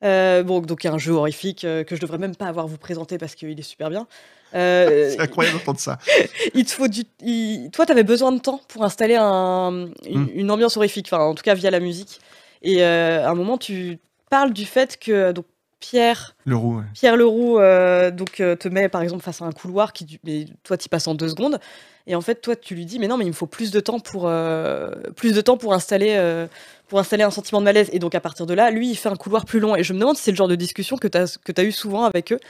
[0.05, 2.47] euh, bon, donc il y a un jeu horrifique euh, que je devrais même pas
[2.47, 4.07] avoir vous présenter parce qu'il est super bien.
[4.55, 5.99] Euh, C'est incroyable d'entendre ça.
[6.55, 7.05] il te faut du.
[7.21, 10.31] il- Toi, tu avais besoin de temps pour installer un- une, Mm.
[10.35, 12.21] une ambiance horrifique, enfin, en tout cas via la musique.
[12.63, 13.99] Et à un moment, tu
[14.31, 15.47] parles du fait que donc,
[15.83, 16.79] Pierre, Le roux.
[16.79, 16.85] ouais.
[16.95, 20.47] Pierre Leroux euh, donc, euh, te met par exemple face à un couloir, qui, mais
[20.63, 21.59] toi, tu passes en deux secondes.
[22.07, 23.81] Et en fait, toi, tu lui dis, mais non, mais il me faut plus de
[23.81, 26.47] temps pour, euh, plus de temps pour, installer,
[26.89, 27.91] pour installer un sentiment de malaise.
[27.93, 29.77] Et donc, à partir de là, lui, il fait un couloir plus long.
[29.77, 31.65] Et je me demande si c'est le genre de discussion que tu as, que as
[31.65, 32.41] eu souvent avec eux,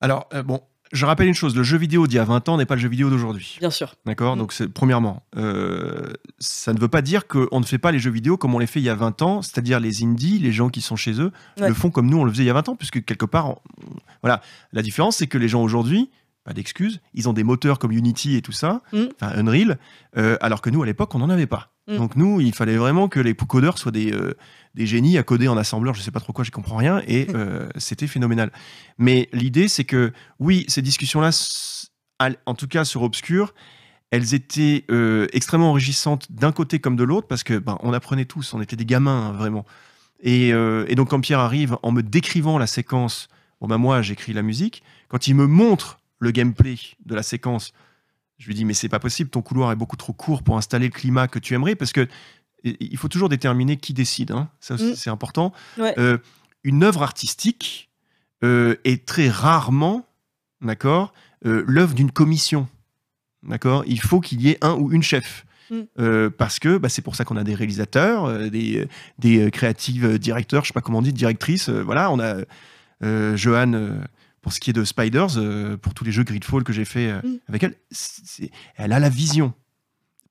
[0.00, 0.60] Alors, bon,
[0.92, 2.80] je rappelle une chose le jeu vidéo d'il y a 20 ans n'est pas le
[2.80, 3.56] jeu vidéo d'aujourd'hui.
[3.60, 3.94] bien sûr.
[4.06, 4.38] D'accord Mm.
[4.38, 8.36] Donc, premièrement, euh, ça ne veut pas dire qu'on ne fait pas les jeux vidéo
[8.36, 10.80] comme on les fait il y a 20 ans, c'est-à-dire les indies, les gens qui
[10.80, 11.68] sont chez eux, Ouais.
[11.68, 13.50] le font comme nous on le faisait il y a 20 ans, puisque quelque part,
[13.50, 13.58] on-
[14.22, 14.40] voilà.
[14.72, 16.10] La différence, c'est que les gens aujourd'hui
[16.46, 17.00] pas d'excuses.
[17.12, 19.06] Ils ont des moteurs comme Unity et tout ça, Mm.
[19.20, 19.78] enfin Unreal,
[20.16, 21.72] euh, alors que nous, à l'époque, on n'en avait pas.
[21.88, 21.96] Mm.
[21.96, 24.34] Donc nous, il fallait vraiment que les codeurs soient des, euh,
[24.74, 27.26] des génies à coder en assembleur, je sais pas trop quoi, je comprends rien, et
[27.34, 28.52] euh, c'était phénoménal.
[28.96, 31.30] Mais l'idée, c'est que, oui, ces discussions-là,
[32.46, 33.52] en tout cas sur Obscure,
[34.12, 34.86] elles étaient
[35.32, 38.76] extrêmement enrichissantes d'un côté comme de l'autre, parce que ben, on apprenait tous, on était
[38.76, 39.66] des gamins, hein, vraiment.
[40.20, 43.28] Et, et donc quand Pierre arrive en me décrivant la séquence,
[43.60, 47.72] bon ben moi j'écris la musique, quand il me montre le gameplay de la séquence,
[48.38, 50.86] je lui dis mais c'est pas possible, ton couloir est beaucoup trop court pour installer
[50.86, 52.06] le climat que tu aimerais, parce que
[52.64, 54.48] il faut toujours déterminer qui décide, hein.
[54.60, 54.94] ça Mm.
[54.96, 55.52] c'est important.
[55.78, 55.94] Ouais.
[55.98, 56.18] Euh,
[56.64, 57.90] une œuvre artistique
[58.42, 60.06] euh, est très rarement,
[60.60, 61.12] d'accord,
[61.44, 62.66] euh, l'œuvre d'une commission,
[63.42, 63.84] d'accord.
[63.86, 65.44] Il faut qu'il y ait un ou une chef.
[65.70, 65.80] Mm.
[65.98, 68.88] Euh, parce que bah, c'est pour ça qu'on a des réalisateurs, euh, des,
[69.18, 71.68] des créatives directeurs, je sais pas comment on dit, directrices.
[71.68, 72.36] euh, voilà, on a
[73.36, 73.98] Johan
[74.46, 77.10] pour ce qui est de Spiders, euh, pour tous les jeux Gridfall que j'ai fait
[77.10, 77.38] euh, Mm.
[77.48, 77.74] avec elle.
[78.76, 79.52] elle a la vision.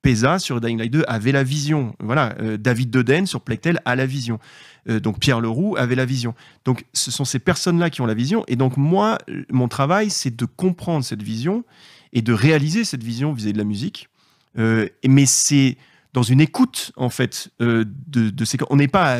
[0.01, 1.97] Pesa sur Dying Light 2 avait la vision.
[1.99, 4.39] Voilà, euh, David Deden sur Plectel a la vision.
[4.87, 6.33] Donc Pierre Leroux avait la vision.
[6.63, 8.45] Donc ce sont ces personnes-là qui ont la vision.
[8.47, 9.17] Et donc moi,
[9.49, 11.65] mon travail, c'est de comprendre cette vision
[12.13, 14.07] et de réaliser cette vision vis-à-vis de la musique.
[14.55, 15.75] Mais c'est
[16.13, 17.83] dans une écoute en fait de,
[18.29, 18.59] de ces.
[18.69, 19.19] On n'est pas.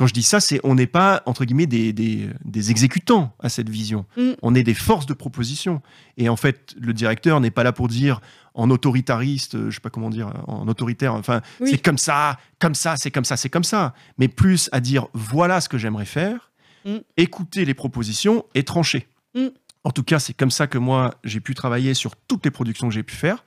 [0.00, 3.50] Quand je dis ça, c'est on n'est pas entre guillemets des, des, des exécutants à
[3.50, 4.06] cette vision.
[4.16, 4.30] Mm.
[4.40, 5.82] On est des forces de proposition.
[6.16, 8.22] Et en fait, le directeur n'est pas là pour dire
[8.54, 11.12] en autoritariste, je sais pas comment dire, en autoritaire.
[11.14, 11.68] Enfin, Oui.
[11.72, 13.92] c'est comme ça, comme ça, c'est comme ça, c'est comme ça.
[14.16, 16.50] Mais plus à dire voilà ce que j'aimerais faire,
[16.86, 16.96] Mm.
[17.18, 19.06] écouter les propositions et trancher.
[19.34, 19.48] Mm.
[19.84, 22.88] En tout cas, c'est comme ça que moi j'ai pu travailler sur toutes les productions
[22.88, 23.44] que j'ai pu faire.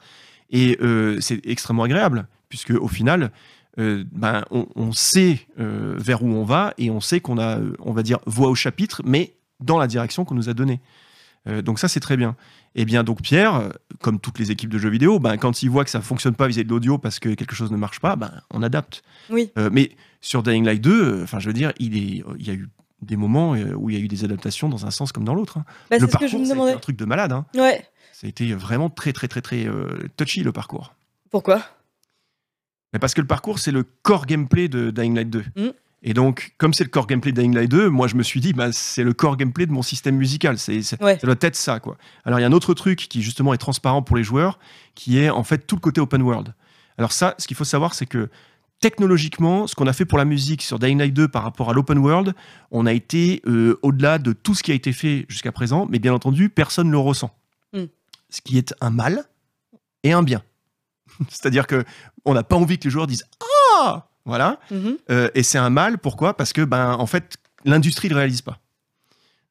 [0.51, 3.31] Et euh, c'est extrêmement agréable, puisque au final,
[3.79, 7.57] euh, ben, on, on sait euh, vers où on va et on sait qu'on a,
[7.59, 10.79] euh, on va dire, voix au chapitre, mais dans la direction qu'on nous a donnée.
[11.47, 12.35] Euh, donc ça, c'est très bien.
[12.75, 13.71] Et bien, donc Pierre,
[14.01, 16.47] comme toutes les équipes de jeux vidéo, ben, quand il voit que ça fonctionne pas
[16.47, 19.03] vis-à-vis de l'audio parce que quelque chose ne marche pas, ben, on adapte.
[19.29, 19.51] Oui.
[19.71, 22.53] Mais sur Dying Light 2, euh, enfin, je veux dire, il, est, il y a
[22.53, 22.67] eu
[23.01, 25.57] des moments où il y a eu des adaptations dans un sens comme dans l'autre.
[25.57, 25.65] hein.
[25.91, 26.73] Bah, le c'est ce que je parcours, demandais.
[26.73, 27.31] un truc de malade.
[27.33, 27.45] hein.
[27.55, 27.85] Ouais.
[28.13, 29.67] Ça a été vraiment très, très, très, très
[30.15, 30.93] touchy le parcours.
[31.29, 31.61] Pourquoi?
[32.93, 35.43] Mais parce que le parcours, c'est le core gameplay de Dying Light 2.
[35.55, 35.69] Mm.
[36.05, 38.41] Et donc, comme c'est le core gameplay de Dying Light 2, moi je me suis
[38.41, 40.57] dit, bah, c'est le core gameplay de mon système musical.
[40.57, 41.17] C'est, c'est- Ouais.
[41.17, 41.97] Ça doit être ça, quoi.
[42.25, 44.59] Alors, il y a un autre truc qui, justement, est transparent pour les joueurs,
[44.95, 46.53] qui est en fait tout le côté open world.
[46.97, 48.29] Alors, ça, ce qu'il faut savoir, c'est que
[48.81, 51.73] technologiquement, ce qu'on a fait pour la musique sur Dying Light 2 par rapport à
[51.73, 52.33] l'open world,
[52.69, 55.99] on a été euh, au-delà de tout ce qui a été fait jusqu'à présent, mais
[55.99, 57.33] bien entendu, personne ne le ressent.
[57.71, 57.83] Mm.
[58.29, 59.23] Ce qui est un mal
[60.03, 60.43] et un bien.
[61.29, 61.85] C'est-à-dire que
[62.25, 63.25] on n'a pas envie que les joueurs disent
[63.81, 64.59] Ah Voilà.
[64.71, 64.97] Mhm.
[65.09, 66.35] Euh, et c'est un mal, pourquoi?
[66.37, 68.59] Parce que, ben, en fait, l'industrie ne le réalise pas.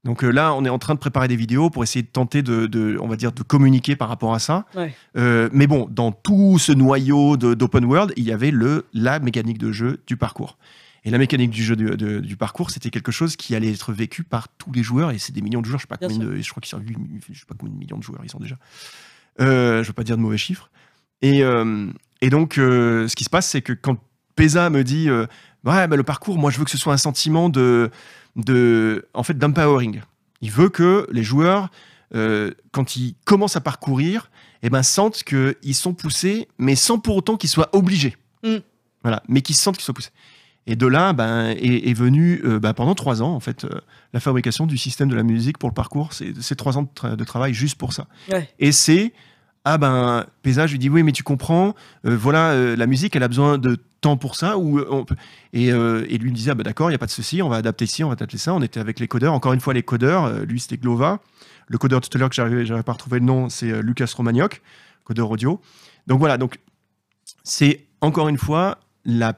[0.05, 2.43] Donc euh, là, on est en train de préparer des vidéos pour essayer de tenter
[2.43, 4.65] de, de, on va dire, de communiquer par rapport à ça.
[4.75, 4.93] Ouais.
[5.17, 9.59] Euh, mais bon, dans tout ce noyau d'open world, il y avait le, la mécanique
[9.59, 10.59] de jeu du parcours.
[11.05, 13.93] Et la mécanique du jeu du, de- du parcours, c'était quelque chose qui allait être
[13.93, 16.09] vécu par tous les joueurs, et c'est des millions de joueurs, je sais pas Bien
[16.09, 16.97] combien de, je crois qu'ils sont huit-
[17.31, 18.57] je sais pas combien de millions de joueurs ils sont déjà.
[19.41, 20.71] Euh, je veux pas dire de mauvais chiffres.
[21.23, 21.43] Et,
[22.23, 23.99] et donc, euh, ce qui se passe, c'est que quand
[24.35, 25.27] Pesa me dit, euh,
[25.65, 27.91] ouais, bah, le parcours, moi, je veux que ce soit un sentiment de,
[28.37, 30.01] de en fait, d'empowering.
[30.41, 31.69] Il veut que les joueurs,
[32.15, 34.31] euh, quand ils commencent à parcourir,
[34.63, 38.17] eh ben, sentent qu'ils sont poussés, mais sans pour autant qu'ils soient obligés.
[38.43, 38.57] Mm.
[39.03, 40.13] Voilà, mais qu'ils sentent qu'ils sont poussés.
[40.67, 43.81] Et de là, ben, est, est venu euh, ben, pendant trois ans, en fait, euh,
[44.13, 46.13] la fabrication du système de la musique pour le parcours.
[46.13, 48.07] C'est c'est trois ans de, tra- de travail juste pour ça.
[48.31, 48.49] Ouais.
[48.61, 49.13] Et c'est
[49.65, 51.75] ah ben Pesa, je lui dis oui, mais tu comprends,
[52.07, 54.59] euh, voilà, euh, la musique, elle a besoin de temps pour ça.
[54.59, 55.15] Ou euh, on peut-
[55.53, 57.43] et, euh, et lui me disait ah ben d'accord, il y a pas de souci,
[57.43, 58.55] on va adapter ci, on va adapter ça.
[58.55, 59.33] On était avec les codeurs.
[59.35, 60.45] Encore une fois, les codeurs.
[60.45, 61.21] lui, c'était Glova.
[61.69, 64.61] Le codeur tout à l'heure que j'arrivais, pas à retrouver le nom, c'est Lucas Romagnoc,
[65.05, 65.61] codeur audio.
[66.07, 66.59] Donc voilà, donc
[67.45, 69.35] c'est encore une fois la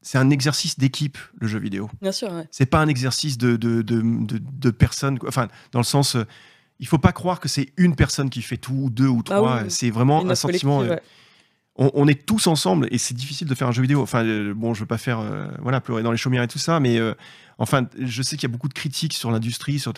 [0.00, 1.90] c'est un exercice d'équipe, le jeu vidéo.
[2.00, 2.46] Bien sûr, ouais.
[2.52, 5.18] C'est pas un exercice de, de, de, de, de personnes.
[5.26, 6.16] Enfin, dans le sens,
[6.80, 9.34] il faut pas croire que c'est une personne qui fait tout, ou deux ou Ah
[9.36, 9.60] trois.
[9.62, 9.70] oui.
[9.70, 10.82] C'est vraiment un sentiment.
[10.82, 11.00] euh, ouais.
[11.76, 14.02] on, on est tous ensemble et c'est difficile de faire un jeu vidéo.
[14.02, 16.58] Enfin, euh, bon, je veux pas faire, euh, voilà, pleurer dans les chaumières et tout
[16.58, 17.14] ça, mais euh,
[17.58, 19.92] enfin, je sais qu'il y a beaucoup de critiques sur l'industrie, sur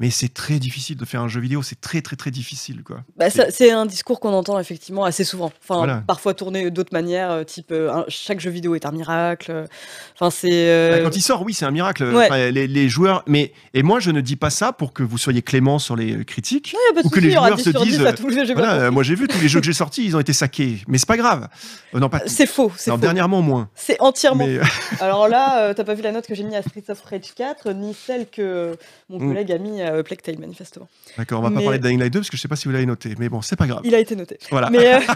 [0.00, 1.62] mais c'est très difficile de faire un jeu vidéo.
[1.62, 3.02] C'est très, très, très difficile, quoi.
[3.16, 5.52] Bah, c'est un discours qu'on entend effectivement assez souvent.
[5.62, 6.02] Enfin, Voilà.
[6.06, 9.50] parfois tourné d'autres manières, euh, type euh, un- chaque jeu vidéo est un miracle.
[9.52, 9.66] euh,
[10.14, 10.50] Enfin, c'est.
[10.52, 12.04] euh, Bah, Quand il sort, oui, c'est un miracle.
[12.04, 12.24] Ouais.
[12.26, 15.18] Enfin, les, les joueurs, mais et moi, je ne dis pas ça pour que vous
[15.18, 16.74] soyez clément sur les critiques.
[16.94, 18.00] Non, ou que les joueurs 10 se sur 10 disent,
[18.48, 18.54] les.
[18.54, 20.98] Voilà, moi j'ai vu tous les jeux que j'ai sortis, ils ont été saqués, mais
[20.98, 21.48] c'est pas grave.
[21.94, 22.22] Euh, non, pas.
[22.26, 23.68] C'est faux, c'est dernièrement moins.
[23.74, 24.58] C'est entièrement Mais,
[25.00, 27.03] Alors là, euh, t'as pas vu la note que j'ai mis à Streets of of
[27.04, 28.76] Rage 4, ni celle que
[29.08, 29.28] mon Mm.
[29.28, 30.88] collègue a mis à Plague Tale, manifestement.
[31.18, 32.66] D'accord, on va pas parler de Dying Light 2 parce que je sais pas si
[32.66, 33.80] vous l'avez noté, mais bon, c'est pas grave.
[33.84, 34.38] Il a été noté.
[34.50, 34.70] Voilà.
[34.70, 35.00] Mais, euh,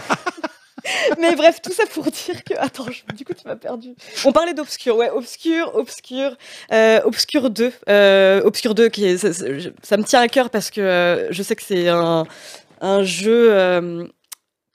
[1.19, 2.53] mais bref, tout ça pour dire que.
[2.57, 3.89] Attends, je- du coup, tu m'as perdu.
[4.25, 6.37] On parlait d'Obscure, ouais, Obscure, Obscure,
[6.71, 7.71] euh, Obscure 2.
[7.89, 10.79] euh, Obscure 2, qui est, ça, ça- je- ça me tient à cœur parce que
[10.81, 12.25] euh, je sais que c'est un,
[12.81, 13.51] un jeu.
[13.53, 14.05] euh,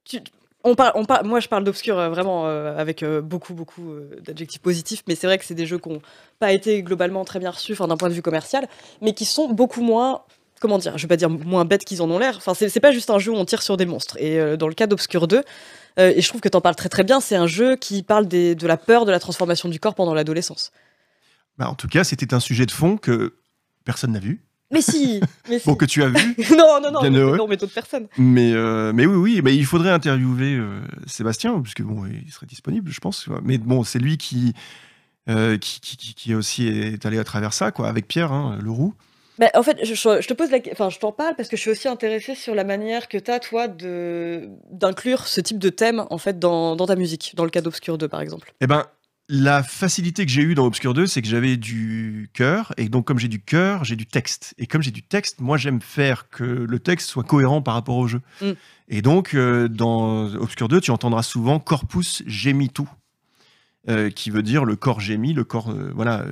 [0.04, 0.20] tu-
[0.64, 3.94] on parle, moi, je parle d'Obscure euh, vraiment euh, avec euh, beaucoup, beaucoup
[4.24, 6.02] d'adjectifs positifs, mais c'est vrai que c'est des jeux qui n'ont
[6.38, 8.66] pas été globalement très bien reçus d'un point de vue commercial,
[9.02, 10.22] mais qui sont beaucoup moins
[10.60, 12.38] comment dire, je vais pas dire moins bêtes qu'ils en ont l'air.
[12.38, 14.16] Enfin, c'est pas juste un jeu où on tire sur des monstres.
[14.18, 15.42] Et dans le cas d'Obscure 2,
[15.98, 18.02] euh, et je trouve que tu en parles très très bien, c'est un jeu qui
[18.02, 20.72] parle de la peur de la transformation du corps pendant l'adolescence.
[21.58, 23.36] Bah, en tout cas, c'était un sujet de fond que
[23.84, 24.42] personne n'a vu.
[24.74, 25.66] Mais si, mais si.
[25.66, 28.08] Bon, que tu as vu, non, non, non, Bien mais, non, mais d'autres personnes.
[28.18, 32.30] mais, euh, mais oui, oui, mais il faudrait interviewer euh, Sébastien, parce que bon, il
[32.32, 33.26] serait disponible, je pense.
[33.42, 34.52] Mais bon, c'est lui qui,
[35.30, 38.58] euh, qui, qui, qui- qui aussi est allé à travers ça, quoi, avec Pierre, hein,
[38.62, 38.94] Leroux.
[39.38, 39.92] Bah, en fait, je,
[40.26, 42.62] te pose la, enfin, je t'en parle parce que je suis aussi intéressée sur la
[42.62, 43.66] manière que tu as, toi,
[44.70, 47.98] d'inclure ce type de thème, en fait, dans, dans ta musique, dans le cas d'Obscure
[47.98, 48.52] 2, par exemple.
[48.60, 48.84] Eh ben,
[49.28, 53.06] la facilité que j'ai eue dans Obscure 2, c'est que j'avais du cœur, et donc
[53.06, 54.54] comme j'ai du cœur, j'ai du texte.
[54.58, 57.96] Et comme j'ai du texte, moi j'aime faire que le texte soit cohérent par rapport
[57.96, 58.20] au jeu.
[58.42, 58.52] Mm.
[58.88, 62.82] Et donc, euh, dans Obscure 2, tu entendras souvent corpus gemitu,
[63.86, 66.24] euh, qui veut dire le corps gémit, le corps euh, voilà,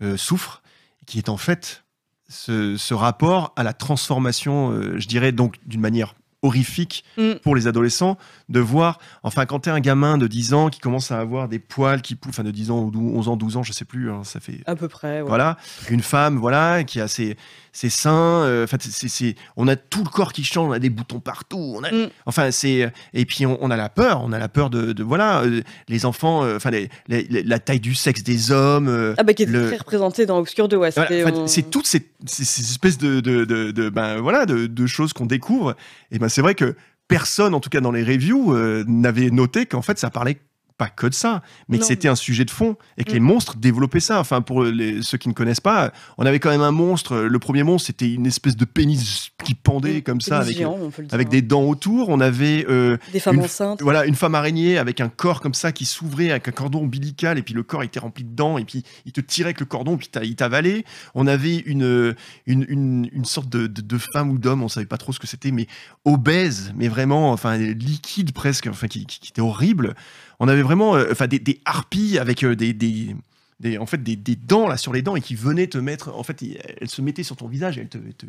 [0.00, 0.62] euh, souffre,
[1.06, 1.82] qui est en fait
[2.28, 6.14] ce, ce rapport à la transformation, je dirais donc d'une manière
[6.44, 7.34] horrifique Mm.
[7.42, 8.18] pour les adolescents,
[8.48, 11.58] de voir, enfin quand t'es un gamin de 10 ans qui commence à avoir des
[11.58, 13.84] poils qui poussent, enfin de 10 ans ou 12 11 ans, 12 ans, je sais
[13.84, 14.62] plus, hein, ça fait...
[14.66, 15.28] À peu près, ouais.
[15.28, 15.56] Voilà,
[15.90, 17.36] une femme, voilà, qui a ses,
[17.74, 20.78] ses seins, euh, enfin, c'est- c'est- on a tout le corps qui change, on a
[20.78, 22.08] des boutons partout, on a, Mm.
[22.24, 25.02] enfin, c'est, et puis on, on a la peur, on a la peur de, de-
[25.02, 28.88] voilà, euh, les enfants, euh, enfin, les- les- les- la taille du sexe des hommes,
[28.88, 30.90] euh, Ah bah, qui le- très représenté dans Obscure 2, ouais.
[30.94, 34.86] voilà, on- c'est toutes ces, ces- ces espèces de, de, de- ben, voilà, de, de
[34.86, 35.74] choses qu'on découvre.
[36.12, 36.76] Et ben c'est vrai que
[37.08, 40.38] personne, en tout cas dans les reviews, euh, n'avait noté qu'en fait ça parlait
[40.76, 43.14] pas que de ça, mais que c'était un sujet de fond et que Mm.
[43.14, 44.18] les monstres développaient ça.
[44.18, 47.16] Enfin, pour les- ceux qui ne connaissent pas, on avait quand même un monstre.
[47.16, 50.90] Le premier monstre, c'était une espèce de pénis qui pendait comme ça, avec, géant, dire,
[51.12, 51.30] avec hein.
[51.30, 52.08] des dents autour.
[52.08, 53.82] On avait euh, Des femmes une- enceintes.
[53.82, 57.38] voilà, une femme araignée avec un corps comme ça qui s'ouvrait avec un cordon ombilical
[57.38, 59.66] et puis le corps était rempli de dents et puis il te tirait avec le
[59.66, 60.84] cordon puis t'a- il t'avalait.
[61.14, 62.16] On avait une,
[62.46, 65.20] une, une, une sorte de, de, de femme ou d'homme, on savait pas trop ce
[65.20, 65.68] que c'était, mais
[66.04, 69.94] obèse, mais vraiment, enfin liquide presque, enfin qui, qui- qui était horrible.
[70.40, 73.14] On avait vraiment, euh, enfin des, des harpies avec euh, des, des
[73.60, 76.12] des- en fait des, des dents là sur les dents et qui venaient te mettre,
[76.14, 76.42] en fait,
[76.80, 78.26] elles se mettaient sur ton visage et elles te, te-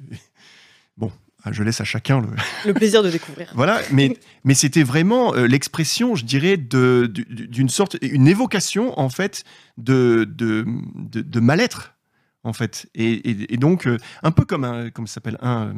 [0.97, 1.11] Bon,
[1.51, 2.27] je laisse à chacun le,
[2.65, 3.51] Le plaisir de découvrir.
[3.55, 8.97] voilà, mais, mais c'était vraiment euh, l'expression, je dirais, de- du- d'une sorte, une évocation,
[8.99, 9.43] en fait,
[9.77, 11.95] de, de, de, de mal-être,
[12.43, 12.87] en fait.
[12.95, 13.89] Et, et- et donc,
[14.23, 15.73] un peu comme un, comme ça s'appelle, un,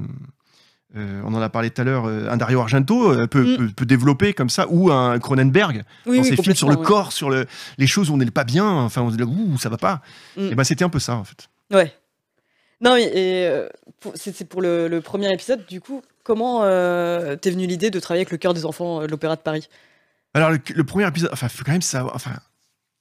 [0.96, 3.58] euh, on en a parlé tout à l'heure, euh, un Dario Argento euh, peut, Mm.
[3.58, 6.78] peut, peut développer comme ça, ou un Cronenberg, Oui, dans oui, ses films sur le
[6.78, 7.46] corps, sur le,
[7.78, 10.02] les choses où on n'est pas bien, enfin, on se dit, ouh, ça va pas.
[10.38, 10.48] Mm.
[10.52, 11.50] Et ben, c'était un peu ça, en fait.
[11.74, 11.94] ouais.
[12.80, 13.68] Non, mais et, euh,
[14.14, 18.32] c'est pour le, le premier épisode, du coup, comment t'es venue l'idée de travailler avec
[18.32, 19.68] le cœur des enfants de l'Opéra de Paris?
[20.36, 22.34] Alors, le, le premier épisode, enfin, faut quand même savoir, enfin,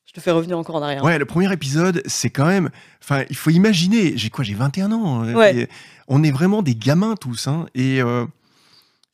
[0.06, 1.04] Je te fais revenir encore en arrière.
[1.04, 2.70] Ouais, le premier épisode, c'est quand même.
[3.02, 4.16] Enfin, il faut imaginer.
[4.16, 5.24] J'ai quoi J'ai 21 ans.
[5.24, 5.68] euh, Ouais.
[6.08, 7.48] On est vraiment des gamins tous.
[7.48, 8.24] hein, et, euh,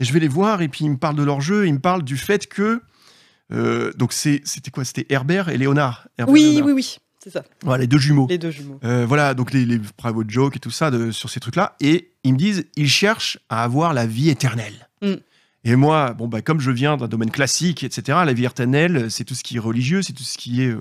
[0.01, 1.67] et je vais les voir et puis ils me parlent de leur jeu.
[1.67, 2.81] Ils me parlent du fait que.
[3.53, 6.09] euh, donc c'était quoi C'était Herbert et Léonard.
[6.19, 6.67] Herbert et Oui, Léonard.
[6.67, 7.45] oui, oui, c'est ça.
[7.63, 8.27] Voilà, les deux jumeaux.
[8.29, 8.79] Les deux jumeaux.
[8.85, 11.77] Euh, voilà, donc les, les private jokes et tout ça de- sur ces trucs-là.
[11.81, 14.89] Et ils me disent, ils cherchent à avoir la vie éternelle.
[15.03, 15.15] Mm.
[15.65, 19.23] Et moi, bon, bah, comme je viens d'un domaine classique, etc., la vie éternelle, c'est
[19.25, 20.75] tout ce qui est religieux, c'est tout ce qui est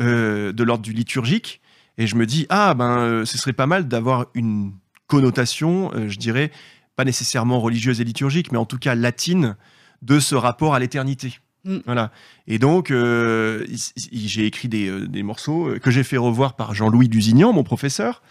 [0.00, 1.60] euh, de l'ordre du liturgique.
[1.98, 4.72] Et je me dis, ah, ben, ce serait pas mal d'avoir une
[5.10, 6.50] connotation, euh, je dirais,
[6.96, 9.56] pas nécessairement religieuse et liturgique, mais en tout cas latine,
[10.02, 11.40] de ce rapport à l'éternité.
[11.64, 11.78] Mm.
[11.84, 12.10] Voilà.
[12.46, 13.66] Et donc, euh,
[14.12, 18.22] j'ai écrit des, euh, des morceaux que j'ai fait revoir par Jean-Louis Dusignan, mon professeur.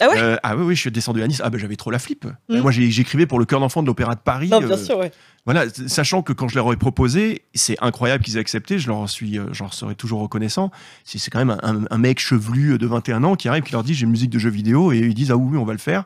[0.00, 1.40] Ah ouais Euh, Ah oui, oui, je suis descendu à Nice.
[1.44, 2.26] Ah ben j'avais trop la flip.
[2.48, 2.58] Mm.
[2.60, 4.48] Moi, j'écrivais pour le cœur d'enfant de l'Opéra de Paris.
[4.48, 5.12] Non, bien euh, sûr, ouais.
[5.44, 8.78] voilà, sachant que quand je leur ai proposé, c'est incroyable qu'ils aient accepté.
[8.78, 10.70] Je leur suis, euh, j'en serai toujours reconnaissant.
[11.04, 14.04] C'est quand même un, mec chevelu de 21 ans qui arrive, qui leur dit j'ai
[14.04, 16.04] une musique de jeu vidéo et ils disent ah oui, on va le faire.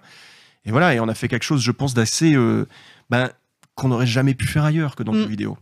[0.64, 2.66] Et voilà, et on a fait quelque chose, je pense, d'assez, euh,
[3.10, 3.30] ben,
[3.74, 5.22] qu'on n'aurait jamais pu faire ailleurs que dans le Mm.
[5.22, 5.58] jeu vidéo.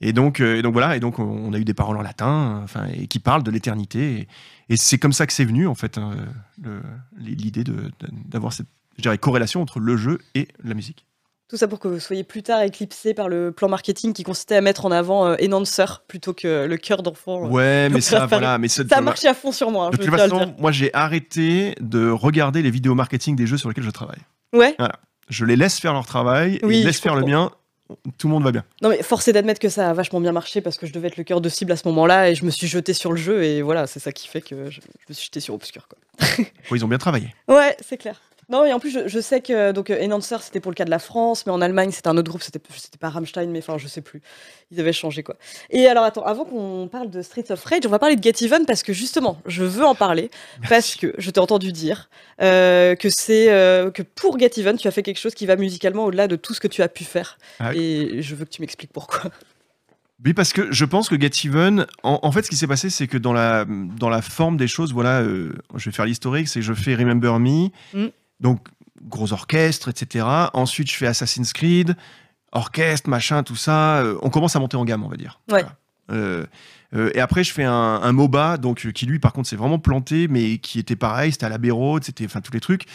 [0.00, 2.86] Et donc, et donc voilà, et donc on a eu des paroles en latin, enfin,
[2.94, 4.28] et qui parlent de l'éternité.
[4.70, 6.12] Et, et c'est comme ça que c'est venu en fait hein,
[7.18, 7.64] l'idée
[8.26, 8.66] d'avoir cette,
[8.96, 11.06] je dirais, corrélation entre le jeu et la musique.
[11.48, 14.54] Tout ça pour que vous soyez plus tard éclipsé par le plan marketing qui consistait
[14.54, 17.44] à mettre en avant euh, Enhancer plutôt que le cœur d'enfant.
[17.44, 17.48] euh.
[17.48, 18.56] Ouais, mais ça, voilà.
[18.58, 19.86] Mais ça, Ça a marché à fond sur moi.
[19.86, 23.68] hein, De toute façon, moi, j'ai arrêté de regarder les vidéos marketing des jeux sur
[23.68, 24.20] lesquels je travaille.
[24.52, 24.76] Ouais.
[25.28, 27.50] Je les laisse faire leur travail, et Oui, ils laissent faire le mien.
[28.18, 28.64] Tout le monde va bien.
[28.82, 31.08] Non mais force est d'admettre que ça a vachement bien marché parce que je devais
[31.08, 33.16] être le cœur de cible à ce moment-là et je me suis jeté sur le
[33.18, 35.88] jeu et voilà, c'est ça qui fait que je, je me suis jeté sur Obscure
[35.88, 35.98] quoi.
[36.38, 37.34] Ouais, ils ont bien travaillé.
[37.48, 38.20] Ouais, c'est clair.
[38.50, 40.84] Non et en plus je, je sais que donc euh, Enhancer c'était pour le cas
[40.84, 43.60] de la France, mais en Allemagne c'était un autre groupe, c'était c'était pas Rammstein mais
[43.60, 44.20] enfin je sais plus.
[44.72, 45.36] Ils avaient changé quoi.
[45.70, 48.44] Et alors attends, avant qu'on parle de Streets of Rage, on va parler de Get
[48.44, 50.30] Even parce que justement, je veux en parler
[50.68, 52.10] parce que je t'ai entendu dire
[52.42, 55.56] euh, que c'est euh, que pour Get Even, tu as fait quelque chose qui va
[55.56, 57.78] musicalement au-delà de tout ce que tu as pu faire Ah oui.
[58.14, 59.30] et je veux que tu m'expliques pourquoi.
[60.24, 62.90] Oui, parce que je pense que Get Even, en, en fait, ce qui s'est passé,
[62.90, 66.46] c'est que dans la, dans la forme des choses, voilà, euh, je vais faire l'historique,
[66.46, 68.08] c'est que je fais Remember Me, Mm.
[68.40, 68.66] Donc
[69.02, 70.26] gros orchestre, etc.
[70.52, 71.96] Ensuite, je fais Assassin's Creed,
[72.52, 73.98] orchestre, machin, tout ça.
[73.98, 75.40] Euh, on commence à monter en gamme, on va dire.
[75.48, 75.60] Ouais.
[75.62, 75.76] Voilà.
[76.10, 76.46] Euh,
[76.94, 79.56] euh, et après, je fais un, un MOBA, donc euh, qui lui, par contre, c'est
[79.56, 82.86] vraiment planté, mais qui était pareil, c'était à la Road, c'était, enfin, tous les trucs.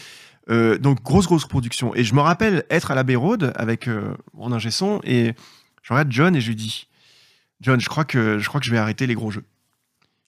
[0.48, 1.92] Donc grosse grosse production.
[1.96, 3.88] Et je me rappelle être à la Road avec
[4.32, 5.34] mon ingé son et
[5.82, 6.86] je regarde John et je lui dis
[7.60, 9.42] John, je crois que je crois que je vais arrêter les gros jeux.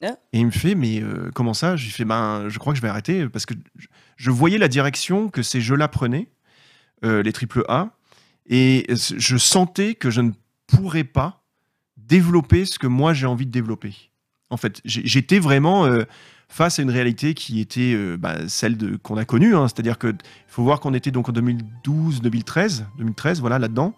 [0.03, 0.16] Ah.
[0.32, 1.76] Et il me fait mais euh, comment ça?
[1.76, 3.55] Je lui fais ben je crois que je vais arrêter parce que
[4.16, 6.28] je, voyais la direction que ces jeux-là prenaient,
[7.05, 7.90] euh, les triple A,
[8.49, 10.30] et je sentais que je ne
[10.66, 11.42] pourrais pas
[11.96, 13.94] développer ce que moi j'ai envie de développer.
[14.51, 16.05] En fait, j'ai- j'étais vraiment euh,
[16.49, 19.66] face à une réalité qui était bah, celle qu'on a connue, hein.
[19.68, 20.14] c'est-à-dire que
[20.46, 23.94] faut voir qu'on était donc en 2012, 2013, 2013, voilà là-dedans.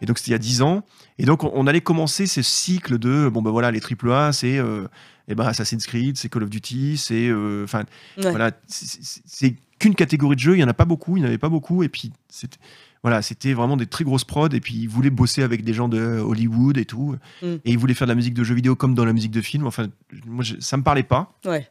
[0.00, 0.84] Et donc c'était il y a 10 ans.
[1.18, 4.32] Et donc on, on allait commencer ce cycle de bon ben voilà les triple A,
[4.32, 4.86] c'est euh,
[5.28, 7.84] eh ben, Assassin's Creed, c'est Call of Duty, c'est euh, enfin
[8.16, 8.30] Ouais.
[8.30, 11.28] voilà, c'est- qu'une catégorie de jeux, il y en a pas beaucoup, il n'y en
[11.28, 12.58] avait pas beaucoup, et puis c'était
[13.04, 15.88] voilà, c'était vraiment des très grosses prods, et puis ils voulaient bosser avec des gens
[15.88, 17.46] de Hollywood et tout, Mm.
[17.46, 19.40] et ils voulaient faire de la musique de jeux vidéo comme dans la musique de
[19.40, 19.66] film.
[19.68, 19.86] Enfin,
[20.26, 21.68] moi je- ça me parlait pas, Ouais.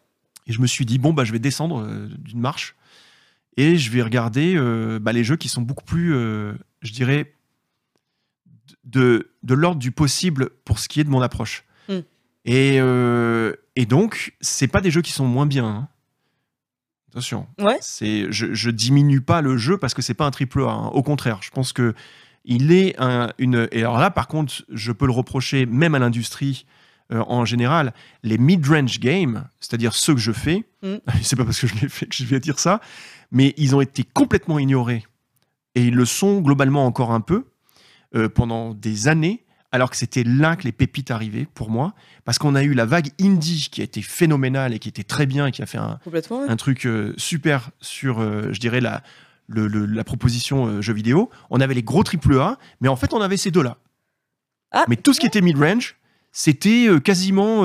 [0.48, 2.76] et je me suis dit bon bah je vais descendre euh, d'une marche
[3.58, 4.56] et je vais regarder
[5.02, 7.34] bah, les jeux qui sont beaucoup plus, je dirais,
[8.84, 11.64] de, de l'ordre du possible pour ce qui est de mon approche.
[11.90, 11.94] Mm.
[12.46, 15.66] Et, euh, et donc, c'est pas des jeux qui sont moins bien.
[15.66, 15.88] hein.
[17.12, 17.48] Attention.
[17.60, 17.78] Ouais.
[17.82, 20.70] C'est, je, je diminue pas le jeu parce que c'est pas un triple A.
[20.72, 20.88] hein.
[20.90, 21.94] Au contraire, je pense que
[22.46, 23.68] il est un, une.
[23.72, 26.66] Et alors là, par contre, je peux le reprocher même à l'industrie
[27.12, 27.94] euh, en général.
[28.24, 30.98] Les mid-range games, c'est-à-dire ceux que je fais, Mm.
[31.24, 32.80] c'est pas parce que je l'ai fait que je vais dire ça,
[33.32, 35.06] mais ils ont été complètement ignorés
[35.76, 37.46] et ils le sont globalement encore un peu
[38.16, 41.94] euh, pendant des années, alors que c'était là que les pépites arrivaient pour moi,
[42.24, 45.26] parce qu'on a eu la vague indie qui a été phénoménale et qui était très
[45.26, 46.00] bien, et qui a fait un,
[46.56, 49.04] truc euh, super sur, euh, je dirais, la,
[49.48, 51.30] le- le- la proposition jeu vidéo.
[51.50, 53.78] On avait les gros triple A, mais en fait, on avait ces deux-là.
[54.72, 55.96] Ah, Mais tout ce qui était mid-range,
[56.32, 57.64] c'était quasiment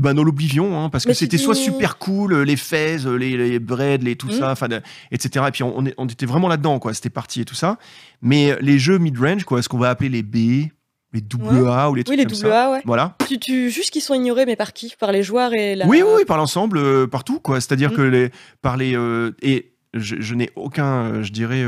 [0.00, 3.16] ben, dans l'oblivion, hein, parce que Mais c'était soit super cool, euh, les Fez, euh,
[3.16, 4.32] les, les Bread, les tout Mm.
[4.32, 4.68] ça, enfin,
[5.10, 5.44] etc.
[5.48, 6.94] Et puis on, était vraiment là-dedans, quoi.
[6.94, 7.78] C'était parti et tout ça.
[8.22, 10.68] Mais les jeux mid-range, quoi, ce qu'on va appeler les B,
[11.14, 12.66] les double A ou les Oui, trucs les comme double ça.
[12.66, 12.82] A, ouais.
[12.84, 13.16] Voilà.
[13.26, 14.94] Tu, tu, juste qu'ils sont ignorés, mais par qui?
[15.00, 15.86] Par les joueurs et la.
[15.86, 17.60] Oui, oui, oui, par l'ensemble, euh, partout, quoi.
[17.60, 17.96] C'est-à-dire Mm.
[17.96, 18.30] que les,
[18.60, 21.64] par les euh, et je, je n'ai aucun, euh, je dirais,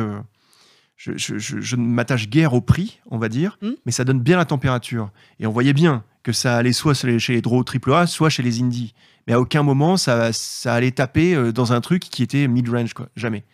[1.02, 3.70] je, je- je- je ne m'attache guère au prix, on va dire, Mm.
[3.86, 5.10] mais ça donne bien la température.
[5.38, 8.60] Et on voyait bien que ça allait soit chez les- draws AAA, soit chez les
[8.60, 8.92] indies.
[9.26, 12.92] Mais à aucun moment ça, ça allait taper euh, dans un truc qui était mid-range,
[12.92, 13.08] quoi.
[13.16, 13.44] Jamais.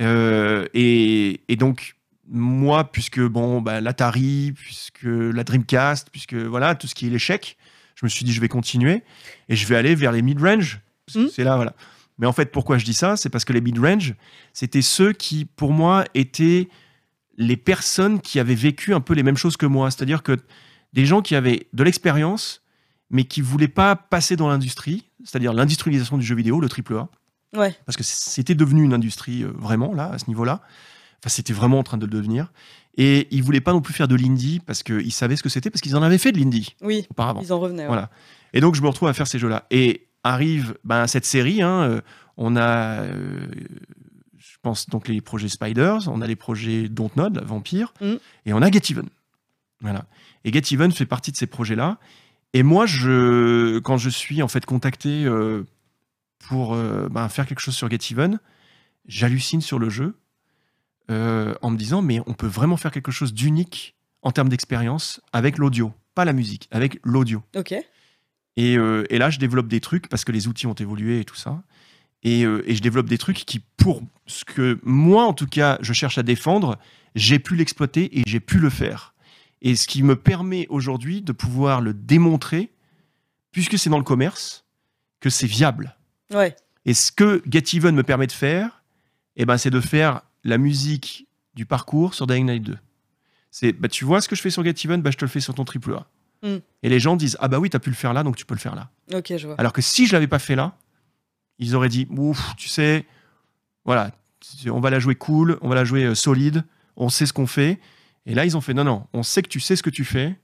[0.00, 1.94] Euh, et, et donc
[2.28, 7.56] moi, puisque bon, bah, l'Atari, puisque la Dreamcast, puisque voilà tout ce qui est l'échec,
[7.94, 9.02] je me suis dit je vais continuer
[9.48, 10.80] et je vais aller vers les mid-range.
[11.06, 11.30] parce que Mm.
[11.34, 11.74] C'est là, voilà.
[12.18, 13.16] Mais en fait, pourquoi je dis ça?
[13.16, 14.14] C'est parce que les mid-range,
[14.52, 16.68] c'était ceux qui, pour moi, étaient
[17.36, 19.90] les personnes qui avaient vécu un peu les mêmes choses que moi.
[19.90, 20.36] C'est-à-dire que
[20.92, 22.62] des gens qui avaient de l'expérience,
[23.10, 27.08] mais qui voulaient pas passer dans l'industrie, c'est-à-dire l'industrialisation du jeu vidéo, le triple A
[27.56, 27.74] Ouais.
[27.86, 30.60] parce que c'était devenu une industrie euh, vraiment là à ce niveau-là.
[31.20, 32.52] Enfin, c'était vraiment en train de le devenir.
[32.96, 35.70] Et ils voulaient pas non plus faire de l'indie parce qu'ils savaient ce que c'était
[35.70, 37.40] parce qu'ils en avaient fait de l'indie Oui, auparavant.
[37.42, 37.82] ils en revenaient.
[37.82, 37.88] ouais.
[37.88, 38.10] Voilà.
[38.52, 39.66] Et donc je me retrouve à faire ces jeux-là.
[39.70, 41.62] Et arrive ben, cette série.
[41.62, 42.00] hein, euh,
[42.36, 43.46] on a, euh,
[44.36, 48.14] je pense donc les projets Spiders, on a les projets Dontnod, Vampire, Mm.
[48.46, 49.08] et on a Get Even.
[49.80, 50.06] Voilà.
[50.44, 51.98] Et Get Even fait partie de ces projets-là.
[52.54, 55.64] Et moi, je, quand je suis en fait contacté euh,
[56.48, 58.38] pour euh, ben, faire quelque chose sur Get Even,
[59.06, 60.14] j'hallucine sur le jeu
[61.10, 65.58] en me disant mais on peut vraiment faire quelque chose d'unique en termes d'expérience avec
[65.58, 67.42] l'audio, pas la musique, avec l'audio.
[67.54, 67.74] Ok.
[68.56, 71.24] Et, euh, et là, je développe des trucs parce que les outils ont évolué et
[71.24, 71.62] tout ça.
[72.22, 75.78] Et, euh, et je développe des trucs qui, pour ce que moi, en tout cas,
[75.80, 76.78] je cherche à défendre,
[77.14, 79.14] j'ai pu l'exploiter et j'ai pu le faire.
[79.60, 82.70] Et ce qui me permet aujourd'hui de pouvoir le démontrer,
[83.50, 84.64] puisque c'est dans le commerce,
[85.20, 85.96] que c'est viable.
[86.32, 86.54] Ouais.
[86.84, 88.82] Et ce que Get Even me permet de faire,
[89.36, 92.76] eh ben, c'est de faire la musique du parcours sur Dying Light 2.
[93.50, 95.30] C'est, bah, tu vois ce que je fais sur Get Even, bah, je te le
[95.30, 96.06] fais sur ton triple A.
[96.44, 96.56] Mm.
[96.82, 98.44] Et les gens disent, ah bah oui, tu as pu le faire là, donc tu
[98.44, 98.90] peux le faire là.
[99.12, 99.56] Ok, je vois.
[99.58, 100.76] Alors que si je l'avais pas fait là,
[101.58, 103.06] ils auraient dit, ouf, tu sais,
[103.84, 104.10] voilà,
[104.66, 106.64] on va la jouer cool, on va la jouer euh, solide,
[106.96, 107.80] on sait ce qu'on fait.
[108.26, 110.04] Et là, ils ont fait, non, non, on sait que tu sais ce que tu
[110.04, 110.36] fais,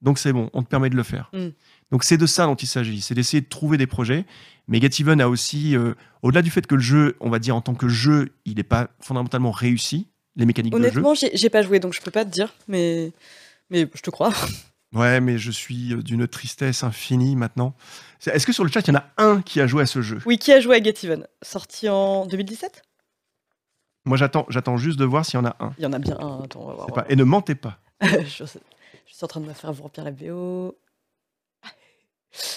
[0.00, 1.30] donc c'est bon, on te permet de le faire.
[1.32, 1.48] Mm.
[1.90, 4.24] Donc c'est de ça dont il s'agit, c'est d'essayer de trouver des projets.
[4.66, 7.54] Mais Get Even a aussi, euh, au-delà du fait que le jeu, on va dire
[7.54, 11.00] en tant que jeu, il n'est pas fondamentalement réussi, les mécaniques de jeu.
[11.00, 13.12] Honnêtement, j'ai pas joué, donc je peux pas te dire, mais,
[13.70, 14.32] mais je te crois.
[14.94, 17.74] Ouais, mais je suis euh, d'une tristesse infinie maintenant.
[18.26, 20.00] Est-ce que sur le chat, il y en a un qui a joué à ce
[20.02, 20.18] jeu?
[20.24, 22.82] Oui, qui a joué à Get Even Sorti en 2017
[24.06, 25.72] Moi, j'attends, j'attends juste de voir s'il y en a un.
[25.78, 26.86] Il y en a bien un, attends, on va voir.
[26.92, 27.78] Pas- Et ne mentez pas.
[28.02, 28.60] je, sais-
[29.06, 30.76] je suis en train de me faire vous remplir la BO.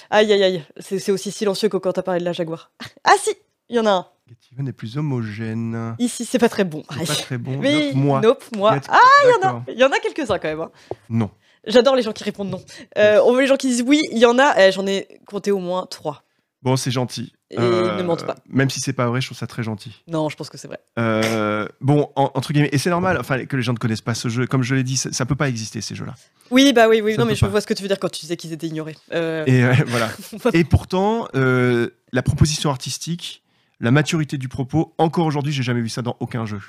[0.09, 2.71] Aïe aïe aïe, c'est aussi silencieux que quand t'as parlé de la Jaguar.
[3.03, 3.31] Ah si,
[3.69, 4.07] il y en a un.
[4.27, 5.95] Get Even est plus homogène.
[5.99, 6.83] Ici, c'est pas très bon.
[6.91, 7.61] C'est pas très bon.
[7.61, 8.21] Nope, moi.
[8.21, 8.79] nope, moi.
[8.89, 10.61] Ah, il y en a, il y en a quelques-uns quand même.
[10.61, 10.71] hein.
[11.09, 11.29] Non.
[11.67, 12.61] J'adore les gens qui répondent non.
[12.97, 14.55] Euh, on veut les gens qui disent oui, il y en a.
[14.67, 16.23] Eh, J'en ai compté au moins trois.
[16.63, 17.33] Bon, c'est gentil.
[17.51, 18.35] Et ne mentent pas.
[18.49, 20.03] Même si c'est pas vrai, je trouve ça très gentil.
[20.07, 20.79] Non, je pense que c'est vrai.
[20.99, 24.15] Euh, bon, en- entre guillemets, et c'est normal enfin, que les gens ne connaissent pas
[24.15, 24.47] ce jeu.
[24.47, 26.15] Comme je l'ai dit, ça, ça peut pas exister, ces jeux-là.
[26.49, 27.13] Oui, bah oui, oui.
[27.13, 27.47] Ça non, mais je pas.
[27.47, 28.95] vois ce que tu veux dire quand tu disais qu'ils étaient ignorés.
[29.13, 30.09] Euh, Et euh, voilà.
[30.53, 33.43] Et pourtant, euh, la proposition artistique,
[33.79, 36.59] la maturité du propos, encore aujourd'hui, j'ai jamais vu ça dans aucun jeu.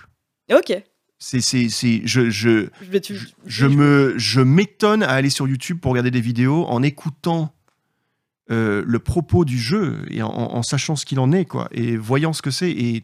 [0.52, 0.80] Ok.
[1.18, 5.30] C'est, c'est, c'est, je, je, Je vais tu- je, je me, je m'étonne à aller
[5.30, 7.52] sur YouTube pour regarder des vidéos en écoutant
[8.50, 11.96] euh, le propos du jeu et en, en sachant ce qu'il en est, quoi, et
[11.96, 13.02] voyant ce que c'est et,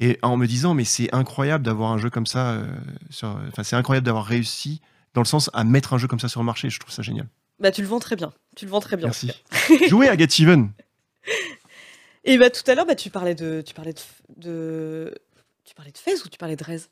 [0.00, 2.66] et en me disant mais c'est incroyable d'avoir un jeu comme ça, euh,
[3.10, 4.80] sur- enfin c'est incroyable d'avoir réussi
[5.14, 6.70] dans le sens à mettre un jeu comme ça sur le marché.
[6.70, 7.26] Je trouve ça génial.
[7.58, 8.32] Bah, tu le vends très bien.
[8.56, 9.06] Tu le vends très bien.
[9.08, 9.30] Merci.
[10.08, 10.70] à Get Even.
[12.24, 14.00] Et bah tout à l'heure, bah, tu parlais de, tu parlais de,
[14.36, 15.14] de,
[15.64, 16.82] tu parlais de Fez ou tu parlais de Rez?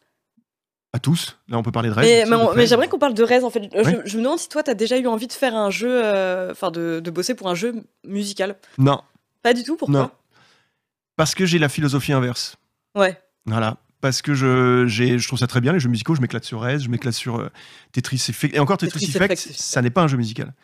[0.92, 1.38] À tous.
[1.48, 2.28] Là, on peut parler de rêve.
[2.56, 3.70] Mais, j'aimerais qu'on parle de Rez en fait.
[3.72, 4.00] Je, Ouais.
[4.04, 6.70] je me demande si toi, t'as déjà eu envie de faire un jeu, euh, enfin
[6.72, 8.56] de, de bosser pour un jeu musical.
[8.78, 9.00] Non,
[9.42, 9.76] Pas du tout.
[9.76, 10.10] Pourquoi Non.
[11.16, 12.56] parce que j'ai la philosophie inverse.
[12.96, 13.20] Ouais.
[13.46, 13.76] Voilà.
[14.00, 16.14] Parce que je, je trouve ça très bien, les jeux musicaux.
[16.14, 17.50] Je m'éclate sur Rez, je m'éclate sur euh,
[17.92, 18.56] Tetris Effect.
[18.56, 20.54] Et encore, Tetris, Tetris Effect, ça n'est pas un jeu musical.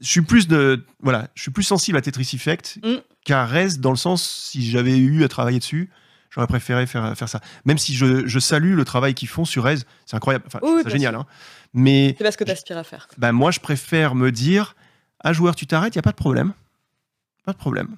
[0.00, 2.96] Je suis plus de, voilà, je suis plus sensible à Tetris Effect Mm.
[3.24, 5.88] qu'à Rez, dans le sens, si j'avais eu à travailler dessus,
[6.30, 7.40] j'aurais préféré faire, faire ça.
[7.64, 9.76] Même si je, je salue le travail qu'ils font sur Rez,
[10.06, 10.44] c'est incroyable.
[10.46, 11.14] Enfin, Oui, bien génial.
[11.14, 11.26] hein.
[11.74, 13.08] Mais C'est pas ce que t'aspires à faire.
[13.18, 14.74] bah, moi, je préfère me dire
[15.20, 16.52] Ah, joueur, tu t'arrêtes, il n'y a pas de problème.
[17.44, 17.96] Pas de problème.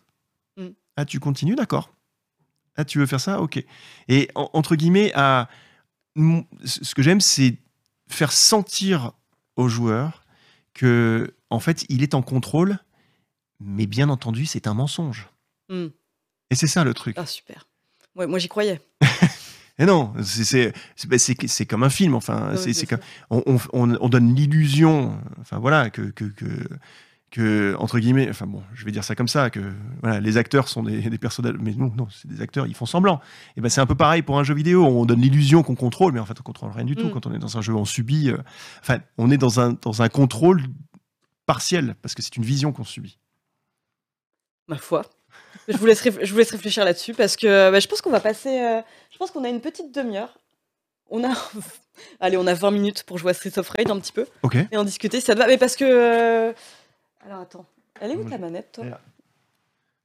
[0.57, 0.69] Mm.
[0.97, 1.91] Ah, tu continues, d'accord.
[2.77, 3.63] Ah, tu veux faire ça Ok.
[4.09, 5.49] Et en- entre guillemets, à,
[6.65, 7.57] ce que j'aime, c'est
[8.09, 9.13] faire sentir
[9.57, 10.23] au joueur
[10.75, 12.79] que, en fait, il est en contrôle,
[13.61, 15.29] mais bien entendu, c'est un mensonge.
[15.69, 15.89] Hmm.
[16.51, 17.17] Et c'est ça le truc.
[17.19, 17.67] Ah super.
[18.17, 18.81] Ouais, moi j'y croyais.
[19.79, 20.73] Et non, c'est-
[21.09, 22.15] bah, c'est- comme un film.
[22.15, 22.87] Enfin, Ouais, c'est
[23.31, 25.19] on, on- on- on donne l'illusion.
[25.41, 26.47] Enfin voilà que, que, que
[27.31, 28.29] que entre guillemets.
[28.29, 29.73] Enfin bon, je vais dire ça comme ça que
[30.03, 32.67] voilà, les acteurs sont des, des personnages, mais non, non, c'est des acteurs.
[32.67, 33.21] Ils font semblant.
[33.57, 34.85] Et ben c'est un peu pareil pour un jeu vidéo.
[34.85, 37.07] On donne l'illusion qu'on contrôle, mais en fait on contrôle rien du tout.
[37.07, 37.11] Mm.
[37.13, 38.31] Quand on est dans un jeu, on subit.
[38.31, 38.37] euh,
[38.81, 40.63] Enfin, on est dans un dans un contrôle
[41.47, 43.19] partiel parce que c'est une vision qu'on subit.
[44.69, 45.03] Ma foi.
[45.69, 48.21] Je vous laisse, je vous laisse réfléchir là-dessus parce que bah, je pense qu'on va
[48.21, 48.61] passer.
[48.61, 48.81] euh,
[49.11, 50.37] je pense qu'on a une petite demi-heure.
[51.11, 51.33] On a.
[52.21, 54.57] Allez, on a 20 minutes pour jouer à Streets of Rage un petit peu Ok.
[54.71, 55.21] et en discuter.
[55.21, 55.85] Ça te va Mais parce que.
[55.85, 56.53] euh,
[57.25, 57.67] Alors attends.
[58.01, 58.85] Elle est où ta manette, toi?
[58.85, 59.01] Elle est là.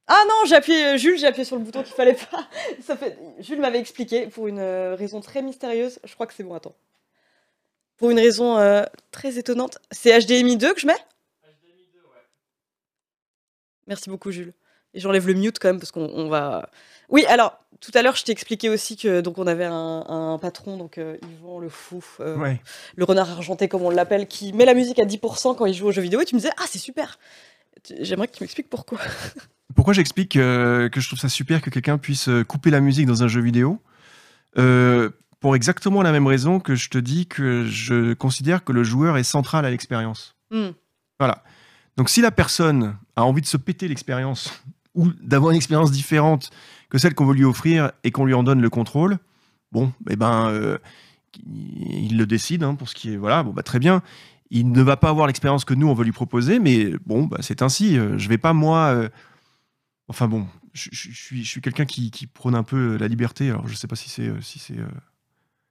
[0.09, 0.85] Ah non, j'ai appuyé.
[0.85, 2.47] euh, Jules, j'ai appuyé sur le bouton qu'il fallait pas.
[2.81, 3.17] Ça fait...
[3.39, 5.99] Jules m'avait expliqué pour une euh, raison très mystérieuse.
[6.03, 6.75] Je crois que c'est bon, attends.
[7.97, 9.79] Pour une raison euh, très étonnante.
[9.91, 10.95] C'est HDMI 2 que je mets?
[13.87, 14.53] Merci beaucoup, Jules.
[14.93, 16.69] Et j'enlève le mute quand même parce qu'on on va.
[17.09, 20.37] Oui, alors tout à l'heure, je t'ai expliqué aussi que donc on avait un, un
[20.39, 22.59] patron, donc euh, Yvan le fou, euh, Ouais.
[22.95, 25.87] le renard argenté comme on l'appelle, qui met la musique à 10% quand il joue
[25.87, 26.19] aux jeux vidéo.
[26.21, 27.19] Et tu me disais ah c'est super.
[27.99, 28.99] J'aimerais que tu m'expliques pourquoi.
[29.75, 33.05] Pourquoi j'explique euh, que je trouve ça super que quelqu'un puisse euh, couper la musique
[33.05, 33.79] dans un jeu vidéo?
[34.57, 35.09] Euh,
[35.39, 39.17] Pour exactement la même raison que je te dis que je considère que le joueur
[39.17, 40.35] est central à l'expérience.
[40.49, 40.69] Hmm.
[41.19, 41.43] Voilà.
[41.95, 44.51] Donc si la personne a envie de se péter l'expérience
[44.97, 46.49] ou d'avoir une expérience différente
[46.89, 49.17] que celle qu'on veut lui offrir et qu'on lui en donne le contrôle,
[49.71, 50.77] bon, eh ben, euh,
[51.45, 54.01] il le décide hein, pour ce qui voilà, bon bah très bien.
[54.49, 57.37] Il ne va pas avoir l'expérience que nous on veut lui proposer, mais bon, bah,
[57.41, 57.97] c'est ainsi.
[57.97, 59.09] Euh, Je vais pas moi, euh,
[60.07, 63.49] enfin bon, je, suis, quelqu'un qui, prône un peu la liberté.
[63.49, 64.31] Alors, je sais pas si c'est.
[64.41, 64.77] Si c'est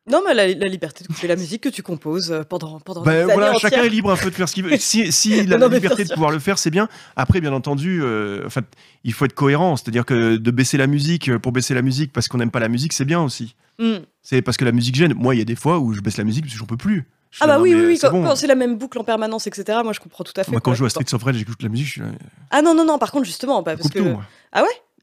[0.08, 3.02] Non, mais la, la liberté de couper la musique que tu composes euh, pendant, pendant
[3.02, 3.70] Bah, des années voilà, entières.
[3.70, 4.76] chacun est libre un peu de faire ce qu'il veut.
[4.78, 6.14] Si, si il a Non, la liberté de sûr.
[6.14, 6.88] pouvoir le faire, c'est bien.
[7.16, 8.60] Après, bien entendu, euh, enfin,
[9.02, 9.76] il faut être cohérent.
[9.76, 12.60] C'est-à-dire que de baisser la musique euh, pour baisser la musique parce qu'on n'aime pas
[12.60, 13.56] la musique, c'est bien aussi.
[13.80, 13.96] Hmm.
[14.22, 15.12] C'est parce que la musique gêne.
[15.14, 16.76] Moi, il y a des fois où je baisse la musique parce que j'en peux
[16.76, 17.08] plus.
[17.32, 18.22] Je Ah bah non, oui, mais, oui, oui, c'est quand, bon.
[18.24, 19.80] quand c'est la même boucle en permanence, etc.
[19.82, 20.52] Moi, je comprends tout à fait.
[20.52, 20.74] Moi, quand quoi.
[20.74, 22.06] je joue à Streets of Rage, j'écoute la musique, je suis là,
[22.50, 23.98] Ah non, non, non, par contre, justement, bah, parce coupe que...
[23.98, 24.22] tout, moi.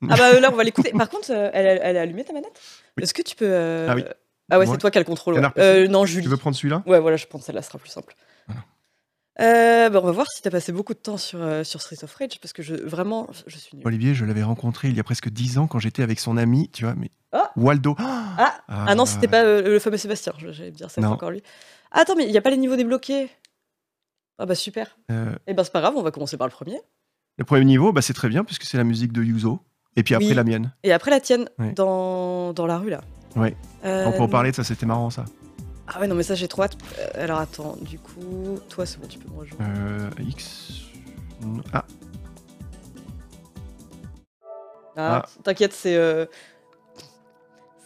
[0.09, 0.91] Ah bah euh, là, on va l'écouter.
[0.97, 2.51] Par contre, euh, elle, a- elle a allumé ta manette?
[2.97, 3.03] Oui.
[3.03, 3.45] Est-ce que tu peux...
[3.47, 4.03] euh, Ah oui.
[4.51, 5.35] Ah ouais, c'est toi qui as le contrôle.
[5.35, 5.47] ouais.
[5.57, 6.23] Euh, non, Julie.
[6.23, 6.83] Tu veux prendre celui-là?
[6.85, 8.15] Ouais, voilà, je que celle-là sera plus simple.
[8.47, 8.61] Voilà.
[9.41, 11.97] Euh, bah, on va voir si t'as passé beaucoup de temps sur, euh, sur Street
[12.03, 13.87] of Rage, parce que je, vraiment, je suis nulle.
[13.87, 16.69] Olivier, je l'avais rencontré il y a presque 10 ans quand j'étais avec son ami,
[16.71, 17.51] tu vois, mais Ah.
[17.55, 17.95] Waldo.
[17.97, 21.41] Ah, ah non, c'était pas euh, le fameux Sébastien, j'allais dire, c'est encore lui.
[21.91, 23.29] Ah, attends, mais il n'y a pas les niveaux débloqués?
[24.39, 24.97] Ah bah super.
[25.11, 26.79] Euh, Eh ben c'est pas grave, on va commencer par le premier.
[27.37, 29.59] le premier niveau, bah, c'est très bien puisque c'est la musique de Yuzo.
[29.95, 30.33] Et puis après Oui.
[30.33, 30.73] la mienne.
[30.83, 33.01] Et après la tienne, dans, dans la rue là.
[33.35, 33.55] Ouais.
[33.85, 35.25] Euh, On peut en parler de ça, c'était marrant ça.
[35.87, 36.77] Ah ouais, non, mais ça j'ai trop hâte.
[36.99, 39.63] Euh, alors attends, du coup, toi c'est bon, tu peux me rejoindre.
[39.67, 40.83] Euh, X.
[41.73, 41.83] Ah,
[44.95, 45.95] Ah, t'inquiète, c'est.
[45.95, 46.25] euh,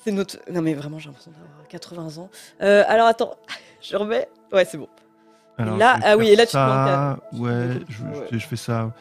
[0.04, 0.38] C'est notre.
[0.52, 2.30] Non, mais vraiment, j'ai l'impression d'avoir 80 ans.
[2.62, 3.36] Euh, alors attends,
[3.82, 4.28] je remets.
[4.52, 4.88] Ouais, c'est bon.
[5.58, 8.28] alors, là- ah oui, et là, tu te manques Ouais, je, Ouais.
[8.32, 8.92] je- je fais ça.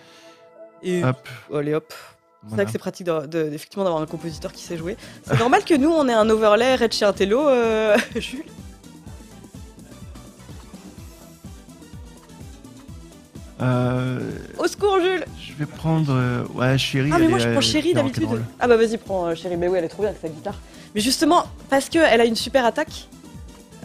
[0.82, 1.28] Et Hop.
[1.54, 1.92] allez hop.
[2.48, 2.62] C'est voilà.
[2.62, 4.96] vrai que c'est pratique de- de- effectivement d'avoir un compositeur qui sait jouer.
[5.26, 8.44] C'est normal que nous on ait un overlay Red chez un télo, euh, Jules.
[13.62, 14.20] Euh,
[14.58, 16.12] Au secours, Jules je vais prendre.
[16.12, 17.10] euh, ouais, Chérie.
[17.12, 18.28] Ah, mais moi est- je prends Chérie d'habitude.
[18.60, 19.56] Ah, bah vas-y, prends euh, Chérie.
[19.56, 20.56] Mais oui, elle est trop bien avec sa guitare.
[20.94, 23.08] Mais justement, parce qu'elle a une super attaque,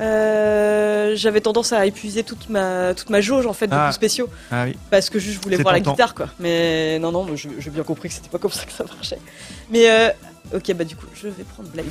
[0.02, 3.86] euh, j'avais tendance à épuiser toute ma, toute ma jauge en fait de Ah.
[3.86, 4.30] coups spéciaux.
[4.52, 4.76] Ah oui.
[4.90, 6.28] Parce que juste je voulais voir la guitare quoi.
[6.40, 9.19] Mais non, non, j'ai bien compris que c'était pas comme ça que ça marchait.
[9.69, 10.10] Mais euh,
[10.56, 11.86] ok, bah du coup, je vais prendre Blaze.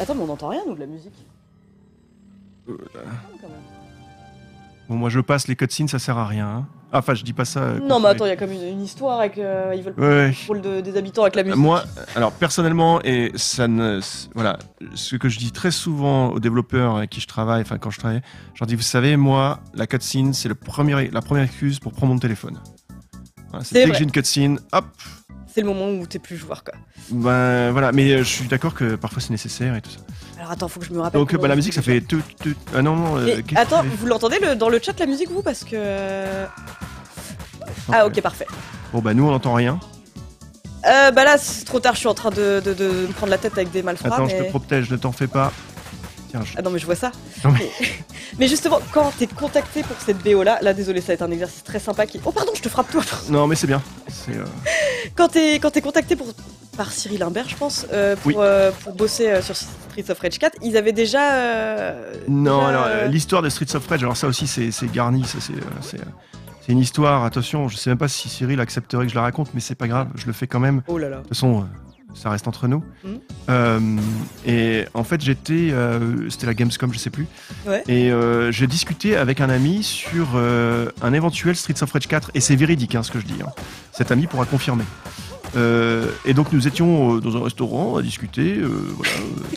[0.00, 1.14] Attends, mais on n'entend rien nous de la musique
[2.68, 2.76] Euh.
[4.88, 6.46] Bon, moi je passe les cutscenes, ça sert à rien.
[6.48, 6.66] hein.
[6.96, 7.60] Ah, Enfin, je dis pas ça.
[7.60, 9.36] euh, Non, mais attends, il y a comme une, une histoire avec.
[9.36, 11.58] euh, ils veulent Ouais, le rôle de- des habitants avec la musique.
[11.58, 11.82] Moi,
[12.14, 13.98] alors personnellement, et ça ne,
[14.34, 14.58] voilà,
[14.94, 17.98] ce que je dis très souvent aux développeurs avec qui je travaille, enfin quand je
[17.98, 18.20] travaille,
[18.54, 21.92] je leur dis, vous savez, moi, la cutscene, c'est le premier, la première excuse pour
[21.92, 22.60] prendre mon téléphone.
[23.50, 24.84] Voilà, c'est dès que j'ai une cutscene, hop,
[25.54, 26.74] C'est le moment où t'es plus joueur quoi.
[27.10, 27.92] ben voilà.
[27.92, 29.98] Mais euh, je suis d'accord que parfois c'est nécessaire et tout ça.
[30.38, 31.20] Alors attends, faut que je me rappelle.
[31.20, 32.54] Donc bah, la musique, ça fait tout, tout.
[32.74, 33.16] Ah non, non.
[33.18, 36.42] euh, attends, vous l'entendez le- dans le chat la musique vous parce que.
[37.88, 38.46] Non, Ah ok parfait.
[38.92, 39.78] Bon bah nous on n'entend rien.
[40.86, 43.30] Euh, bah là c'est trop tard, je suis en train de, de- de me prendre
[43.30, 44.08] la tête avec des malfrats.
[44.12, 44.36] Attends, mais...
[44.38, 45.52] je te protège, ne t'en fais pas.
[46.34, 47.12] Tiens, je- Ah non mais je vois ça.
[47.44, 47.70] Non, mais...
[48.40, 51.30] mais justement, quand t'es contacté pour cette BO là, là désolé ça va être un
[51.30, 52.20] exercice très sympa qui...
[52.24, 53.80] Oh pardon, je te frappe toi Non mais c'est bien.
[54.08, 54.32] C'est.
[54.36, 54.44] euh,
[55.14, 56.26] Quand t'es contacté pour
[56.76, 58.34] par Cyril Imbert je pense, euh, pour, Oui.
[58.36, 61.94] euh, pour bosser euh, sur Streets of Rage 4, ils avaient déjà...
[62.26, 66.72] Non, déjà, alors l'histoire de Streets of Rage, alors ça aussi c'est garni, ça c'est
[66.72, 67.24] une histoire.
[67.24, 69.86] Attention, je sais même pas si Cyril accepterait que je la raconte, mais c'est pas
[69.86, 70.82] grave, je le fais quand même.
[70.88, 71.16] Oh là là.
[71.18, 71.66] De toute façon,
[72.14, 72.82] ça reste entre nous.
[73.04, 73.20] Mhm.
[73.50, 73.80] Euh,
[74.46, 77.26] et en fait, j'étais, euh, c'était la Gamescom, je sais plus.
[77.66, 77.82] Ouais.
[77.88, 82.40] Et euh, j'ai discuté avec un ami sur un éventuel Streets of Rage 4, et
[82.40, 83.40] c'est véridique hein, ce que je dis.
[83.42, 83.50] hein.
[83.92, 84.84] Cet ami pourra confirmer.
[85.56, 89.12] Euh, et donc nous étions euh, dans un restaurant à discuter, euh, voilà,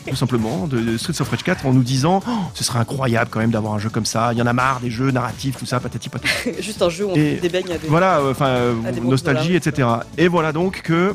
[0.08, 3.30] tout simplement, de, de Streets of Rage 4 en nous disant Oh, ce serait incroyable
[3.30, 4.32] quand même d'avoir un jeu comme ça.
[4.32, 6.28] Il y en a marre des jeux narratifs, tout ça, patati patata.
[6.60, 7.88] Juste un jeu où on Et des beignes à des...
[7.88, 9.88] Voilà, enfin, euh, nostalgie, etc.
[10.16, 11.14] Et voilà donc que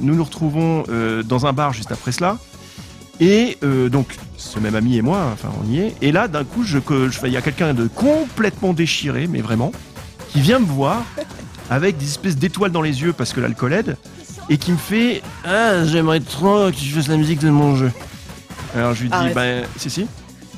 [0.00, 0.84] nous nous retrouvons
[1.24, 2.38] dans un bar juste après cela.
[3.20, 5.94] Et euh, donc, ce même ami et moi, enfin, on y est.
[6.02, 6.78] Et là, d'un coup, je-
[7.24, 9.70] il y a quelqu'un de complètement déchiré, mais vraiment,
[10.30, 11.04] qui vient me voir
[11.72, 13.96] avec des espèces d'étoiles dans les yeux parce que l'alcool aide,
[14.48, 17.90] et qui me fait Ah, j'aimerais trop que tu fasses la musique de mon jeu.
[18.74, 19.34] Alors je lui dis Arrête.
[19.34, 20.06] Bah, si, si.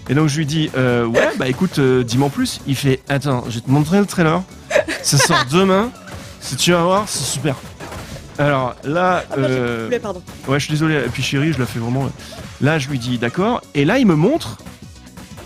[0.08, 2.60] Et donc je lui dis euh, Ouais, bah écoute, euh, dis-moi en plus.
[2.66, 4.42] Il fait Attends, je vais te montrer le trailer.
[5.02, 5.90] Ça sort demain.
[6.40, 7.56] Si tu vas voir, c'est super.
[8.38, 10.22] Alors là, Ah, euh, pardon.
[10.48, 10.96] Ouais, je suis désolé.
[10.96, 12.10] Et puis chérie, je la fais vraiment.
[12.60, 13.62] Là, je lui dis d'accord.
[13.74, 14.58] Et là, il me montre.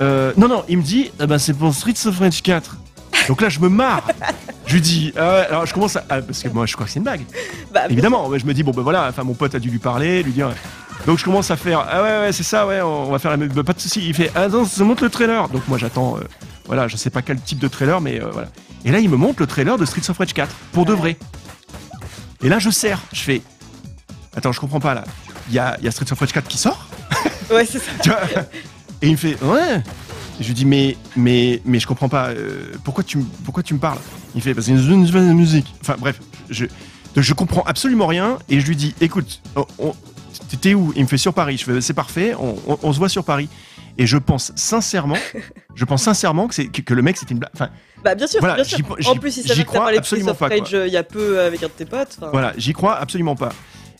[0.01, 2.77] euh, non, non, il me dit, ah ben, c'est pour Streets of Rage 4.
[3.27, 4.03] Donc là, je me marre.
[4.67, 6.05] je lui dis, ah alors je commence à.
[6.09, 7.23] ah, parce que moi, je crois que c'est une blague.
[7.73, 10.23] Bah, Évidemment, je me dis, bon, ben voilà, enfin, mon pote a dû lui parler,
[10.23, 10.51] lui dire.
[11.07, 13.37] Donc je commence à faire, ah ouais, ouais, c'est ça, ouais, on va faire la
[13.37, 13.49] même.
[13.49, 14.03] bah, pas de souci.
[14.07, 15.49] Il fait, ah non, ça montre le trailer.
[15.49, 16.17] Donc moi, j'attends.
[16.17, 16.21] euh,
[16.67, 18.49] voilà, je sais pas quel type de trailer, mais euh, voilà.
[18.85, 21.17] Et là, il me montre le trailer de Streets of Rage 4, pour de vrai.
[22.43, 23.01] Et là, je serre.
[23.13, 23.43] Je fais,
[24.37, 25.05] attends, je comprends pas là.
[25.49, 26.87] Il y a, il y a Streets of Rage 4 qui sort
[27.51, 27.91] Ouais, c'est ça.
[28.03, 28.21] tu vois?
[29.01, 29.83] Et il me fait ouais.
[30.41, 32.29] Je lui dis mais mais mais je comprends pas.
[32.29, 33.99] euh, pourquoi tu me- pourquoi tu me parles?
[34.35, 35.67] Il fait parce qu'il y a une musique.
[35.81, 36.21] Enfin bref,
[36.51, 36.67] je
[37.17, 39.41] je comprends absolument rien et je lui dis écoute,
[40.61, 40.93] t'es où?
[40.97, 41.57] Il me fait sur Paris.
[41.59, 43.49] Je fais c'est parfait, on, on- on se voit sur Paris.
[44.01, 45.17] Et je pense sincèrement,
[45.75, 47.51] je pense sincèrement que, c'est, que, que le mec c'était une blague.
[47.55, 47.71] Enfin,
[48.05, 48.79] Bah bien sûr, Voilà, bien sûr.
[49.09, 51.03] En plus, il savait que t'as crois parlé absolument of pas, euh, il y a
[51.03, 52.17] peu avec un de tes potes.
[52.31, 53.49] Voilà, j'y crois absolument pas.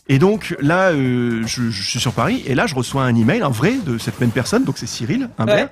[0.07, 3.41] Et donc là, euh, je, je suis sur Paris et là, je reçois un email,
[3.41, 5.67] un vrai, de cette même personne, donc c'est Cyril, un Ouais.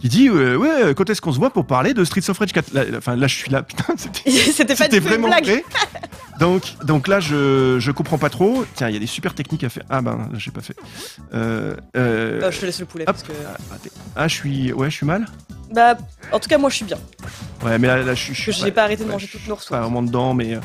[0.00, 2.52] Qui dit euh, Ouais, quand est-ce qu'on se voit pour parler de Streets of Rage
[2.52, 4.30] 4 Là, Enfin, là, je suis là, putain, c'était.
[4.52, 5.62] C'était pas C'était tout une vraiment blague.
[6.38, 8.64] Donc, donc là, je, je comprends pas trop.
[8.74, 9.84] Tiens, il y a des super techniques à faire.
[9.90, 10.76] Ah ben, j'ai pas fait.
[11.34, 13.14] Euh, euh, Ah, je te laisse le poulet hop.
[13.14, 13.32] parce que.
[13.46, 13.76] ah.
[14.16, 15.26] Ah, je suis, ouais, je suis mal?
[15.72, 15.96] Bah,
[16.32, 16.98] en tout cas, moi, je suis bien.
[17.64, 18.52] Ouais, mais là, là je suis.
[18.52, 19.80] Je n'ai pas arrêté de ouais, manger je toute suis nos pas ressources.
[19.80, 20.60] vraiment dedans, mais euh,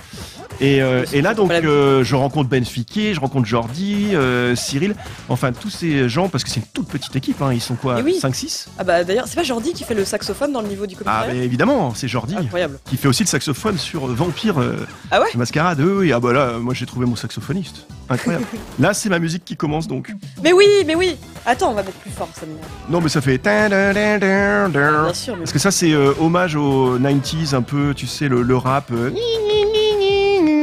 [0.62, 4.56] et, euh, et là pas donc euh, je rencontre Ben Fiquet, je rencontre Jordi, euh,
[4.56, 4.96] Cyril,
[5.30, 8.00] enfin tous ces gens parce que c'est une toute petite équipe, hein, ils sont quoi,
[8.00, 8.18] Et oui.
[8.20, 10.96] 5-6 Ah bah d'ailleurs, c'est pas Jordi qui fait le saxophone dans le niveau du
[10.96, 12.80] Ah commissariat mais évidemment, c'est Jordi Incroyable.
[12.86, 14.76] qui fait aussi le saxophone sur Vampire euh,
[15.12, 15.80] Ah ouais Mascarade.
[15.82, 18.46] Oui, ah bah là, moi j'ai trouvé mon saxophoniste, incroyable.
[18.80, 20.14] là c'est ma musique qui commence donc.
[20.44, 22.42] Mais oui, mais oui Attends, on va mettre plus fort, ça.
[22.90, 23.38] Non mais ça fait.
[23.38, 28.28] Bien sûr, mais Parce que ça c'est euh, hommage aux 90s un peu, tu sais
[28.28, 29.12] le, le rap euh,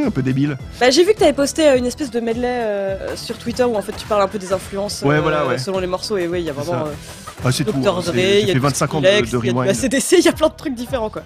[0.04, 0.58] un peu débile.
[0.80, 3.76] Bah, j'ai vu que t'avais posté euh, une espèce de medley euh, sur Twitter où
[3.76, 5.58] en fait tu parles un peu des influences Ouais, euh, voilà, ouais.
[5.58, 6.90] selon les morceaux et oui, il y a vraiment euh,
[7.44, 7.72] Ah, c'est tout.
[7.72, 7.88] Dr.
[7.98, 9.68] hein, Dre, il y a fait du 25 ans de, de rewind.
[9.68, 11.22] ACDC, il y a plein de trucs différents quoi.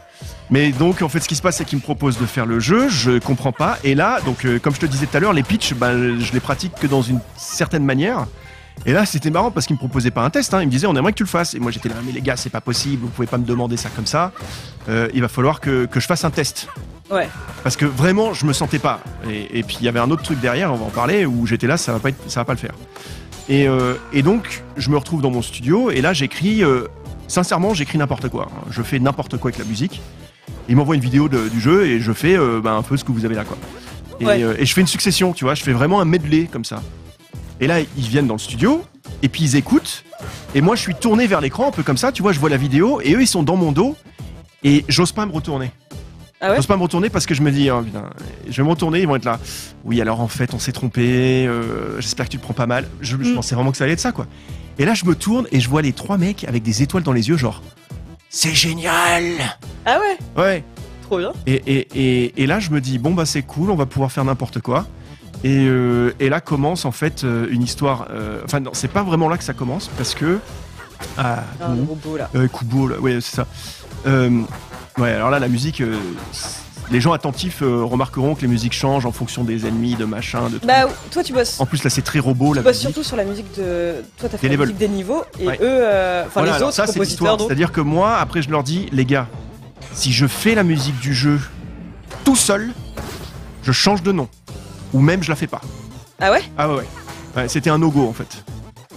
[0.51, 2.60] Mais donc en fait ce qui se passe c'est qu'il me propose de faire le
[2.60, 5.32] jeu, je comprends pas et là donc euh, comme je te disais tout à l'heure
[5.32, 8.26] les pitchs bah, je les pratique que dans une certaine manière.
[8.84, 10.60] Et là c'était marrant parce qu'il me proposait pas un test, hein.
[10.62, 12.20] il me disait on aimerait que tu le fasses et moi j'étais là mais les
[12.20, 14.32] gars c'est pas possible, vous pouvez pas me demander ça comme ça,
[14.88, 16.68] Euh, il va falloir que, que je fasse un test.
[17.10, 17.28] Ouais.
[17.64, 20.22] Parce que vraiment je me sentais pas et, et puis il y avait un autre
[20.22, 22.44] truc derrière, on va en parler où j'étais là ça va pas être- ça va
[22.44, 22.74] pas le faire.
[23.48, 26.86] Et, euh, et donc je me retrouve dans mon studio et là j'écris euh,
[27.28, 28.64] sincèrement j'écris n'importe quoi, hein.
[28.70, 30.01] je fais n'importe quoi avec la musique.
[30.68, 33.05] Il m'envoie une vidéo de- du jeu et je fais euh, bah, un peu ce
[33.05, 33.56] que vous avez là quoi.
[34.20, 34.40] Et, Ouais.
[34.59, 36.82] et je fais une succession, tu vois, je fais vraiment un medley comme ça.
[37.60, 38.82] Et là ils viennent dans le studio
[39.23, 40.05] et puis ils écoutent
[40.55, 42.51] et moi je suis tourné vers l'écran un peu comme ça, tu vois, je vois
[42.51, 43.97] la vidéo et eux ils sont dans mon dos
[44.64, 45.70] et j'ose pas me retourner.
[46.41, 48.05] Ah ouais J'ose pas me retourner parce que je me dis, oh, putain,
[48.49, 49.39] je vais me retourner, ils vont être là.
[49.85, 52.87] Oui, alors en fait, on s'est trompé, euh, j'espère que tu te prends pas mal.
[53.01, 53.35] Je, je Mm.
[53.37, 54.27] pensais vraiment que ça allait être ça, quoi.
[54.79, 57.13] Et là, je me tourne et je vois les trois mecs avec des étoiles dans
[57.15, 57.63] les yeux, genre,
[58.29, 59.25] c'est génial!
[59.87, 60.65] Ah ouais Ouais.
[61.03, 61.33] Trop bien.
[61.47, 64.13] Et, et, et, et là, je me dis, bon, bah, c'est cool, on va pouvoir
[64.13, 64.87] faire n'importe quoi.
[65.45, 68.09] Et, euh, et là commence en fait euh, une histoire.
[68.11, 70.39] euh, Enfin, non, c'est pas vraiment là que ça commence parce que.
[71.19, 72.29] Ah, Ah, robot là.
[72.35, 73.47] euh, Kubo, là, ouais, c'est ça.
[74.98, 75.98] Ouais, alors là, la musique, euh,
[76.90, 80.48] les gens attentifs euh, remarqueront que les musiques changent en fonction des ennemis, de machin,
[80.48, 80.66] de tout.
[80.66, 81.60] Bah toi tu bosses.
[81.60, 82.89] En plus, là, c'est très robot, la Tu bosses musique.
[82.94, 83.97] surtout sur la musique de.
[84.18, 85.59] Toi t'as fait Des la musique des niveaux et Ouais.
[85.60, 87.39] eux, euh, enfin Voilà, les autres ça, c'est compositeurs.
[87.40, 89.27] C'est-à-dire que moi, après, je leur dis, les gars,
[89.93, 91.40] si je fais la musique du jeu
[92.24, 92.70] tout seul,
[93.64, 94.28] je change de nom.
[94.94, 95.60] Ou même, je la fais pas.
[96.20, 96.43] Ah ouais?
[96.56, 96.86] Ah ouais, ouais.
[97.36, 98.44] Ouais, C'était un no-go, en fait.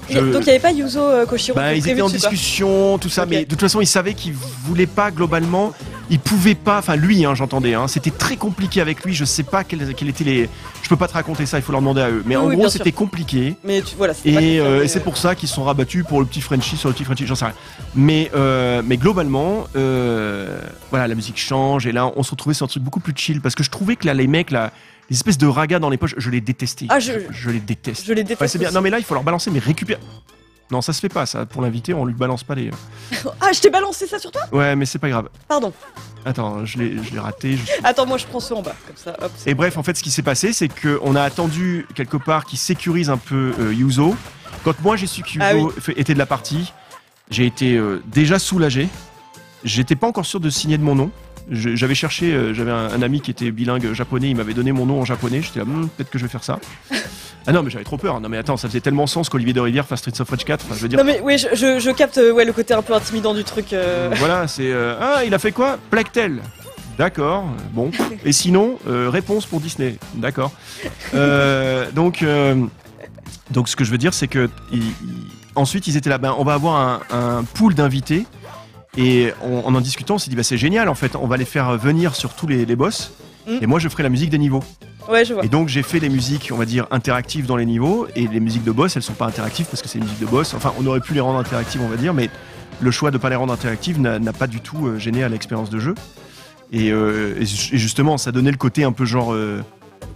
[0.10, 3.10] Je- Donc il n'y avait pas Yuzo euh, Koshiro Bah, ils étaient en discussion, tout
[3.10, 5.74] ça, mais de toute façon, ils savaient qu'ils voulaient pas globalement.
[6.12, 9.14] Ils pouvaient pas, enfin lui, hein, j'entendais, hein, c'était très compliqué avec lui.
[9.14, 10.50] Je sais pas quels, étaient les.
[10.82, 12.24] Je peux pas te raconter ça, il faut leur demander à eux.
[12.26, 13.56] Mais Oui, en oui, gros, c'était compliqué.
[13.64, 15.04] Mais tu, voilà, Et, euh, confirmé, et c'est euh.
[15.04, 17.46] pour ça qu'ils sont rabattus pour le petit Frenchie sur le petit Frenchie, j'en sais
[17.46, 17.54] rien.
[17.94, 20.60] Mais, euh, mais globalement, euh,
[20.90, 23.40] voilà, la musique change et là, on se retrouvait sur un truc beaucoup plus chill
[23.40, 24.72] parce que je trouvais que là, les mecs, là,
[25.10, 26.86] les espèces de ragas dans les poches, je les détestais.
[26.90, 28.06] Ah, je- je les déteste.
[28.06, 28.52] Je les déteste.
[28.52, 28.72] C'est bien.
[28.72, 30.00] Non, mais là, il faut leur balancer, mais récupère.
[30.72, 31.48] Non, ça se fait pas, ça.
[31.48, 32.70] Pour l'inviter, on lui balance pas les.
[33.42, 34.44] Ah, je t'ai balancé ça sur toi?
[34.52, 35.30] Ouais, mais c'est pas grave.
[35.48, 35.74] Pardon.
[36.26, 37.58] Attends, je l'ai raté.
[37.58, 39.16] je- Attends, moi je prends ceux en bas, comme ça.
[39.22, 39.32] Hop.
[39.48, 42.60] Et bref, en fait, ce qui s'est passé, c'est qu'on a attendu quelque part qu'il
[42.60, 44.16] sécurise un peu euh, Yuzo.
[44.64, 45.72] Quand moi j'ai su que Yuzo Ah oui.
[45.80, 46.72] fait- était de la partie,
[47.32, 48.90] j'ai été euh, déjà soulagé.
[49.64, 51.10] J'étais pas encore sûr de signer de mon nom.
[51.52, 54.86] J'avais cherché, euh, j'avais un, un ami qui était bilingue japonais, il m'avait donné mon
[54.86, 55.42] nom en japonais.
[55.42, 56.60] J'étais là, Hmm, peut-être que je vais faire ça.
[57.48, 58.20] Ah non, mais j'avais trop peur.
[58.20, 60.66] Non, mais attends, ça faisait tellement sens qu'Olivier de Rivière fasse Streets of Rage 4.
[60.66, 62.74] Enfin, je veux dire, Non mais oui, je, je, je capte euh, ouais, le côté
[62.76, 63.72] un peu intimidant du truc.
[63.74, 64.12] euh.
[64.18, 64.70] voilà, c'est.
[64.72, 65.80] euh, ah, il a fait quoi?
[65.90, 66.42] Plectel.
[66.98, 67.90] D'accord, bon.
[68.26, 69.96] Et sinon, euh, réponse pour Disney.
[70.16, 70.52] D'accord.
[71.96, 72.24] Donc,
[73.52, 74.94] donc, ce que je veux dire, c'est que il- il-
[75.56, 76.18] ensuite, ils étaient là.
[76.18, 78.26] Ben, on va avoir un, un pool d'invités.
[78.98, 81.38] Et on- en en discutant, on s'est dit, bah, c'est génial, en fait, on va
[81.38, 83.12] les faire venir sur tous les, les boss.
[83.48, 83.52] Mm.
[83.62, 84.64] Et moi, je ferai la musique des niveaux.
[85.10, 85.44] Ouais, je vois.
[85.46, 88.08] Et donc, j'ai fait des musiques, on va dire, interactives dans les niveaux.
[88.16, 90.26] Et les musiques de boss, elles sont pas interactives parce que c'est des musiques de
[90.26, 90.54] boss.
[90.54, 92.30] Enfin, on aurait pu les rendre interactives, on va dire, mais
[92.82, 95.70] le choix de pas les rendre interactives n'a pas du tout euh, gêné à l'expérience
[95.70, 95.96] de jeu.
[96.72, 99.62] Et, euh, et ju- et justement, ça donnait le côté un peu genre euh,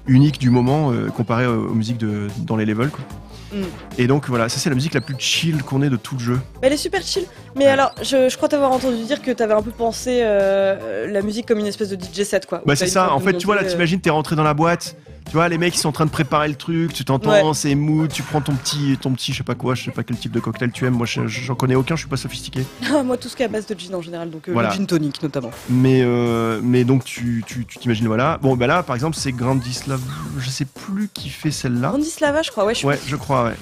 [0.08, 2.90] unique du moment comparé aux, aux musiques de, dans les levels.
[2.90, 3.04] Quoi.
[3.54, 3.64] Mm.
[3.98, 6.20] Et donc voilà, ça c'est la musique la plus chill qu'on ait de tout le
[6.22, 6.40] jeu.
[6.62, 7.26] Mais elle est super chill.
[7.56, 7.70] Mais Ouais.
[7.72, 11.48] alors, je, je crois t'avoir entendu dire que t'avais un peu pensé euh, la musique
[11.48, 12.62] comme une espèce de DJ set quoi.
[12.66, 14.96] Bah c'est ça, en fait tu vois là euh, t'imagines t'es rentré dans la boîte,
[15.26, 17.74] Tu vois, les mecs, ils sont en train de préparer le truc, tu t'entends, c'est
[17.76, 20.18] mood, tu prends ton petit, ton petit, je sais pas quoi, je sais pas quel
[20.18, 20.94] type de cocktail tu aimes.
[20.94, 22.66] Moi, je- j'en connais aucun, je suis pas sophistiqué.
[23.06, 24.70] Moi, tout ce qui est à base de gin en général, donc euh, Voilà.
[24.70, 25.50] le gin tonic notamment.
[25.70, 28.38] Mais, euh, mais donc, tu tu- tu t'imagines, voilà.
[28.42, 30.00] Bon, bah là, par exemple, c'est Grandislav,
[30.38, 31.90] je sais plus qui fait celle-là.
[31.90, 32.76] Brandislava, je crois, ouais.
[32.76, 32.86] Je...
[32.86, 33.56] Ouais, je crois, ouais.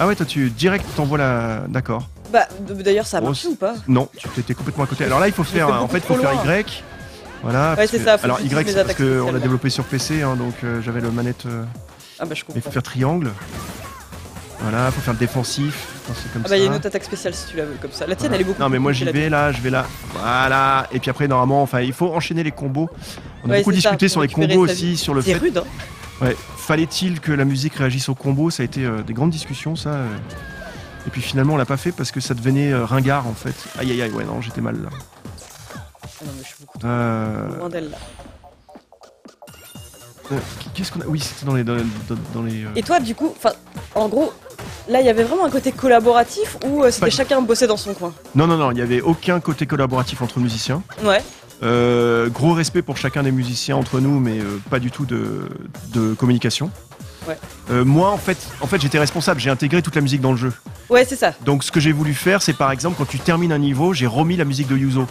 [0.00, 1.64] Ah ouais, toi, tu direct t'envoies la.
[1.68, 2.08] D'accord.
[2.32, 2.48] Bah,
[2.82, 3.74] d'ailleurs, ça a marché ou pas?
[3.86, 5.04] Non, tu t'étais complètement à côté.
[5.04, 6.32] Alors là, il faut faire, en fait, il faut faire.
[6.44, 6.82] Y.
[7.42, 7.76] Voilà.
[7.86, 10.54] c'est ça, faut Alors que Y, c'est parce qu'on l'a développé sur PC, hein, donc
[10.64, 11.46] euh, j'avais le manette.
[11.46, 11.64] euh,
[12.18, 12.60] Ah bah, je il comprends.
[12.62, 13.30] faut faire triangle.
[14.60, 15.88] Voilà, faut faire le défensif.
[16.06, 17.64] quand c'est comme Ah bah, il y a une autre attaque spéciale si tu la
[17.64, 18.06] veux comme ça.
[18.06, 18.34] La tienne, Voilà.
[18.36, 19.86] elle est beaucoup Non mais moi j'y vais là, je vais là.
[20.14, 20.86] Voilà.
[20.92, 22.88] Et puis après normalement, enfin il faut enchaîner les combos.
[23.42, 25.32] On a beaucoup ça, discuté sur les combos aussi, sur le fait.
[25.32, 25.64] C'est rude, hein
[26.20, 29.74] Ouais, fallait-il que la musique réagisse au combo Ça a été euh, des grandes discussions
[29.74, 29.96] ça.
[31.08, 33.56] Et puis finalement on l'a pas fait parce que ça devenait ringard en fait.
[33.80, 34.90] Aïe aïe aïe, ouais non j'étais mal là.
[36.22, 37.96] Ah non, mais je suis beaucoup Euh, trop loin d'elle là.
[40.32, 40.38] euh,
[40.74, 41.06] Qu'est-ce qu'on a?
[41.06, 42.64] Oui c'était dans les dans, dans- dans les.
[42.64, 43.34] euh, Et toi, du coup,
[43.94, 44.32] en gros,
[44.88, 47.76] là, il y avait vraiment un côté collaboratif ou euh, c'était Pas- chacun bossait dans
[47.76, 48.12] son coin?
[48.34, 50.82] Non non non, il y avait aucun côté collaboratif entre musiciens.
[51.04, 51.22] Ouais.
[51.62, 55.48] Euh, gros respect pour chacun des musiciens entre nous, mais euh, pas du tout de,
[55.92, 56.70] de communication.
[57.28, 57.38] Ouais.
[57.70, 60.36] Euh, moi, en fait, en fait j'étais responsable, j'ai intégré toute la musique dans le
[60.36, 60.52] jeu.
[60.90, 61.32] Ouais, c'est ça.
[61.44, 64.08] Donc, ce que j'ai voulu faire, c'est par exemple, quand tu termines un niveau, j'ai
[64.08, 65.06] remis la musique de Yuzo.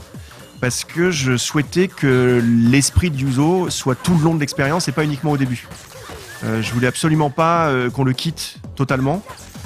[0.62, 4.92] Parce que je souhaitais que l'esprit de Yuzo soit tout le long de l'expérience et
[4.92, 5.68] pas uniquement au début.
[6.44, 9.24] Euh, je voulais absolument pas euh, qu'on le quitte totalement.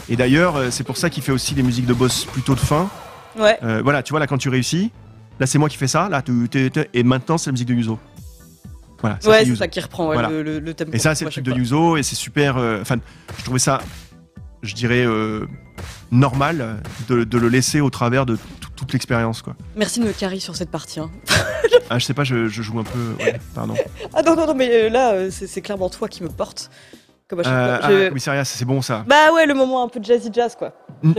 [0.10, 2.60] Et d'ailleurs, euh, c'est pour ça qu'il fait aussi des musiques de boss plutôt de
[2.60, 2.90] fin.
[3.38, 3.58] Ouais.
[3.64, 4.92] Euh, voilà, tu vois, là, quand tu réussis,
[5.40, 7.68] là, c'est moi qui fais ça, là, tu- tu- tu- et maintenant, c'est la musique
[7.68, 8.00] de Yuzo.
[9.02, 10.30] Voilà, ouais, c'est ça qui reprend ouais, Voilà.
[10.30, 10.90] le, le, le thème.
[10.94, 12.56] Et ça, c'est le truc de Yuzo, et c'est super.
[12.82, 12.96] Enfin,
[13.38, 13.82] je trouvais ça,
[14.66, 15.46] je dirais, euh,
[16.12, 16.78] normal
[17.08, 19.56] de, de le laisser au travers de tout- toute l'expérience, quoi.
[19.76, 21.00] Merci de me carry sur cette partie.
[21.00, 21.10] hein.
[21.90, 23.14] Ah, je sais pas, je, je joue un peu.
[23.20, 23.76] ouais, pardon.
[24.14, 26.72] Ah non, non, non, mais euh, là, euh, c'est clairement toi qui me porte.
[27.28, 29.04] Comme Euh, ah, commissariat, c'est bon, ça.
[29.08, 30.74] Bah ouais, le moment un peu jazzy jazz, quoi.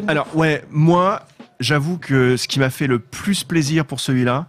[0.09, 1.23] Alors, ouais, moi,
[1.61, 4.47] j'avoue que ce qui m'a fait le plus plaisir pour celui-là,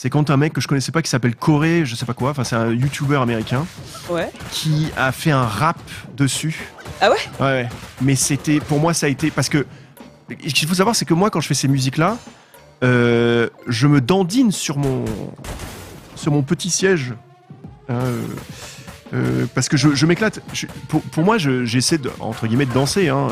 [0.00, 2.30] c'est quand un mec que je connaissais pas qui s'appelle Corey, je sais pas quoi,
[2.30, 3.66] enfin, c'est un YouTuber américain.
[4.08, 4.30] Ouais.
[4.52, 5.76] qui a fait un rap
[6.16, 6.56] dessus.
[7.00, 7.16] Ah ouais?
[7.40, 7.68] Ouais, ouais.
[8.00, 9.66] Mais c'était, pour moi, ça a été parce que
[10.30, 12.16] ce qu'il faut savoir, c'est que moi, quand je fais ces musiques-là,
[12.84, 15.04] euh, je me dandine sur mon
[16.14, 17.14] sur mon petit siège.
[17.90, 18.22] euh,
[19.14, 20.40] euh, parce que je, je m'éclate.
[20.86, 23.08] Pour, pour moi, je- j'essaie de entre guillemets de danser.
[23.08, 23.26] Hein,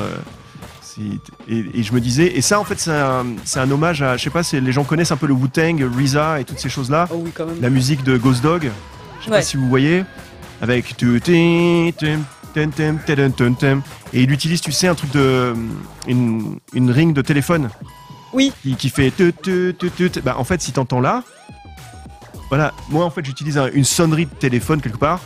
[1.48, 4.24] et, et je me disais, et ça en fait c'est un, un hommage à, je
[4.24, 7.16] sais pas, les gens connaissent un peu le Wu-Tang, RZA et toutes ces choses-là Oh
[7.24, 7.60] oui, quand même.
[7.60, 8.70] la musique de Ghost Dog.
[9.20, 9.38] Je sais Ouais.
[9.38, 10.04] pas si vous voyez.
[10.62, 10.94] Avec.
[14.12, 15.54] Et il utilise, tu sais, un truc de.
[16.06, 17.68] Une, une ring de téléphone.
[18.32, 18.52] Oui.
[18.62, 19.12] Qui, qui fait.
[20.24, 21.22] Bah, en fait, si t'entends là.
[22.48, 25.20] Voilà, moi en fait j'utilise un- une sonnerie de téléphone quelque part.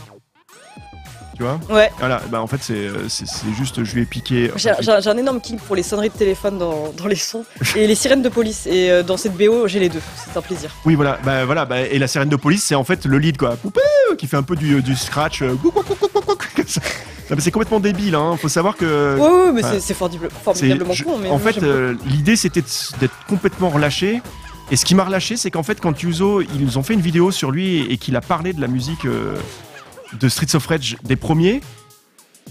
[1.41, 1.89] Tu vois Ouais.
[1.97, 4.51] Voilà, bah en fait c'est euh, c'est- c'est juste, je lui ai piqué.
[4.57, 7.43] J'ai j'ai- j'ai un énorme king pour les sonneries de téléphone dans, dans les sons
[7.75, 8.67] et les sirènes de police.
[8.67, 10.01] Et euh, dans cette BO, j'ai les deux.
[10.31, 10.69] C'est un plaisir.
[10.85, 13.37] Oui, voilà, bah voilà, bah, et la sirène de police, c'est en fait le lead,
[13.37, 13.55] quoi.
[13.55, 13.81] Poupée,
[14.19, 15.41] qui fait un peu du, du scratch.
[15.41, 15.55] euh.
[15.63, 18.37] Non, mais c'est complètement débile, hein.
[18.39, 19.17] Faut savoir que.
[19.17, 21.17] Ouais, ouais, mais c'est- c'est formidable- c'est- formidablement je- con.
[21.19, 22.63] Mais en moi, fait, euh, l'idée c'était
[22.99, 24.21] d'être complètement relâché.
[24.69, 27.31] Et ce qui m'a relâché, c'est qu'en fait, quand Yuzo, ils ont fait une vidéo
[27.31, 29.35] sur lui et, et qu'il a parlé de la musique euh,
[30.19, 31.61] de Streets of Rage des premiers,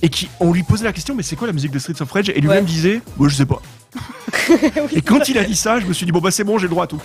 [0.03, 2.31] et qu'on lui posait la question, mais c'est quoi la musique de Streets of Rage?
[2.31, 2.63] Et lui-même Ouais.
[2.63, 3.61] disait, moi je sais pas.
[4.49, 4.57] Oui,
[4.95, 6.65] Et quand il a dit ça, je me suis dit, bon bah c'est bon, j'ai
[6.65, 6.97] le droit à tout.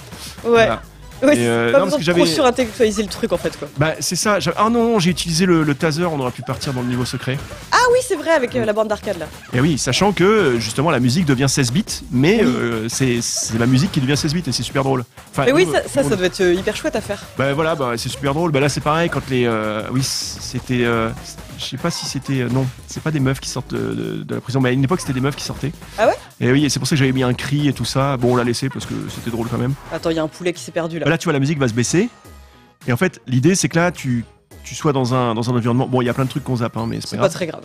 [0.43, 0.49] Ouais.
[0.51, 0.81] Voilà.
[1.23, 3.57] Ouais, Et, euh, pas non, parce besoin de j'avais- trop surintellectualiser le truc en fait
[3.57, 3.67] quoi.
[3.77, 4.39] Bah c'est ça.
[4.39, 7.05] j'avais- Ah non, j'ai utilisé le, le taser, on aurait pu partir dans le niveau
[7.05, 7.37] secret.
[7.71, 9.27] Ah oui, c'est vrai avec euh, la bande d'arcade là.
[9.53, 12.51] Et oui, sachant que euh, justement la musique devient 16 bits, mais Oui.
[12.53, 15.05] euh, c'est c'est la musique qui devient 16 bits et c'est super drôle.
[15.31, 17.21] Enfin, Mais oui, nous, ça, ça, on- ça doit être euh, hyper chouette à faire.
[17.37, 18.51] Bah voilà, bah, c'est super drôle.
[18.51, 21.09] Bah là c'est pareil quand les, euh, oui c'était, euh,
[21.57, 24.23] je sais pas si c'était, euh, non, c'est pas des meufs qui sortent de, de-
[24.23, 25.71] de la prison, mais à une époque c'était des meufs qui sortaient.
[25.97, 26.15] Ah ouais?
[26.41, 28.17] Et oui, et c'est pour ça que j'avais mis un cri et tout ça.
[28.17, 29.73] Bon, on l'a laissé parce que c'était drôle quand même.
[29.93, 31.05] Attends, il y a un poulet qui s'est perdu là.
[31.05, 32.09] Bah là, tu vois, la musique va se baisser.
[32.87, 34.25] Et en fait, l'idée, c'est que là, tu,
[34.63, 35.87] tu sois dans un, dans un environnement.
[35.87, 37.63] Bon, il y a plein de trucs qu'on zappe, hein, mais c'est pas très grave.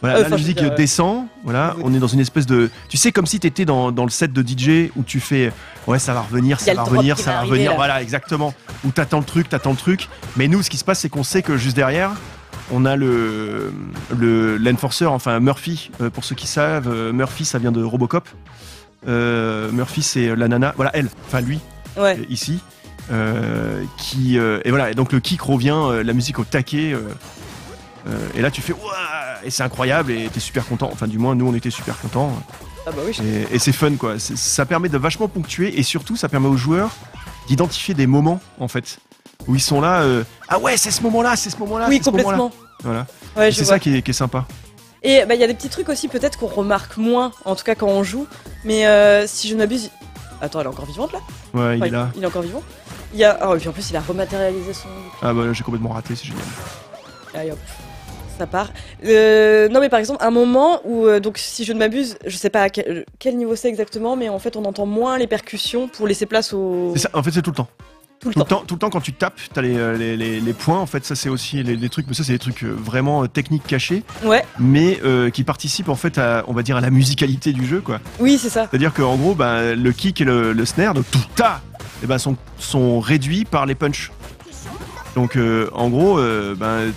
[0.00, 1.26] Voilà, Euh, là, la musique dire, descend.
[1.44, 2.70] Voilà, on est dans une espèce de.
[2.88, 5.52] Tu sais, comme si tu étais dans, dans le set de DJ où tu fais.
[5.86, 7.70] Ouais, ça va revenir, ça va revenir, ça va revenir.
[7.72, 7.76] là.
[7.76, 8.54] Voilà, exactement.
[8.84, 10.08] Où t'attends le truc, t'attends le truc.
[10.36, 12.12] Mais nous, ce qui se passe, c'est qu'on sait que juste derrière,
[12.70, 13.72] on a le
[14.16, 15.90] le l'enforcer, enfin Murphy.
[16.00, 18.28] Euh, pour ceux qui savent, euh, Murphy, ça vient de Robocop.
[19.08, 20.72] Euh, Murphy, c'est la nana.
[20.76, 21.08] Voilà, elle.
[21.26, 21.58] Enfin, lui
[21.98, 22.18] Ouais.
[22.30, 22.60] ici.
[23.98, 26.96] qui et voilà et donc le kick revient la musique au taquet
[28.34, 31.34] et là tu fais Ouah et c'est incroyable et t'es super content enfin du moins
[31.34, 32.32] nous on était super contents
[32.86, 33.14] Ah bah oui.
[33.22, 36.56] et, et c'est fun quoi ça permet de vachement ponctuer et surtout ça permet aux
[36.56, 36.90] joueurs
[37.48, 38.98] d'identifier des moments en fait
[39.48, 41.86] où ils sont là euh, ah ouais c'est ce moment là c'est ce moment là
[41.88, 42.38] Oui, c'est ce moment-là.
[42.38, 42.52] complètement.
[42.82, 43.06] Voilà.
[43.36, 44.44] Ouais, c'est ça qui est, qui est sympa.
[45.04, 47.64] Et bah, il y a des petits trucs aussi, peut-être qu'on remarque moins, en tout
[47.64, 48.26] cas quand on joue.
[48.64, 49.90] Mais euh, si je ne m'abuse.
[50.40, 51.20] Attends, elle est encore vivante là?
[51.54, 52.10] Ouais, il est là.
[52.16, 52.62] Il est encore vivant
[53.12, 53.38] il y a...
[53.48, 54.88] Oh, et puis en plus, il a rematérialisé son.
[55.20, 56.42] Ah bah là, j'ai complètement raté, c'est génial.
[57.34, 57.58] Allez hop,
[58.38, 58.70] ça part.
[59.04, 62.36] Euh, non mais par exemple, un moment où, euh, donc si je ne m'abuse, je
[62.36, 65.26] sais pas à quel, quel niveau c'est exactement, mais en fait on entend moins les
[65.26, 66.92] percussions pour laisser place au...
[66.96, 67.68] Ça, en fait, c'est tout le temps.
[68.22, 68.62] Tout le Tout le temps.
[68.66, 70.78] tout le temps quand tu tapes, t'as les, euh, les, les, les points.
[70.78, 73.26] En fait, ça c'est aussi les, trucs, mais ça c'est des trucs euh, vraiment euh,
[73.26, 76.90] techniques cachés, Ouais, mais euh, qui participent en fait à, on va dire, à la
[76.90, 78.00] musicalité du jeu, quoi.
[78.20, 78.68] oui c'est ça.
[78.70, 81.60] C'est-à-dire qu'en gros, bah, le kick et le, le snare, donc tout ta,
[82.02, 84.10] eh ben, sont, sont réduits par les punchs.
[85.14, 86.90] Donc euh, en gros, euh, ben,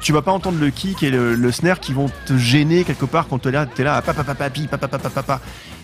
[0.00, 3.04] tu vas pas entendre le kick et le, le snare qui vont te gêner quelque
[3.04, 5.40] part quand t'es là, t'es là, papa papa papa papa papa.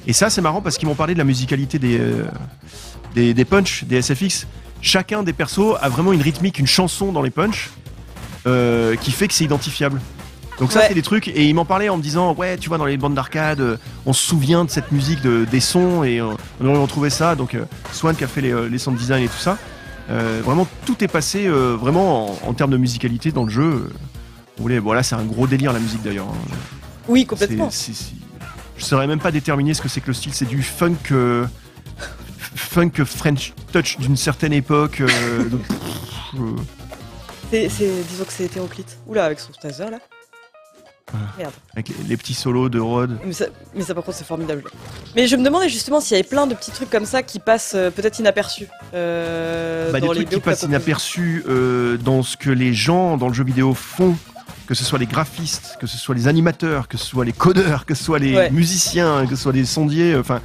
[0.07, 2.27] Et ça c'est marrant parce qu'ils m'ont parlé de la musicalité des, euh,
[3.15, 4.47] des, des punchs, des SFX.
[4.85, 7.71] Chacun des persos a vraiment une rythmique, une chanson dans les punchs
[8.47, 9.99] euh, qui fait que c'est identifiable.
[10.61, 10.85] Donc ça Ouais.
[10.89, 12.97] c'est des trucs et il m'en parlait en me disant ouais tu vois dans les
[12.99, 16.27] bandes d'arcade euh, on se souvient de cette musique de, des sons et euh,
[16.61, 19.29] on, on trouvait ça donc euh, Swan qui a fait les, les sound design et
[19.29, 19.57] tout ça
[20.45, 23.91] vraiment tout est passé vraiment en, en termes de musicalité dans le jeu
[24.57, 26.55] vous voulez bon là c'est un gros délire la musique d'ailleurs hein.
[27.09, 27.69] Oui, complètement.
[27.73, 28.47] C'est- c'est- c'est-
[28.79, 30.95] je saurais même pas déterminer ce que c'est que le style c'est du funk
[32.55, 36.57] funk French touch d'une certaine époque euh, donc, pff, euh,
[37.51, 38.99] C'est, c'est- disons que c'est hétéroclite.
[39.07, 39.99] Oula, avec son taser là.
[41.13, 41.27] Voilà.
[41.39, 41.53] Merde.
[41.75, 43.45] avec les, les petits solos de Rod Mais ça,
[43.75, 44.65] mais ça par contre c'est formidable.
[45.15, 47.39] Mais je me demandais justement s'il y avait plein de petits trucs comme ça qui
[47.39, 48.67] passent euh, peut-être inaperçus.
[48.95, 53.29] Euh, Bah, des les trucs qui passent inaperçus euh, dans ce que les gens dans
[53.29, 54.17] le jeu vidéo font,
[54.67, 57.85] que ce soit les graphistes, que ce soit les animateurs, que ce soit les codeurs,
[57.87, 58.51] que ce soit les Ouais.
[58.51, 60.41] musiciens, que ce soit les sondiers, enfin,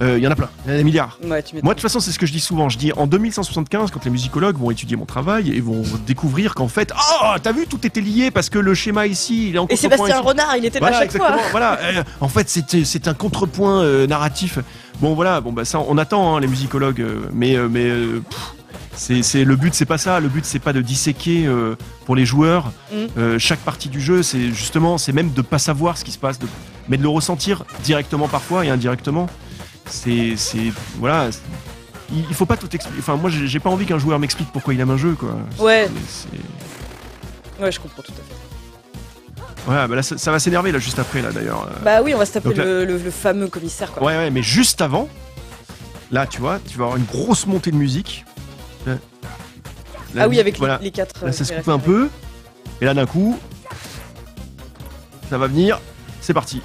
[0.00, 1.18] euh, il y en a plein, il y en a des milliards.
[1.22, 1.42] Ouais.
[1.62, 2.68] Moi, de toute façon, c'est ce que je dis souvent.
[2.68, 6.68] Je dis en 2175, quand les musicologues vont étudier mon travail et vont découvrir qu'en
[6.68, 9.66] fait, oh, t'as vu, tout était lié parce que le schéma ici, il est en
[9.68, 10.20] Et Sébastien.
[10.20, 11.38] Renard, il était là Voilà, chaque exactement.
[11.38, 11.50] fois.
[11.50, 11.78] Voilà.
[11.82, 14.58] Euh, en fait, c'est un contrepoint euh, narratif.
[15.00, 15.40] Bon, voilà.
[15.40, 17.88] Bon, bah ça, on attend hein, les musicologues, mais mais
[18.28, 18.52] pff,
[19.22, 20.18] c'est le but, c'est pas ça.
[20.20, 22.96] Le but, c'est pas de disséquer euh, pour les joueurs Mm.
[23.18, 24.22] euh, chaque partie du jeu.
[24.22, 26.46] C'est justement, c'est même de pas savoir ce qui se passe, de,
[26.88, 29.28] mais de le ressentir directement parfois et indirectement.
[29.90, 31.30] C'est c'est voilà.
[32.10, 32.98] Il faut pas tout expliquer.
[33.00, 35.36] Enfin, moi, j'ai pas envie qu'un joueur m'explique pourquoi il aime un jeu, quoi.
[35.58, 35.88] Ouais.
[37.60, 39.70] Ouais, je comprends tout à fait.
[39.70, 41.68] Ouais, bah là, ça, ça va s'énerver là juste après là d'ailleurs.
[41.84, 44.02] Bah oui, on va se taper Donc là- le, le- fameux commissaire quoi.
[44.06, 45.08] Ouais, ouais, mais juste avant,
[46.10, 48.24] là, tu vois, tu vas avoir une grosse montée de musique.
[48.86, 50.78] Là- ah oui, avec les- voilà.
[50.80, 51.22] les, quatre.
[51.26, 52.08] Là, ça euh, se coupe un peu.
[52.80, 53.38] Et là, d'un coup,
[55.28, 55.78] ça va venir.
[56.22, 56.62] C'est parti.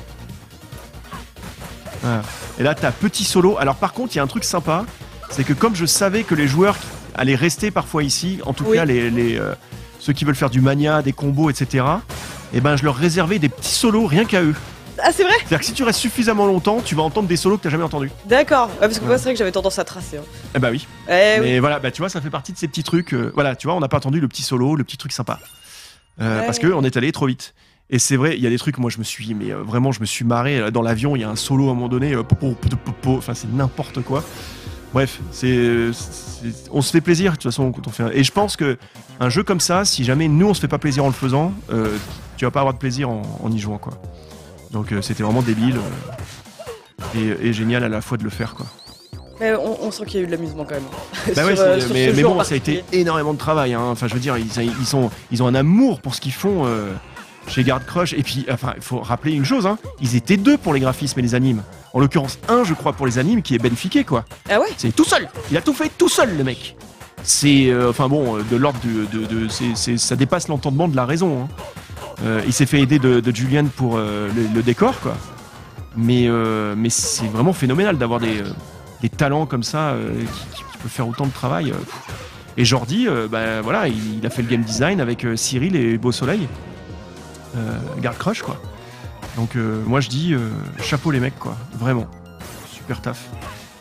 [2.01, 2.21] Voilà.
[2.59, 3.57] Et là, t'as petit solo.
[3.57, 4.85] Alors, par contre, il y a un truc sympa.
[5.29, 6.77] C'est que comme je savais que les joueurs
[7.15, 8.77] allaient rester parfois ici, en tout Oui.
[8.77, 9.53] cas, les, les, euh,
[9.99, 11.85] ceux qui veulent faire du mania, des combos, etc.,
[12.53, 14.53] et ben, je leur réservais des petits solos rien qu'à eux.
[15.03, 17.57] Ah, c'est vrai C'est-à-dire que si tu restes suffisamment longtemps, tu vas entendre des solos
[17.57, 18.11] que t'as jamais entendus.
[18.27, 18.67] D'accord.
[18.73, 20.17] Ouais, parce que moi, c'est vrai que j'avais tendance à tracer.
[20.17, 20.23] hein.
[20.53, 20.85] Eh bah oui.
[21.07, 21.59] Eh Mais oui.
[21.59, 23.15] voilà, bah tu vois, ça fait partie de ces petits trucs.
[23.15, 25.39] euh, voilà, tu vois, on n'a pas entendu le petit solo, le petit truc sympa.
[26.21, 26.45] Euh, Ouais.
[26.45, 27.55] Parce que on est allé trop vite.
[27.93, 29.91] Et c'est vrai, il y a des trucs, moi je me suis, mais euh, vraiment,
[29.91, 30.71] je me suis marré.
[30.71, 32.23] Dans l'avion, il y a un solo à un moment donné, euh,
[33.05, 34.23] enfin c'est n'importe quoi.
[34.93, 35.89] Bref, c'est,
[36.71, 38.03] on se fait plaisir de toute façon quand on fait.
[38.03, 38.77] un- Et je pense que
[39.19, 41.53] un jeu comme ça, si jamais nous on se fait pas plaisir en le faisant,
[41.71, 41.95] euh,
[42.37, 43.93] tu vas pas avoir de plaisir en, en y jouant quoi.
[44.71, 45.77] Donc euh, c'était vraiment débile
[47.15, 48.65] euh, et, et génial à la fois de le faire quoi.
[49.39, 50.83] Mais on, on sent qu'il y a eu de l'amusement quand même.
[51.35, 53.73] Bah Sur, ouais, euh, c'est- sur mais, bon, ça a été énormément de travail.
[53.73, 53.81] hein.
[53.83, 54.45] Enfin, je veux dire, ils,
[54.79, 56.65] ils sont, ils ont un amour pour ce qu'ils font
[57.47, 58.13] chez Guard Crush.
[58.13, 59.77] Et puis, enfin, il faut rappeler une chose hein.
[60.01, 61.61] ils étaient deux pour les graphismes et les animes.
[61.93, 64.25] En l'occurrence, un, je crois, pour les animes, qui est Ben Fiquet, quoi.
[64.49, 65.27] Ah ouais C'est tout seul.
[65.51, 66.75] Il a tout fait tout seul, le mec.
[67.21, 69.47] C'est, euh, enfin bon, euh, de l'ordre de,
[69.97, 71.43] ça dépasse l'entendement de la raison.
[71.43, 71.47] hein.
[72.25, 75.15] Euh, il s'est fait aider de, de Julian pour euh, le, le décor, quoi.
[75.95, 78.41] Mais, euh, mais c'est vraiment phénoménal d'avoir des,
[79.01, 81.73] des talents comme ça qui, qui- qui peuvent faire autant de travail.
[82.57, 86.11] Et Jordi, bah, voilà, il, il a fait le game design avec Cyril et Beau
[86.11, 86.47] Soleil,
[87.55, 87.59] euh,
[88.01, 88.59] Guard Crush, quoi.
[89.35, 90.49] Donc euh, moi je dis euh,
[90.81, 91.55] chapeau les mecs, quoi.
[91.79, 92.07] Vraiment,
[92.71, 93.19] super taf.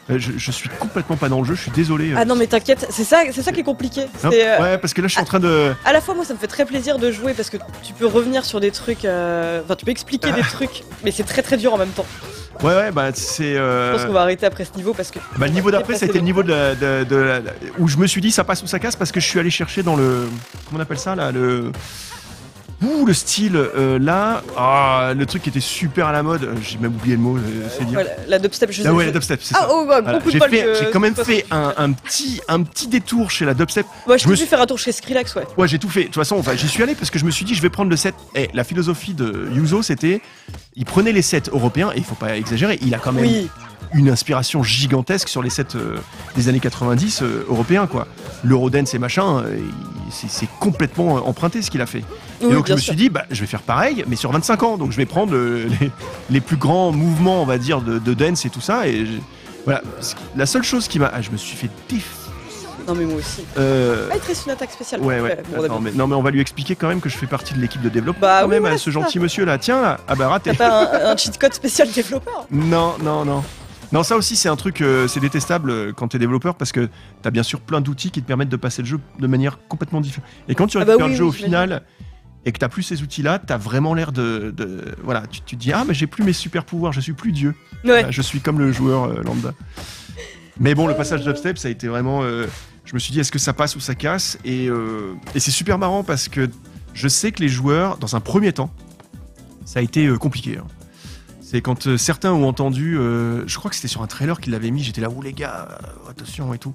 [0.08, 2.12] Je, je suis complètement pas dans le jeu, je suis désolé.
[2.16, 4.02] Ah non, mais t'inquiète, c'est ça, c'est ça qui est compliqué.
[4.24, 4.30] Euh,
[4.60, 5.72] Ouais, parce que là je suis en train de.
[5.84, 8.06] À la fois, moi, ça me fait très plaisir de jouer parce que tu peux
[8.06, 9.04] revenir sur des trucs.
[9.04, 10.36] euh, Enfin, tu peux expliquer Ah.
[10.36, 12.04] des trucs, mais c'est très très dur en même temps.
[12.62, 13.54] Ouais, ouais, bah c'est.
[13.54, 15.18] Je pense qu'on va arrêter après ce niveau parce que.
[15.38, 17.40] Bah, le niveau d'après, Après, c'était le niveau de, la- de- de la-
[17.78, 19.50] où je me suis dit ça passe ou ça casse parce que je suis allé
[19.50, 20.28] chercher dans le.
[20.66, 21.70] Comment on appelle ça là Le.
[22.82, 26.54] Ouh, le style, euh, là, ah, le truc qui était super à la mode, euh,
[26.62, 27.40] j'ai même oublié le mot, euh,
[27.78, 27.98] c'est dire.
[27.98, 29.68] Ouais, la, dubstep, je sais Ah ouais, la dubstep, c'est Ah, ça.
[29.70, 30.18] oh, bah, Voilà.
[30.18, 33.44] beaucoup de J'ai que- j'ai quand même fait un, un petit, un petit détour chez
[33.44, 33.86] la dubstep.
[34.06, 35.44] Moi, je je me t'ai suis- faire un tour chez Skrillex, ouais.
[35.56, 36.00] Ouais, j'ai tout fait.
[36.00, 37.70] De toute façon, enfin, j'y suis allé parce que je me suis dit, je vais
[37.70, 38.14] prendre le set.
[38.34, 40.20] Eh, la philosophie de Yuzo, c'était,
[40.74, 43.48] il prenait les sets européens, et il faut pas exagérer, il a quand même Oui,
[43.94, 45.96] une inspiration gigantesque sur les sets euh,
[46.36, 48.06] des années 90 euh, européens, quoi.
[48.44, 49.58] L'Eurodance et machin, euh,
[50.10, 52.02] c'est complètement emprunté ce qu'il a fait.
[52.42, 52.92] oui, et donc je me sûr.
[52.94, 54.76] suis dit, bah, je vais faire pareil, mais sur 25 ans.
[54.78, 55.34] Donc je vais prendre
[55.80, 55.90] les,
[56.30, 58.86] les plus grands mouvements, on va dire, de, de dance et tout ça.
[58.88, 59.12] Et je-
[59.64, 59.80] voilà,
[60.36, 62.16] la seule chose qui m'a, ah, je me suis fait déf.
[62.88, 63.44] Non, mais moi aussi.
[63.58, 65.00] euh, Ah, il te reste une attaque spéciale.
[65.02, 65.36] Ouais, ouais.
[65.36, 65.80] Parfait, bon, Attends, d'abord.
[65.82, 67.80] mais, non, mais on va lui expliquer quand même que je fais partie de l'équipe
[67.80, 68.20] de développement.
[68.20, 69.56] Bah quand oui, même, voilà, à ce gentil monsieur là.
[69.56, 70.00] Tiens, là.
[70.08, 70.50] ah bah raté.
[70.50, 72.44] T'as pas un, un cheat code spécial développeur?
[72.50, 73.44] Non, non, non.
[73.92, 76.88] Non, ça aussi, c'est un truc, euh, c'est détestable euh, quand t'es développeur parce que
[77.20, 80.00] t'as bien sûr plein d'outils qui te permettent de passer le jeu de manière complètement
[80.00, 80.26] différente.
[80.48, 81.82] Et quand tu Ah bah récupères oui, le jeu oui, au final
[82.44, 85.60] et que t'as plus ces outils-là, t'as vraiment l'air de, de- Voilà, tu, tu te
[85.60, 87.54] dis, ah, mais j'ai plus mes super pouvoirs, je suis plus Dieu.
[87.84, 88.06] Ouais.
[88.10, 89.52] Je suis comme le joueur euh, lambda.
[90.58, 92.22] Mais bon, le passage d'upstep, ça a été vraiment.
[92.22, 92.46] euh,
[92.84, 94.38] je me suis dit, est-ce que ça passe ou ça casse?
[94.44, 94.66] Et,
[95.34, 96.48] et c'est super marrant parce que
[96.94, 98.70] je sais que les joueurs, dans un premier temps,
[99.64, 100.58] ça a été compliqué.
[100.58, 100.66] hein.
[101.52, 104.52] C'est quand euh, certains ont entendu, euh, je crois que c'était sur un trailer qu'ils
[104.54, 106.72] l'avaient mis, j'étais là, ouh les gars, euh, attention et tout.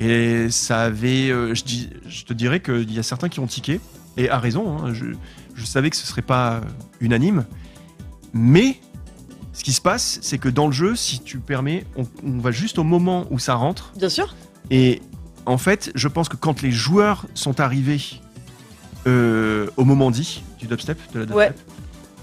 [0.00, 3.80] Et ça avait, je, dis, je te dirais qu'il y a certains qui ont tiqué,
[4.16, 5.06] et à raison, hein, je,
[5.54, 6.62] je savais que ce serait pas
[6.98, 7.44] unanime,
[8.32, 8.80] mais
[9.52, 12.50] ce qui se passe, c'est que dans le jeu, si tu permets, on, on va
[12.50, 14.34] juste au moment où ça rentre, Bien sûr.
[14.72, 15.00] et
[15.46, 18.00] en fait, je pense que quand les joueurs sont arrivés
[19.06, 21.54] euh, au moment dit du dubstep, de la dubstep, Ouais.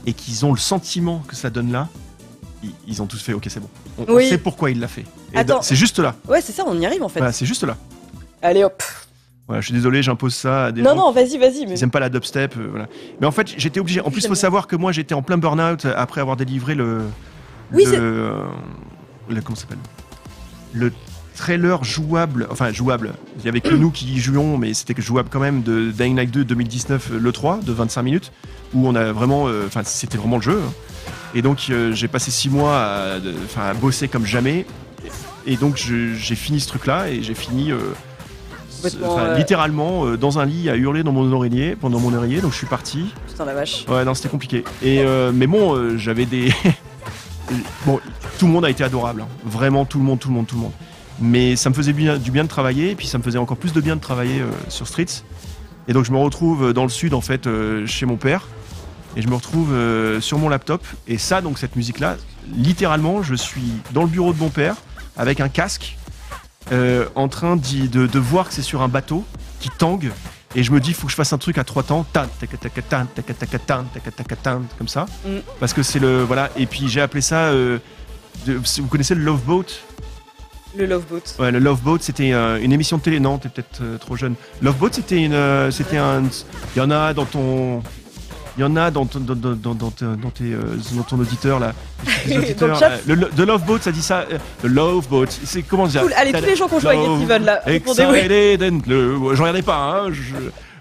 [0.05, 1.87] Et qu'ils ont le sentiment que ça donne là,
[2.63, 3.69] ils, ils ont tous fait OK, c'est bon.
[4.07, 5.05] On, sait pourquoi il l'a fait.
[5.61, 6.15] C'est juste là.
[6.27, 7.19] Ouais, c'est ça, on y arrive en fait.
[7.19, 7.77] Voilà, c'est juste là.
[8.41, 8.81] Allez hop.
[9.47, 11.65] Voilà, je suis désolé, j'impose ça à des Non, gens non, vas-y, vas-y.
[11.67, 11.77] Mais...
[11.77, 12.57] ils aiment pas la dubstep.
[12.57, 12.87] euh, voilà.
[13.21, 14.01] Mais en fait, j'étais obligé.
[14.01, 17.01] En plus, il faut savoir que moi, j'étais en plein burn-out après avoir délivré le.
[17.71, 18.43] Oui, le, c'est- euh,
[19.29, 19.77] le- comment ça s'appelle?
[20.73, 20.91] Le
[21.35, 22.47] trailer jouable.
[22.49, 23.13] Enfin, jouable.
[23.39, 26.15] Il y avait que nous qui y jouions, mais c'était jouable quand même de Dying
[26.15, 28.31] Light 2 2019, euh, le 3, de 25 minutes,
[28.73, 29.47] où on a vraiment.
[29.47, 30.61] euh, Enfin, c'était vraiment le jeu.
[30.65, 30.71] hein.
[31.35, 33.17] Et donc, euh, j'ai passé six mois à,
[33.69, 34.65] à bosser comme jamais.
[35.45, 37.71] Et donc, j'ai fini ce truc-là et j'ai fini.
[37.71, 37.77] euh,
[39.03, 42.39] enfin, euh, littéralement euh, dans un lit à hurler dans mon oreiller pendant mon oreiller
[42.41, 43.83] donc je suis parti Putain, la vache.
[43.87, 46.53] ouais non c'était compliqué et euh, mais bon j'avais des
[47.85, 47.99] bon
[48.37, 49.27] tout le monde a été adorable hein.
[49.43, 50.71] vraiment tout le monde tout le monde tout le monde
[51.19, 53.73] mais ça me faisait du bien de travailler et puis ça me faisait encore plus
[53.73, 55.23] de bien de travailler euh, sur Streets.
[55.87, 58.47] Et donc je me retrouve dans le sud en fait euh, chez mon père.
[59.17, 60.83] Et je me retrouve euh, sur mon laptop.
[61.07, 62.17] Et ça donc cette musique là
[62.55, 64.75] littéralement je suis dans le bureau de mon père
[65.17, 65.97] avec un casque
[66.71, 69.23] euh, en train de, de voir que c'est sur un bateau
[69.59, 70.11] qui tangue.
[70.57, 72.05] Et je me dis faut que je fasse un truc à trois temps.
[72.13, 72.27] Tan
[74.77, 75.05] comme ça.
[75.25, 75.29] Mm.
[75.59, 76.49] parce que c'est le voilà.
[76.57, 77.77] Et puis j'ai appelé ça euh,
[78.47, 79.65] de- vous connaissez le Love Boat?
[80.77, 81.21] Le Love Boat.
[81.39, 83.19] Ouais, le Love Boat, c'était euh, une émission de télé.
[83.19, 84.35] Non, t'es peut-être euh, trop jeune.
[84.61, 86.23] Love Boat, c'était une, euh, c'était un.
[86.75, 87.81] Il y en a dans ton.
[88.57, 90.45] Il y en a dans ton, dans, dans, dans, dans tes-
[90.95, 91.73] dans ton auditeur là.
[92.37, 94.23] Auditeurs, le, le- The Love Boat, ça dit ça.
[94.63, 96.01] le Love Boat, c'est comment dire?
[96.01, 96.13] Cool.
[96.15, 97.69] Allez, tous les gens à Get Love, Even là.
[97.69, 99.35] Excited and blue.
[99.35, 99.75] Je regardais pas.
[100.05, 100.11] Hein,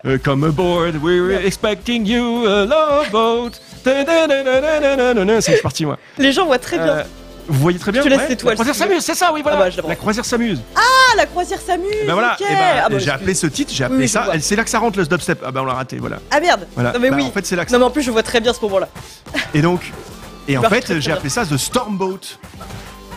[0.04, 1.46] je, come aboard, we're Yeah.
[1.46, 3.50] expecting you, a love boat.
[3.84, 5.98] C'est parti moi.
[6.18, 6.86] Les gens voient très bien.
[6.88, 7.04] Euh,
[7.48, 8.02] vous voyez très bien.
[8.02, 9.58] te laisse l'étoile, La croisière s'amuse, c'est ça, oui voilà.
[9.58, 10.60] Ah bah, je la croisière s'amuse.
[10.76, 11.90] Ah, la croisière s'amuse.
[12.06, 14.26] Ben voilà, et ben, Ah bah, j'ai appelé ce titre, j'ai appelé oui, je ça.
[14.40, 15.42] C'est là que ça rentre le dubstep.
[15.44, 16.18] Ah ben on l'a raté, voilà.
[16.30, 16.66] Ah merde.
[16.74, 16.92] voilà.
[16.92, 17.24] Non mais Bah, oui.
[17.26, 18.88] En fait c'est là que Non mais en plus je vois très bien ce moment-là.
[19.52, 19.92] Et donc,
[20.48, 22.20] et en fait j'ai appelé ça The Stormboat.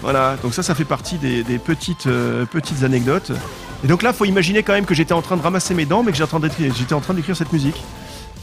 [0.02, 3.32] Voilà, donc ça ça fait partie des, des petites euh, petites anecdotes.
[3.84, 6.04] Et donc là faut imaginer quand même que j'étais en train de ramasser mes dents,
[6.04, 7.82] mais que j'étais en train d'écrire cette musique.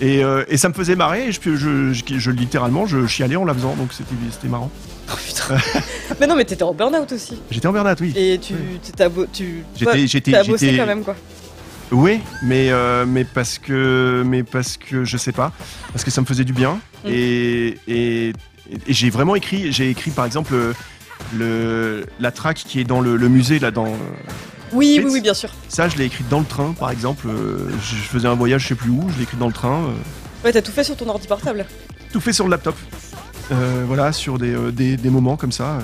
[0.00, 1.28] Et, euh, et ça me faisait marrer.
[1.28, 4.70] Et je, je, je- je- littéralement je chialais en la faisant, donc c'était marrant.
[5.06, 5.56] Oh putain.
[6.18, 7.38] mais non mais t'étais en burn-out aussi.
[7.50, 8.14] J'étais en Bernat, oui.
[8.16, 8.80] Et tu Oui.
[9.32, 9.64] tu
[10.08, 11.14] J'étais- bossé quand même quoi.
[11.92, 15.52] Oui, mais euh, mais parce que mais parce que je sais pas,
[15.92, 17.08] parce que ça me faisait du bien Mm.
[17.10, 20.54] et et, et j'ai vraiment écrit, j'ai écrit par exemple
[21.36, 23.86] le la track qui est dans le, le musée là dans
[24.74, 25.50] Oui oui oui bien sûr.
[25.68, 28.68] ça je l'ai écrite dans le train par exemple, euh, je, faisais un voyage je
[28.68, 29.92] sais plus où, je l'ai écrit dans le train, euh,
[30.44, 31.64] Ouais t'as tout fait sur ton ordi portable.
[32.12, 32.76] tout fait sur le laptop,
[33.52, 35.78] Euh, voilà sur des, des, des moments comme ça.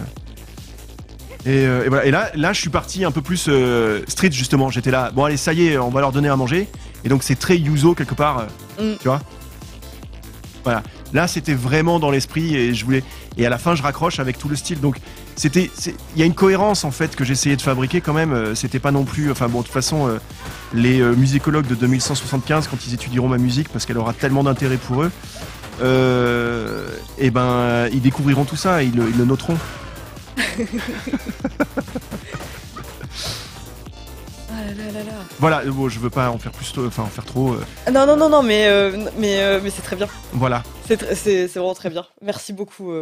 [1.47, 2.05] Et, et voilà.
[2.05, 4.69] Et là, là, je suis parti un peu plus euh, street justement.
[4.71, 5.11] J'étais là.
[5.15, 6.69] Bon, allez, ça y est, on va leur donner à manger.
[7.05, 8.39] Et donc, c'est très Yuzo quelque part.
[8.41, 8.47] euh,
[8.95, 8.97] Mm.
[9.01, 9.21] Tu vois
[10.65, 10.83] Voilà.
[11.13, 13.03] Là, c'était vraiment dans l'esprit et je voulais.
[13.39, 14.81] Et à la fin, je raccroche avec tout le style.
[14.81, 14.97] Donc,
[15.41, 15.71] c'était,
[16.15, 18.35] il y a une cohérence en fait que j'essayais de fabriquer quand même.
[18.35, 20.19] euh, C'était pas non plus, enfin bon, de toute façon, euh,
[20.75, 24.77] les euh, musicologues de 2175, quand ils étudieront ma musique, parce qu'elle aura tellement d'intérêt
[24.77, 25.11] pour eux,
[27.19, 29.57] et ben, ils découvriront tout ça, ils le noteront.
[34.71, 35.13] Ah là là là là.
[35.39, 37.53] Voilà, euh, bon, je veux pas en faire plus, enfin en faire trop.
[37.55, 40.07] euh, Ah Non, non, non, non, mais, euh, mais, euh, mais c'est très bien.
[40.33, 42.07] voilà, C'est vraiment très bien.
[42.23, 42.93] Merci beaucoup.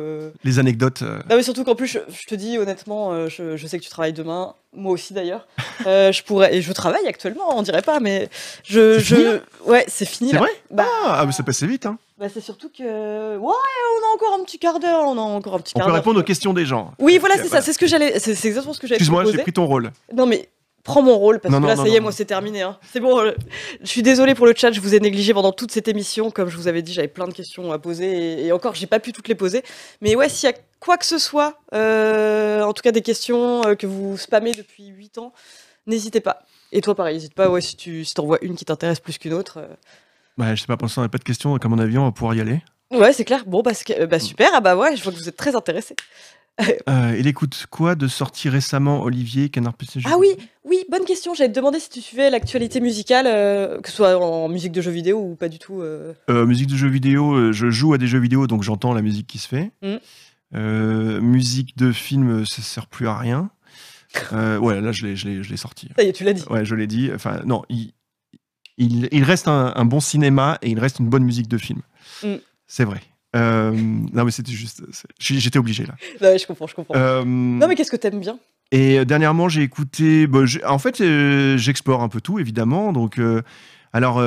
[0.45, 1.03] les anecdotes.
[1.03, 3.91] Non, mais surtout qu'en plus, je, je te dis honnêtement, je, je sais que tu
[3.91, 5.47] travailles demain, moi aussi d'ailleurs.
[5.85, 8.29] Je pourrais, et je travaille actuellement, on dirait pas, mais
[8.65, 8.99] je.
[8.99, 10.51] C'est fini, je ouais, c'est fini C'est vrai?
[10.71, 11.87] Bah, Ah, mais ça passait vite.
[11.87, 11.99] Hein.
[12.19, 12.83] bah, c'est surtout que.
[13.37, 15.87] Ouais, on a encore un petit quart d'heure, on a encore un petit On quart
[15.87, 16.01] peut d'heure.
[16.01, 16.93] répondre aux questions des gens.
[16.99, 18.19] Oui, voilà, c'est ça, c'est ce que j'allais.
[18.19, 19.93] C'est exactement ce que j'allais Excuse-moi, j'ai pris ton rôle.
[20.15, 20.49] Non, mais
[20.89, 22.63] prends mon rôle parce Non, que là, non, ça y est, non, moi, c'est terminé.
[22.63, 22.79] hein.
[22.93, 23.19] C'est bon.
[23.21, 23.33] euh,
[23.83, 26.31] Je suis désolée pour le chat, je vous ai négligé pendant toute cette émission.
[26.31, 28.07] Comme je vous avais dit, j'avais plein de questions à poser
[28.43, 29.63] et, et encore, j'ai pas pu toutes les poser.
[30.01, 33.63] Mais ouais, s'il y a quoi que ce soit, euh, en tout cas des questions
[33.67, 35.33] euh, que vous spammez depuis 8 ans,
[35.87, 36.43] n'hésitez pas.
[36.73, 37.49] Et toi, pareil, n'hésite pas.
[37.49, 39.59] Ouais, si tu si vois une qui t'intéresse plus qu'une autre.
[39.59, 39.67] euh.
[40.37, 41.57] Bah, je sais pas, pour l'instant, on n'a pas de questions.
[41.59, 42.61] Comme mon avion, on va pouvoir y aller.
[42.91, 43.45] Ouais, c'est clair.
[43.47, 43.73] Bon, bah,
[44.09, 44.49] bah, super.
[44.55, 45.95] Ah bah ouais, je vois que vous êtes très intéressés.
[46.89, 49.75] Euh, il écoute quoi de sorti récemment, Olivier Canard
[50.05, 50.29] Ah oui,
[50.65, 51.35] oui, bonne question.
[51.35, 54.81] J'allais te demander si tu suivais l'actualité musicale, euh, que ce soit en musique de
[54.81, 55.81] jeux vidéo ou pas du tout.
[55.81, 56.15] euh.
[56.29, 59.39] Musique de jeux vidéo, je joue à des jeux vidéo, donc j'entends la musique qui
[59.39, 59.71] se fait.
[59.83, 61.19] Mm.
[61.21, 63.51] Musique de film, ça sert plus à rien.
[64.33, 65.91] Ouais, là, je l'ai, je l'ai, je l'ai sorti.
[65.97, 66.43] Ça y est, tu l'as dit.
[66.51, 67.11] Ouais, je l'ai dit.
[67.15, 67.93] Enfin, non, il,
[68.79, 71.83] il, il reste un, un bon cinéma et il reste une bonne musique de film.
[72.25, 72.37] Mm.
[72.67, 73.01] C'est vrai.
[73.37, 74.83] Euh, non, mais c'était juste.
[75.19, 75.95] J'étais obligé là.
[76.21, 76.95] Ouais, je comprends, je comprends.
[76.97, 78.39] Euh, Non, mais qu'est-ce que t'aimes bien?
[78.71, 80.27] Et euh, dernièrement, j'ai écouté.
[80.27, 82.93] bah, en fait, euh, j'explore un peu tout, évidemment.
[82.93, 83.21] Donc,
[83.93, 84.21] alors,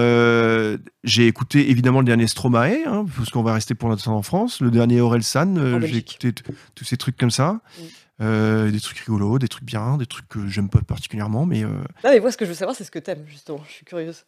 [1.03, 4.61] j'ai écouté évidemment le dernier Stromae, hein, parce qu'on va rester pour l'instant en France.
[4.61, 5.55] Le dernier Orelsan.
[5.57, 6.31] euh, En j'ai écouté
[6.75, 7.53] tous ces trucs comme ça.
[7.53, 7.81] Mm.
[8.23, 11.47] Euh, des trucs rigolos, des trucs bien, des trucs que j'aime pas particulièrement.
[11.47, 11.69] Mais, euh,
[12.03, 13.63] Non, mais moi, ce que je veux savoir, c'est ce que t'aimes, justement.
[13.67, 14.25] Je suis curieuse.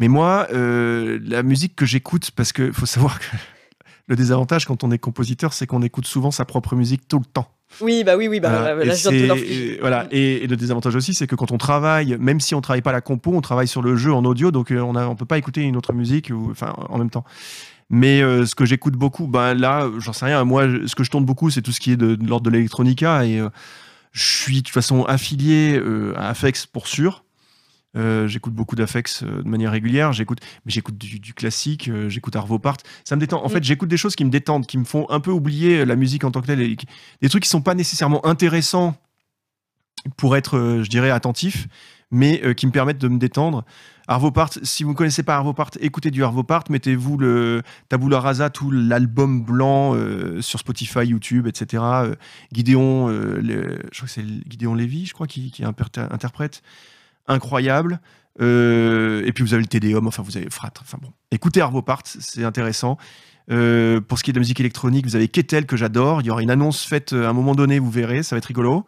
[0.00, 3.24] mais moi, euh, la musique que j'écoute, parce qu'il faut savoir que
[4.10, 7.24] le désavantage quand on est compositeur, c'est qu'on écoute souvent sa propre musique tout le
[7.24, 7.48] temps.
[7.80, 10.08] Oui, bah oui, oui, bah Voilà, là, je viens de et voilà.
[10.10, 12.90] Et, et le désavantage aussi, c'est que quand on travaille, même si on travaille pas
[12.90, 15.38] la compo, on travaille sur le jeu en audio, donc euh, on on peut pas
[15.38, 17.24] écouter une autre musique, ou, enfin, en même temps.
[17.88, 20.42] Mais euh, ce que j'écoute beaucoup, ben là, euh, j'en sais rien.
[20.44, 22.50] Moi, ce que je tourne beaucoup, c'est tout ce qui est de, de l'ordre de
[22.50, 23.48] l'électronica, et euh,
[24.10, 27.24] je suis de toute façon affilié euh, à Afex pour sûr.
[27.96, 30.12] Euh, j'écoute beaucoup d'Afex euh, de manière régulière.
[30.12, 31.88] J'écoute, mais j'écoute du, du classique.
[31.88, 32.76] euh, j'écoute Arvo Part.
[33.04, 33.42] Ça me détend.
[33.42, 33.50] En Mm.
[33.52, 36.22] fait, j'écoute des choses qui me détendent, qui me font un peu oublier la musique
[36.24, 36.86] en tant que telle, et qui-
[37.20, 38.96] des trucs qui sont pas nécessairement intéressants
[40.16, 41.66] pour être, je dirais, attentif,
[42.10, 43.64] mais qui me permettent de me détendre.
[44.08, 47.62] Arvo Part, si vous ne connaissez pas Arvo Part, écoutez du Arvo Part, mettez-vous le
[47.88, 51.82] Tabula Rasa, tout l'album blanc euh, sur Spotify, YouTube, etc.
[51.84, 52.14] Euh,
[52.50, 56.62] Gideon, euh, le- je crois que c'est Gideon Lévy, je crois, qui, interprète.
[57.30, 58.00] Incroyable.
[58.40, 60.72] Euh, et puis vous avez le Tédéum, enfin vous avez Frat.
[60.80, 62.96] Enfin bon, écoutez Arvo Part, c'est intéressant.
[63.50, 66.20] Euh, pour ce qui est de la musique électronique, vous avez Ketel que j'adore.
[66.20, 68.38] Il y aura une annonce faite euh, à un moment donné, vous verrez, ça va
[68.38, 68.86] être rigolo.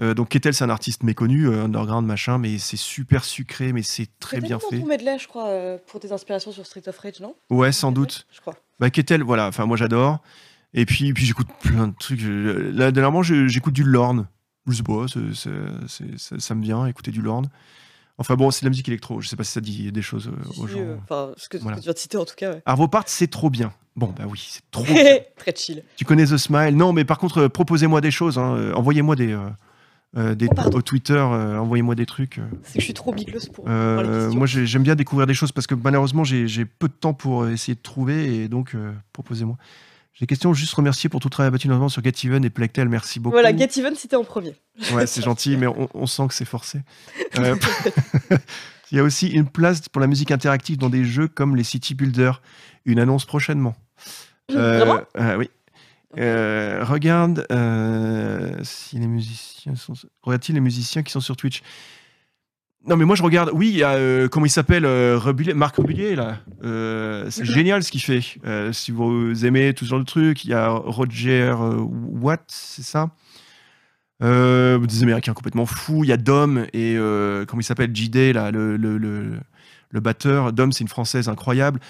[0.00, 4.08] Euh, donc Ketel, c'est un artiste méconnu, underground machin, mais c'est super sucré, mais c'est
[4.20, 4.80] très bien fait.
[4.80, 5.50] ton medley, je crois,
[5.86, 7.34] pour tes inspirations sur Street of Rage, non?
[7.50, 8.26] Ouais, sans doute.
[8.32, 8.54] Je crois.
[8.78, 9.48] Bah Ketel, voilà.
[9.48, 10.20] Enfin moi j'adore.
[10.74, 12.20] Et puis, puis j'écoute plein de trucs.
[12.22, 14.28] Là dernièrement, j'écoute du Lorne.
[14.66, 15.06] Je sais pas,
[16.18, 17.48] ça, ça me vient écouter du Lorne.
[18.18, 19.20] Enfin bon, c'est de la musique électro.
[19.20, 20.78] Je sais pas si ça dit des choses euh, aux gens.
[20.78, 21.76] euh, Enfin, ce que, ce Voilà.
[21.76, 22.52] que tu viens de citer, en tout cas.
[22.54, 22.62] Ouais.
[22.64, 23.72] Arvo Part, c'est trop bien.
[23.94, 25.18] Bon, bah oui, c'est trop bien.
[25.36, 25.82] Très chill.
[25.96, 26.74] Tu connais The Smile?
[26.76, 28.38] Non, mais par contre, euh, proposez-moi des choses.
[28.38, 28.72] hein.
[28.74, 29.36] Envoyez-moi des,
[30.16, 31.12] euh, des Oh, au Twitter.
[31.12, 32.40] euh, Envoyez-moi des trucs.
[32.62, 35.52] C'est que je suis trop bigleuse pour, Euh, moi, j'ai- j'aime bien découvrir des choses
[35.52, 38.74] parce que malheureusement, j'ai peu de temps pour essayer de trouver et donc
[39.12, 39.56] proposez-moi.
[40.16, 40.54] J'ai des questions.
[40.54, 42.88] Juste remercier pour tout le travail abattu notamment sur Get Even et Plectel.
[42.88, 43.34] Merci beaucoup.
[43.34, 44.54] Voilà, Get Even, c'était en premier.
[44.92, 46.80] Ouais, c'est gentil, mais on, on sent que c'est forcé.
[47.38, 47.54] Euh,
[48.92, 51.64] Il y a aussi une place pour la musique interactive dans des jeux comme les
[51.64, 52.40] City Builders.
[52.86, 53.74] Une annonce prochainement.
[54.52, 55.00] Euh, Vraiment?
[55.18, 55.50] euh, Oui.
[56.18, 57.46] Euh, regarde
[58.62, 59.92] si les musiciens sont.
[60.22, 61.62] Regarde-t-il les musiciens qui sont sur Twitch?
[62.86, 63.50] Non, mais moi je regarde.
[63.52, 65.18] Oui, il y a euh, comment il s'appelle euh,
[65.54, 66.38] Marc Rebulier là.
[66.62, 68.20] Euh, c'est génial ce qu'il fait.
[68.46, 72.84] Euh, si vous aimez tout ce genre de trucs, il y a Roger Watt, c'est
[72.84, 73.10] ça?
[74.20, 76.04] Des Américains complètement fous.
[76.04, 76.96] Il y a Dom et
[77.48, 79.32] comment il s'appelle JD là, le, le, le,
[79.90, 80.52] le batteur.
[80.52, 81.80] Dom, c'est une française incroyable.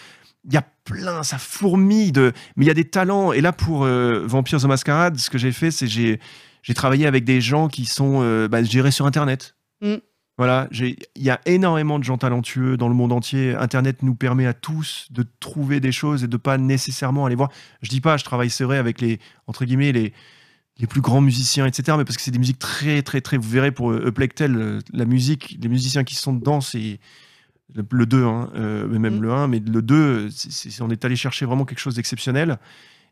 [0.46, 2.32] Il y a plein, ça fourmille de.
[2.56, 3.32] Mais il y a des talents.
[3.32, 6.20] Et là, pour euh, Vampire the Masquerade, ce que j'ai fait, c'est j'ai
[6.62, 9.56] j'ai travaillé avec des gens qui sont bah, gérés sur Internet.
[9.82, 9.96] Mm.
[10.38, 13.54] Voilà, il y a énormément de gens talentueux dans le monde entier.
[13.54, 17.50] Internet nous permet à tous de trouver des choses et de pas nécessairement aller voir.
[17.80, 20.12] Je dis pas, je travaille, c'est vrai, avec les entre guillemets les
[20.78, 21.96] les plus grands musiciens, etc.
[21.96, 23.38] Mais parce que c'est des musiques très, très, très.
[23.38, 27.00] Vous verrez pour euh, Uplectel, euh, la musique, les musiciens qui sont dedans, c'est
[27.74, 29.22] le, le 2, hein, euh, mais même Mm.
[29.22, 32.58] le 1, mais le 2, c'est- c'est- on est allé chercher vraiment quelque chose d'exceptionnel.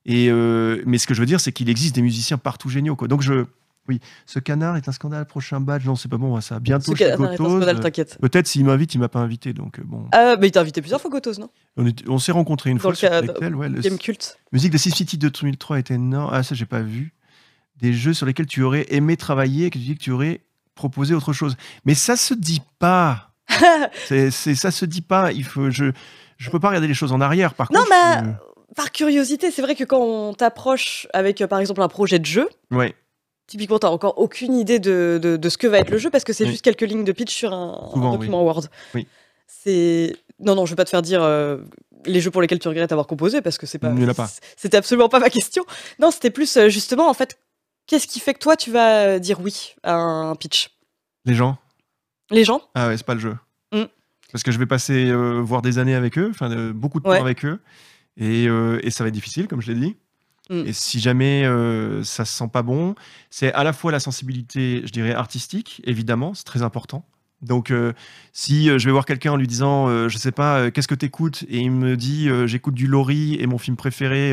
[0.05, 2.97] Et euh, mais ce que je veux dire, c'est qu'il existe des musiciens partout géniaux.
[2.97, 3.09] Quoi.
[3.09, 3.47] Donc je.
[3.89, 5.85] Oui, ce canard est un scandale, prochain badge.
[5.85, 6.59] Non, c'est pas bon, ça.
[6.59, 7.49] Bientôt Ce chez canard est un Gotos.
[7.51, 8.19] scandale, Euh, t'inquiète.
[8.21, 9.53] Peut-être s'il m'invite, il m'a pas invité.
[9.53, 10.07] Donc euh, bon.
[10.13, 11.51] Ah, mais il t'a invité plusieurs fois, Gotos, non?
[11.77, 14.39] On, est- on s'est rencontrés une Dans fois le sur Uplectel, ouais, le- Game culte.
[14.53, 16.31] Musique de SimCity 2003 était énorme.
[16.33, 17.13] Ah, ça, j'ai pas vu.
[17.81, 20.41] Des jeux sur lesquels tu aurais aimé travailler et que tu dis que tu aurais
[20.75, 21.57] proposé autre chose.
[21.85, 23.33] Mais ça se dit pas.
[24.07, 25.33] c'est, c'est- ça se dit pas.
[25.33, 25.93] Il faut, je,
[26.39, 27.53] je peux pas regarder les choses en arrière.
[27.55, 31.47] Par Non, contre, mais- je- Par curiosité, c'est vrai que quand on t'approche avec, euh,
[31.47, 32.95] par exemple, un projet de jeu, ouais.
[33.47, 36.25] Typiquement, t'as encore aucune idée de, de- de ce que va être le jeu parce
[36.25, 36.51] que c'est Oui.
[36.51, 38.65] juste quelques lignes de pitch sur un, document Word.
[38.95, 39.07] Oui.
[39.47, 41.59] C'est non, non, je vais pas te faire dire euh,
[42.07, 43.93] les jeux pour lesquels tu regrettes avoir composé parce que c'est pas.
[44.17, 44.31] Pas.
[44.57, 45.65] C'était absolument pas ma question.
[45.99, 47.39] Non, c'était plus euh, justement en fait,
[47.87, 50.71] qu'est-ce qui fait que toi tu vas euh, dire oui à un pitch?
[51.25, 51.57] Les gens.
[52.31, 53.37] Les gens Ah ouais, c'est pas le jeu.
[53.73, 53.85] Mm.
[54.33, 57.11] Parce que je vais passer euh, voir des années avec eux, enfin beaucoup de temps
[57.13, 57.61] avec eux,
[58.17, 59.97] et, et ça va être difficile, comme je l'ai dit.
[60.51, 60.67] Mm.
[60.67, 62.95] Et si jamais euh, ça se sent pas bon,
[63.31, 67.05] c'est à la fois la sensibilité, je dirais artistique, évidemment, c'est très important.
[67.43, 67.93] Donc, euh,
[68.33, 71.45] si euh, je vais voir quelqu'un en lui disant, je sais pas, qu'est-ce que t'écoutes?
[71.49, 74.33] Et il me dit, j'écoute du Laurie et mon film préféré,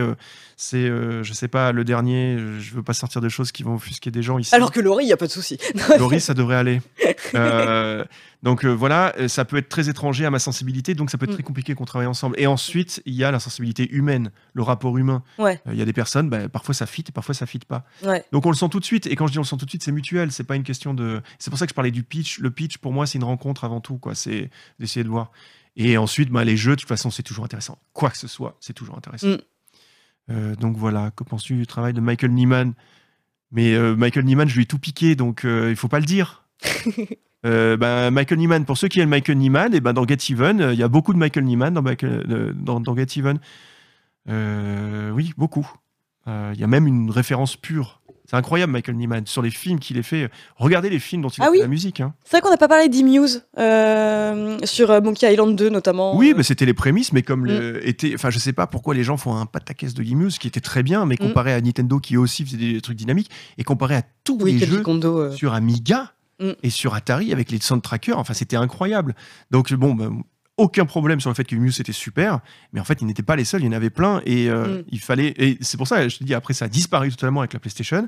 [0.63, 2.37] c'est, euh, je sais pas, le dernier.
[2.59, 4.53] Je veux pas sortir de choses qui vont offusquer des gens ici.
[4.53, 5.57] Alors que Laurie, il y a pas de souci.
[5.97, 6.81] Laurie, ça devrait aller.
[7.33, 8.03] Euh,
[8.43, 11.23] donc euh, voilà, euh, ça peut être très étranger à ma sensibilité, donc ça peut
[11.25, 11.35] être Mm.
[11.35, 12.35] très compliqué qu'on travaille ensemble.
[12.37, 15.23] Et ensuite, il y a la sensibilité humaine, le rapport humain.
[15.37, 15.61] Ouais.
[15.71, 17.85] Il y a des personnes, bah, parfois ça fit et parfois ça fit pas.
[18.03, 18.25] Ouais.
[18.33, 19.07] Donc on le sent tout de suite.
[19.07, 20.33] Et quand je dis on le sent tout de suite, c'est mutuel.
[20.33, 21.21] C'est pas une question de.
[21.39, 22.39] C'est pour ça que je parlais du pitch.
[22.39, 23.97] Le pitch, pour moi, c'est une rencontre avant tout.
[23.97, 24.13] quoi.
[24.13, 25.31] C'est d'essayer de voir.
[25.77, 27.77] Et ensuite, bah, les jeux, de toute façon, c'est toujours intéressant.
[27.93, 29.27] Quoi que ce soit, c'est toujours intéressant.
[29.27, 29.37] Mm.
[30.31, 31.11] Euh, donc voilà.
[31.15, 32.73] Que penses-tu du travail de Michael Nyman
[33.51, 36.05] Mais euh, Michael Nyman, je lui ai tout piqué, donc euh, il faut pas le
[36.05, 36.47] dire.
[37.43, 40.77] Ben, Michael Nyman, pour ceux qui aiment Michael Nyman, et ben dans Get Even, il
[40.77, 43.39] y a beaucoup de Michael Nyman dans, Michael- dans, dans Get Even.
[44.27, 45.67] Oui, beaucoup.
[46.27, 48.00] Il y a même une référence pure.
[48.31, 50.31] C'est incroyable, Michael Nyman, sur les films qu'il a fait.
[50.55, 51.99] Regardez les films dont il a Ah fait oui la musique.
[51.99, 52.13] hein.
[52.23, 56.15] C'est vrai qu'on n'a pas parlé d'e-Muse euh, sur euh, Monkey Island 2 notamment.
[56.15, 59.03] Oui, mais c'était les prémices, mais comme le, était, enfin, je sais pas pourquoi les
[59.03, 61.27] gens font un pataquès de Gimus qui était très bien, mais Mm.
[61.27, 64.65] comparé à Nintendo qui aussi faisait des trucs dynamiques et comparé à tous oui, les
[64.65, 66.51] jeux Kondo, euh, sur Amiga Mm.
[66.63, 68.17] et sur Atari avec les soundtrackers.
[68.17, 69.13] Enfin, c'était incroyable.
[69.51, 70.09] Donc, bon, bah,
[70.61, 72.39] aucun problème sur le fait que Muse était super,
[72.73, 74.79] mais en fait, ils n'étaient pas les seuls, il y en avait plein et euh,
[74.79, 74.83] Mm.
[74.91, 75.33] il fallait.
[75.37, 78.07] Et c'est pour ça, je te dis, après, ça a disparu totalement avec la PlayStation.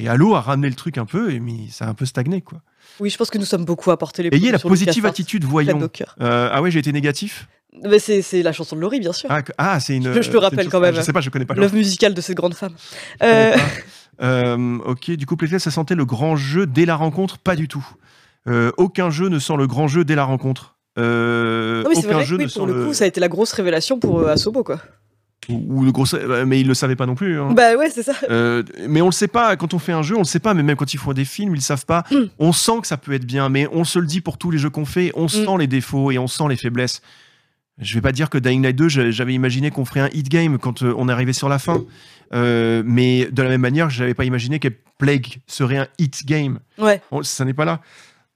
[0.00, 2.40] Et Halo a ramené le truc un peu, et, mais ça a un peu stagné,
[2.40, 2.60] quoi.
[3.00, 5.80] Oui, je pense que nous sommes beaucoup apportés les Ayez la positive attitude, voyons.
[6.20, 7.48] Euh, ah ouais, j'ai été négatif?
[7.84, 9.28] Mais c'est c'est la chanson de Laurie, bien sûr.
[9.30, 10.12] Ah, ah, c'est une.
[10.12, 10.94] Je- je te une rappelle chose- quand même.
[10.94, 11.54] Je sais pas, je connais pas.
[11.54, 12.74] L'œuvre musicale de cette grande femme.
[13.22, 13.56] Euh.
[14.20, 17.38] Euh, ok, du coup, Playtest, ça sentait le grand jeu dès la rencontre?
[17.38, 17.86] Pas du tout.
[18.48, 20.76] Euh, aucun jeu ne sent le grand jeu dès la rencontre.
[20.98, 23.20] Euh, non, mais c'est aucun vrai jeu que oui, pour le coup, ça a été
[23.20, 24.80] la grosse révélation pour euh, Asobo, quoi.
[25.48, 26.04] Ou, ou le gros...
[26.14, 27.40] euh, Mais ils le savaient pas non plus.
[27.40, 27.52] hein.
[27.52, 28.12] Bah ouais, c'est ça.
[28.30, 30.52] Euh, mais on le sait pas, quand on fait un jeu, on le sait pas,
[30.54, 32.04] mais même quand ils font des films, ils le savent pas.
[32.10, 32.16] Mm.
[32.38, 34.58] On sent que ça peut être bien, mais on se le dit pour tous les
[34.58, 37.00] jeux qu'on fait, on sent les défauts et on sent les faiblesses.
[37.80, 40.28] Je vais pas dire que Dying Light 2, j'a- j'avais imaginé qu'on ferait un hit
[40.28, 41.84] game quand euh, on est arrivé sur la fin.
[42.34, 44.68] Euh, mais de la même manière, j'avais pas imaginé que
[44.98, 46.58] Plague serait un hit game.
[46.76, 47.00] Ouais.
[47.22, 47.80] Ça n'est pas là.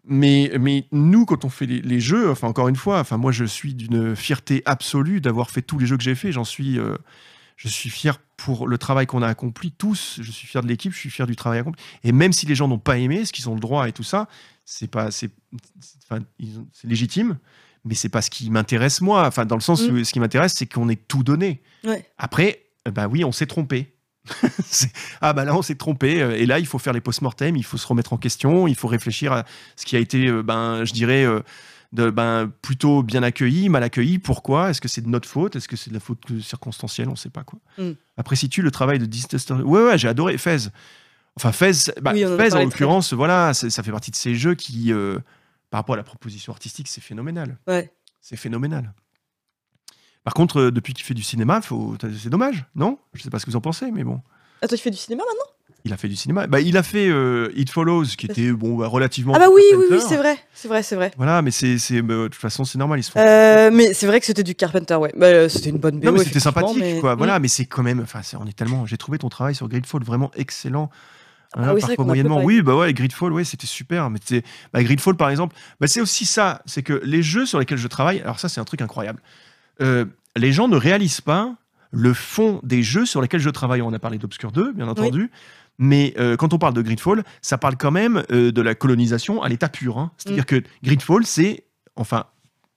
[0.05, 3.31] Mais, mais nous, quand on fait les, les jeux, enfin encore une fois, enfin moi
[3.31, 6.33] je suis d'une fierté absolue d'avoir fait tous les jeux que j'ai fait.
[6.33, 6.97] J'en suis, euh,
[7.57, 10.19] je suis fier pour le travail qu'on a accompli tous.
[10.21, 11.81] Je suis fier de l'équipe, je suis fier du travail accompli.
[12.03, 14.03] Et même si les gens n'ont pas aimé, ce qu'ils ont le droit et tout
[14.03, 14.29] ça,
[14.65, 15.31] c'est pas, c'est,
[16.11, 16.23] enfin,
[16.83, 17.39] légitime.
[17.85, 19.27] Mais c'est pas ce qui m'intéresse moi.
[19.27, 19.91] Enfin, dans le sens Mm.
[19.93, 21.63] où ce qui m'intéresse, c'est qu'on ait tout donné.
[21.85, 22.05] Ouais.
[22.19, 23.95] Après, bah oui, on s'est trompé.
[25.21, 26.23] Ah bah là, on s'est trompé.
[26.23, 28.75] euh, Et là, il faut faire les post-mortem, il faut se remettre en question, il
[28.75, 29.45] faut réfléchir à
[29.77, 31.41] ce qui a été, euh, ben, je dirais, euh,
[31.93, 34.19] de, ben, plutôt bien accueilli, mal accueilli.
[34.19, 34.71] Pourquoi?
[34.71, 35.57] Est-ce que c'est de notre faute?
[35.57, 37.09] Est-ce que c'est de la faute circonstancielle?
[37.09, 37.59] On ne sait pas quoi.
[37.79, 37.91] Mm.
[38.17, 39.55] Après, si tu le travail de Distester...
[39.55, 40.69] Ouais, ouais, j'ai adoré Fez.
[41.37, 45.19] Enfin, Fez, bah, Oui, en l'occurrence, voilà, ça fait partie de ces jeux qui, euh,
[45.71, 47.59] par rapport à la proposition artistique, c'est phénoménal.
[47.67, 47.93] Ouais.
[48.21, 48.93] C'est phénoménal.
[50.25, 51.97] Par contre, euh, depuis qu'il fait du cinéma, faut...
[52.01, 52.99] c'est dommage, non?
[53.15, 54.21] Je sais pas ce que vous en pensez, mais bon.
[54.63, 55.53] Ah, toi, tu fais du cinéma maintenant?
[55.85, 56.47] Il a fait du cinéma.
[56.47, 59.33] Bah, il a fait euh, It Follows, qui était bon, bah, relativement.
[59.35, 60.39] Ah bah oui, oui, oui, c'est vrai.
[60.55, 61.11] C'est vrai, c'est vrai.
[61.17, 63.01] Voilà, mais c'est, bah, de toute façon, c'est normal.
[63.01, 63.19] Ils se font.
[63.19, 65.13] Euh, mais c'est vrai que c'était du Carpenter, ouais.
[65.17, 67.17] Bah, c'était une bonne BO, non, mais c'était sympathique, mais- quoi.
[67.17, 67.99] Voilà, mais c'est quand même.
[68.01, 68.87] Enfin, on est tellement.
[68.87, 70.89] J'ai trouvé ton travail sur Gridfall vraiment excellent.
[71.55, 72.41] Ah Voilà, oui, c'est vrai parfois moyennement.
[72.43, 74.09] Oui, bah ouais, Gridfall, ouais, c'était super.
[74.09, 76.63] Mais c'est, bah, Gridfall, par exemple, bah, c'est aussi ça.
[76.65, 79.21] C'est que les jeux sur lesquels je travaille, alors ça, c'est un truc incroyable.
[79.81, 80.05] Euh,
[80.37, 81.55] les gens ne réalisent pas
[81.91, 83.83] le fond des jeux sur lesquels je travaille.
[83.83, 85.31] On a parlé d'Obscure 2, bien entendu.
[85.79, 89.43] Mais euh, quand on parle de Gridfall, ça parle quand même euh, de la colonisation
[89.43, 89.99] à l'état pur.
[89.99, 90.13] hein.
[90.19, 91.65] C'est-à-dire que Gridfall, c'est,
[91.97, 92.27] enfin,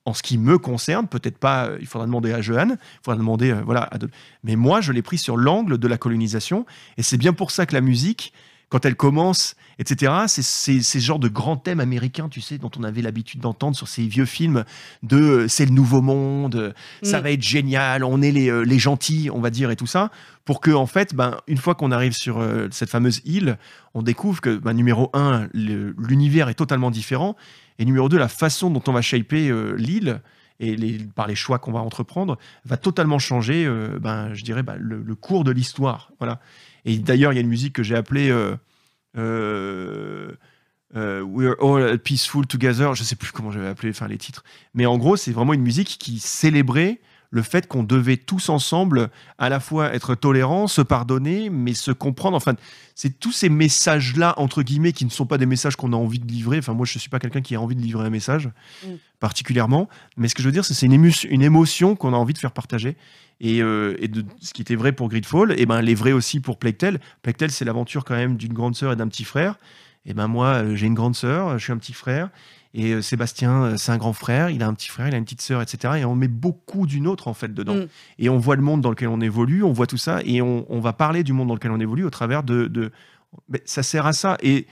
[0.05, 3.53] en ce qui me concerne, peut-être pas, il faudra demander à Johan, il faudra demander,
[3.65, 4.09] voilà, à de-
[4.43, 6.65] mais moi, je l'ai pris sur l'angle de la colonisation,
[6.97, 8.31] et c'est bien pour ça que la musique,
[8.69, 12.57] quand elle commence, etc., c'est c'est- c'est ce genre de grands thèmes américains, tu sais,
[12.57, 14.63] dont on avait l'habitude d'entendre sur ces vieux films
[15.03, 16.71] de euh, c'est le nouveau monde, euh,
[17.03, 17.23] ça Mm.
[17.23, 20.11] va être génial, on est les, euh, les gentils, on va dire, et tout ça,
[20.45, 23.57] pour que, en fait, ben, une fois qu'on arrive sur euh, cette fameuse île,
[23.93, 27.35] on découvre que, ben, numéro un, l'univers est totalement différent,
[27.79, 30.21] et numéro 2, la façon dont on va shaper l'île,
[30.61, 34.63] et les, par les choix qu'on va entreprendre, va totalement changer, euh, ben, je dirais,
[34.63, 36.11] ben, le, le cours de l'histoire.
[36.19, 36.39] Voilà.
[36.85, 38.55] Et d'ailleurs, il y a une musique que j'ai appelée euh,
[39.17, 40.31] euh,
[40.95, 42.93] euh, We're All Peaceful Together.
[42.95, 44.43] Je sais plus comment j'avais appelé enfin, les titres.
[44.73, 46.99] Mais en gros, c'est vraiment une musique qui célébrait
[47.31, 49.09] le fait qu'on devait tous ensemble
[49.39, 52.37] à la fois être tolérants, se pardonner, mais se comprendre.
[52.37, 52.53] Enfin,
[52.93, 56.19] c'est tous ces messages-là, entre guillemets, qui ne sont pas des messages qu'on a envie
[56.19, 56.59] de livrer.
[56.59, 58.49] Enfin, moi, je ne suis pas quelqu'un qui a envie de livrer un message,
[58.85, 58.91] Mm.
[59.19, 59.89] particulièrement.
[60.15, 62.17] Mais ce que je veux dire, c'est que c'est une, ému- une émotion qu'on a
[62.17, 62.95] envie de faire partager.
[63.41, 66.39] Et, euh, et de, ce qui était vrai pour Gridfall, et ben, l'est vrai aussi
[66.39, 66.57] pour.
[66.57, 66.99] Plague Tale,
[67.49, 69.57] c'est l'aventure quand même d'une grande sœur et d'un petit frère.
[70.05, 72.29] Et ben moi, euh, j'ai une grande sœur, je suis un petit frère.
[72.73, 75.23] Et euh, Sébastien, c'est un grand frère, il a un petit frère, il a une
[75.23, 75.95] petite sœur, etc.
[75.97, 77.75] Et on met beaucoup d'une autre, en fait, dedans.
[77.75, 77.87] Mm.
[78.19, 80.65] Et on voit le monde dans lequel on évolue, on voit tout ça, et on,
[80.69, 82.91] on va parler du monde dans lequel on évolue au travers de...
[83.65, 84.37] ça sert à ça.
[84.41, 84.67] Et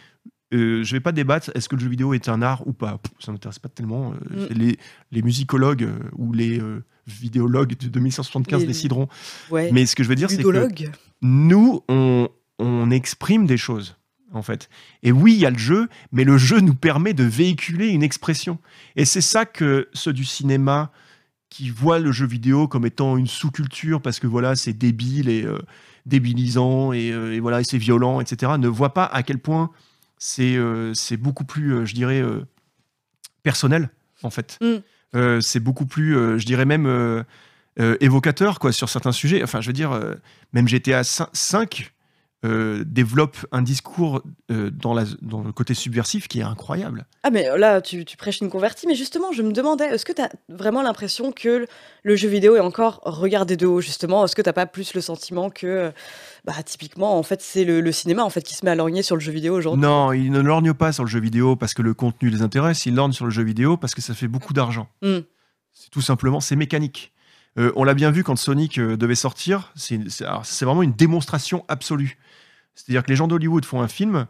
[0.54, 2.98] euh, je vais pas débattre, est-ce que le jeu vidéo est un art ou pas?
[3.00, 4.14] Pff, Ça m'intéresse pas tellement.
[4.32, 4.54] Euh, Mm.
[4.54, 4.78] Les,
[5.12, 9.08] les musicologues euh, ou les euh, vidéologues de 2175 Les- décideront.
[9.52, 9.70] Ouais.
[9.72, 10.90] Mais ce que je veux dire, c'est que
[11.22, 12.28] nous, on,
[12.60, 13.98] on exprime des choses,
[14.32, 14.70] en fait.
[15.04, 18.04] Et oui, il y a le jeu, mais le jeu nous permet de véhiculer une
[18.04, 18.60] expression.
[18.96, 20.92] Et c'est ça que ceux du cinéma
[21.50, 25.46] qui voient le jeu vidéo comme étant une sous-culture parce que voilà, c'est débile et
[26.08, 29.70] débilisant et, et voilà, et c'est violent, etc., ne voient pas à quel point
[30.26, 32.48] c'est euh, c'est beaucoup plus, euh, je dirais, euh,
[33.44, 33.90] personnel,
[34.24, 34.58] en fait.
[34.62, 35.42] Mm.
[35.42, 37.24] C'est beaucoup plus, je dirais même,
[37.78, 39.44] évocateur quoi, sur certains sujets.
[39.44, 39.92] Enfin, je veux dire,
[40.54, 41.94] même GTA 5
[42.46, 44.22] euh, développe un discours
[44.52, 47.06] euh, dans, la, dans le côté subversif qui est incroyable.
[47.24, 50.12] Ah mais là, tu, tu prêches une convertie, mais justement, je me demandais, est-ce que
[50.12, 51.68] tu as vraiment l'impression que le,
[52.04, 54.26] le jeu vidéo est encore regardé de haut, justement?
[54.26, 55.92] Est-ce que t'as pas plus le sentiment que,
[56.46, 59.04] bah, typiquement, en fait, c'est le, le cinéma en fait qui se met à lorgner
[59.04, 59.82] sur le jeu vidéo aujourd'hui?
[59.82, 62.86] Non, il ne lorgne pas sur le jeu vidéo parce que le contenu les intéresse,
[62.86, 64.90] il lorgne sur le jeu vidéo parce que ça fait beaucoup d'argent.
[65.02, 65.20] Mm.
[65.72, 67.14] C'est tout simplement, c'est mécanique.
[67.58, 72.18] Euh, on l'a bien vu quand Sonic euh, devait sortir, c'est vraiment une démonstration absolue.
[72.76, 74.26] C'est-à-dire que les gens d'Hollywood font un film,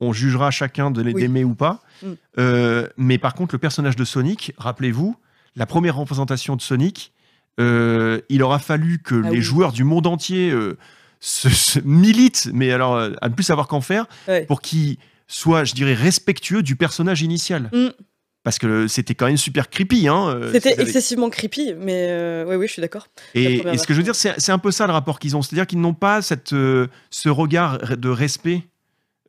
[0.00, 1.44] on jugera chacun de les Oui.
[1.44, 1.82] ou pas.
[2.02, 2.06] Mm.
[2.38, 5.16] Euh, mais par contre, le personnage de Sonic, rappelez-vous,
[5.56, 7.12] la première représentation de Sonic,
[7.58, 9.42] euh, il aura fallu que Ah les oui.
[9.42, 10.76] joueurs du monde entier euh,
[11.20, 14.44] se, se militent, mais alors à ne plus savoir qu'en faire, Ouais.
[14.44, 17.70] pour qu'il soit, je dirais, respectueux du personnage initial.
[17.72, 17.88] Mm.
[18.46, 20.06] Parce que c'était quand même super creepy.
[20.06, 23.08] Hein, euh, C'était excessivement creepy, mais euh, oui, oui, je suis d'accord.
[23.34, 25.42] et, ce que je veux dire, c'est un peu ça le rapport qu'ils ont.
[25.42, 28.62] C'est-à-dire qu'ils n'ont pas cette, euh, ce regard de respect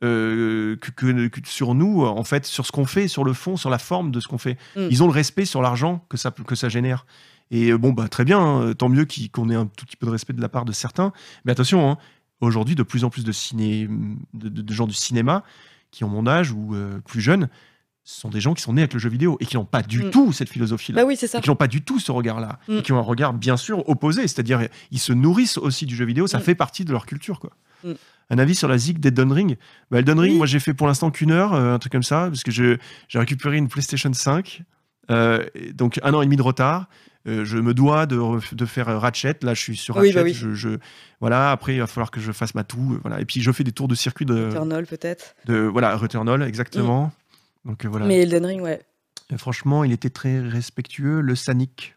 [0.04, 3.56] euh, que, que- que sur nous, en fait, sur ce qu'on fait, sur le fond,
[3.56, 4.56] sur la forme de ce qu'on fait.
[4.76, 4.86] Mm.
[4.88, 7.04] Ils ont le respect sur l'argent que ça, que ça génère.
[7.50, 10.12] Et bon, bah, très bien, hein, tant mieux qu'on ait un tout petit peu de
[10.12, 11.12] respect de la part de certains.
[11.44, 11.98] Mais attention, hein,
[12.40, 13.88] aujourd'hui, de plus en plus de, ciné,
[14.34, 15.42] de, de- de gens du cinéma
[15.90, 17.48] qui ont mon âge ou euh, plus jeunes,
[18.14, 20.04] sont des gens qui sont nés avec le jeu vidéo et qui n'ont pas du
[20.04, 20.10] Mm.
[20.10, 21.38] tout cette philosophie-là Bah oui, c'est ça.
[21.38, 22.76] et qui n'ont pas du tout ce regard-là, Mm.
[22.78, 26.04] et qui ont un regard bien sûr opposé, c'est-à-dire ils se nourrissent aussi du jeu
[26.04, 26.42] vidéo, ça Mm.
[26.42, 27.38] fait partie de leur culture.
[27.40, 27.50] Quoi.
[27.84, 27.92] Mm.
[28.30, 29.56] Un avis sur la zig d'Elden Ring?
[29.90, 30.38] Bah, Elden Ring, Oui.
[30.38, 32.78] moi j'ai fait pour l'instant qu'une heure, euh, un truc comme ça, parce que j'ai
[33.14, 34.62] récupéré une PlayStation 5,
[35.10, 35.44] euh,
[35.74, 36.86] donc un an et demi de retard.
[37.26, 38.18] Euh, je me dois de,
[38.54, 40.32] de faire Ratchet, là je suis sur Oui, Ratchet, bah oui.
[40.32, 40.78] je, je-
[41.20, 43.20] voilà, après il va falloir que je fasse ma toux, voilà.
[43.20, 45.34] et puis je fais des tours de circuit de, Eternal, peut-être.
[45.44, 47.12] de voilà, Returnal, exactement.
[47.64, 48.06] Donc euh, voilà.
[48.06, 48.80] Mais Elden Ring, ouais.
[49.30, 51.96] Et franchement, il était très respectueux, le Sonic.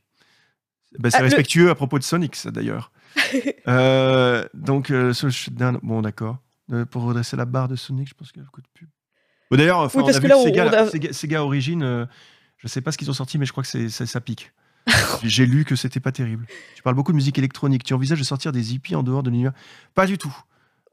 [1.00, 2.92] Bah, c'est Ah, le- respectueux à propos de Sonic, ça d'ailleurs.
[3.68, 5.14] Euh, donc, euh,
[5.84, 6.38] bon, d'accord.
[6.72, 8.90] Euh, pour redresser la barre de Sonic, je pense qu'il y a beaucoup de pub.
[9.52, 11.44] Bon, d'ailleurs, enfin, Oui, parce on a que vu là, que Sega, a- Sega, Sega
[11.44, 12.06] Origin, euh,
[12.58, 14.52] je sais pas ce qu'ils ont sorti, mais je crois que c'est, ça, ça pique.
[15.24, 16.48] J'ai lu que c'était pas terrible.
[16.76, 17.84] Tu parles beaucoup de musique électronique.
[17.84, 19.54] Tu envisages de sortir des hippies en dehors de l'univers?
[19.94, 20.36] Pas du tout.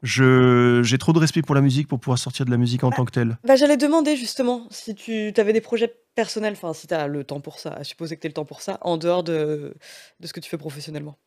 [0.01, 3.05] J'ai trop de respect pour la musique pour pouvoir sortir de la musique en tant
[3.05, 3.37] que telle.
[3.45, 7.23] Bah, j'allais demander justement si tu avais des projets personnels, enfin si tu as le
[7.23, 9.73] temps pour ça, à supposer que tu le temps pour ça, en dehors de,
[10.19, 11.17] de ce que tu fais professionnellement.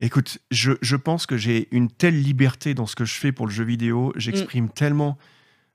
[0.00, 3.46] Écoute, je, je pense que j'ai une telle liberté dans ce que je fais pour
[3.46, 4.12] le jeu vidéo.
[4.16, 5.16] J'exprime tellement.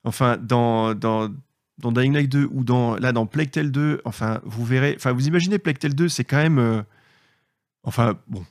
[0.04, 1.30] Enfin, dans, dans,
[1.80, 4.94] dans Dying Light 2 ou dans, là, dans Plague Tale 2, enfin, vous verrez.
[4.96, 6.60] Enfin, vous imaginez Plague Tale 2, c'est quand même.
[6.60, 6.84] euh,
[7.84, 8.46] enfin, bon.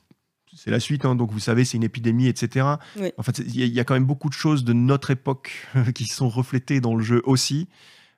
[0.55, 2.65] C'est la suite, hein, donc vous savez, c'est une épidémie, etc.
[2.99, 3.11] Oui.
[3.17, 5.11] En fait, il y, a- il y a quand même beaucoup de choses de notre
[5.11, 7.67] époque qui sont reflétées dans le jeu aussi.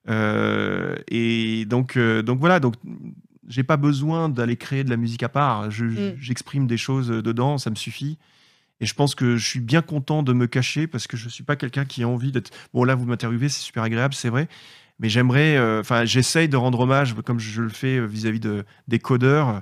[0.10, 2.76] Euh, et donc, euh, donc voilà, donc
[3.48, 5.72] j'ai pas besoin d'aller créer de la musique à part.
[5.72, 6.16] Je- Mm.
[6.20, 8.18] J'exprime des choses dedans, ça me suffit.
[8.82, 11.44] Et je pense que je suis bien content de me cacher parce que je suis
[11.44, 12.52] pas quelqu'un qui a envie d'être.
[12.74, 14.50] Bon, là, vous m'interviewez, c'est super agréable, c'est vrai.
[15.00, 18.66] Mais j'aimerais, euh, enfin, j'essaye de rendre hommage, comme je le fais euh, vis-à-vis de,
[18.88, 19.62] des codeurs,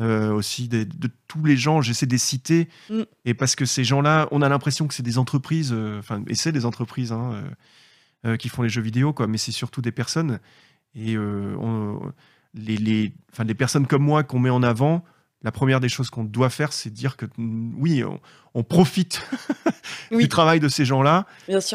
[0.00, 1.80] euh, aussi des- de tous les gens.
[1.82, 2.68] J'essaie de les citer.
[2.90, 3.02] Mm.
[3.24, 6.34] Et parce que ces gens-là, on a l'impression que c'est des entreprises, euh, enfin, et
[6.34, 7.42] c'est des entreprises hein,
[8.24, 9.26] euh, qui font les jeux vidéo, quoi.
[9.26, 10.38] Mais c'est surtout des personnes.
[10.94, 12.12] Et on-
[12.54, 15.04] les, les personnes comme moi qu'on met en avant,
[15.42, 18.18] la première des choses qu'on doit faire, c'est dire que mm, oui, on,
[18.54, 19.22] on profite
[20.10, 20.24] Oui.
[20.24, 21.26] du travail de ces gens-là,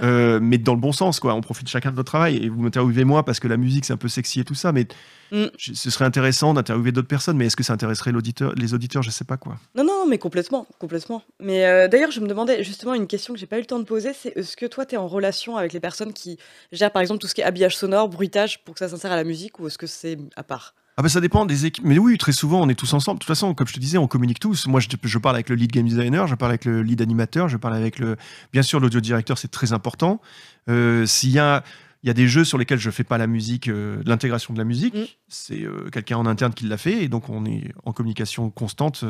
[0.04, 1.34] euh, mais dans le bon sens, quoi.
[1.34, 2.38] On profite chacun de notre travail.
[2.38, 4.72] Et vous m'interviewez moi parce que la musique, c'est un peu sexy et tout ça,
[4.72, 4.88] mais
[5.32, 5.46] Mm.
[5.58, 7.38] je- ce serait intéressant d'interviewer d'autres personnes.
[7.38, 9.02] Mais est-ce que ça intéresserait l'auditeur, les auditeurs?
[9.02, 9.58] Je sais pas quoi.
[9.76, 11.24] Non, non, mais complètement, complètement.
[11.40, 13.80] Mais euh, d'ailleurs, je me demandais justement une question que j'ai pas eu le temps
[13.80, 16.38] de poser, c'est est-ce que toi, tu es en relation avec les personnes qui
[16.72, 19.16] gèrent par exemple tout ce qui est habillage sonore, bruitage, pour que ça s'insère à
[19.16, 20.76] la musique, ou est-ce que c'est à part?
[20.96, 21.86] Ah ben ça dépend des équipes.
[21.86, 23.18] Mais oui, très souvent, on est tous ensemble.
[23.18, 24.68] De toute façon, comme je te disais, on communique tous.
[24.68, 27.50] Moi, je, je parle avec le lead game designer, je parle avec le lead animateur,
[27.50, 28.16] je parle avec le...
[28.52, 30.22] Bien sûr, l'audio directeur, c'est très important.
[30.70, 31.64] Euh, S'il y a...
[32.04, 34.60] Il y a des jeux sur lesquels je fais pas la musique, euh, l'intégration de
[34.60, 34.94] la musique.
[34.94, 35.06] Mm.
[35.30, 39.06] C'est euh, quelqu'un en interne qui l'a fait, et donc on est en communication constante,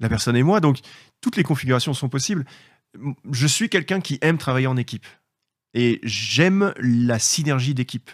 [0.00, 0.60] la personne et moi.
[0.60, 0.80] Donc
[1.22, 2.44] toutes les configurations sont possibles.
[3.32, 5.06] Je suis quelqu'un qui aime travailler en équipe,
[5.72, 8.10] et j'aime la synergie d'équipe.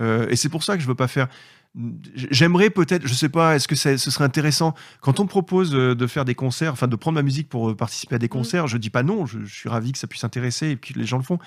[0.00, 1.28] Et c'est pour ça que je veux pas faire.
[2.14, 5.70] J'aimerais peut-être, je sais pas, est-ce que ça- ce serait intéressant quand on me propose
[5.72, 8.68] de faire des concerts, enfin de prendre ma musique pour euh, participer à des concerts,
[8.68, 11.04] je dis pas non, je, je suis ravi que ça puisse intéresser et que les
[11.06, 11.38] gens le font.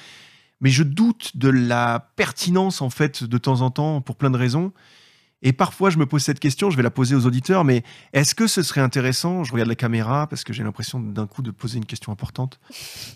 [0.59, 4.37] Mais je doute de la pertinence en fait de temps en temps pour plein de
[4.37, 4.73] raisons.
[5.43, 8.33] Et parfois je me pose cette question, je vais la poser aux auditeurs, mais est-ce
[8.35, 11.51] que ce serait intéressant Je regarde la caméra parce que j'ai l'impression d'un coup de
[11.51, 12.59] poser une question importante.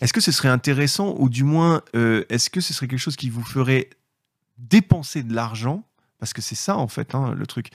[0.01, 3.15] Est-ce que ce serait intéressant ou du moins euh, est-ce que ce serait quelque chose
[3.15, 3.89] qui vous ferait
[4.59, 5.83] dépenser de l'argent
[6.21, 7.67] parce que c'est ça en fait hein, le truc.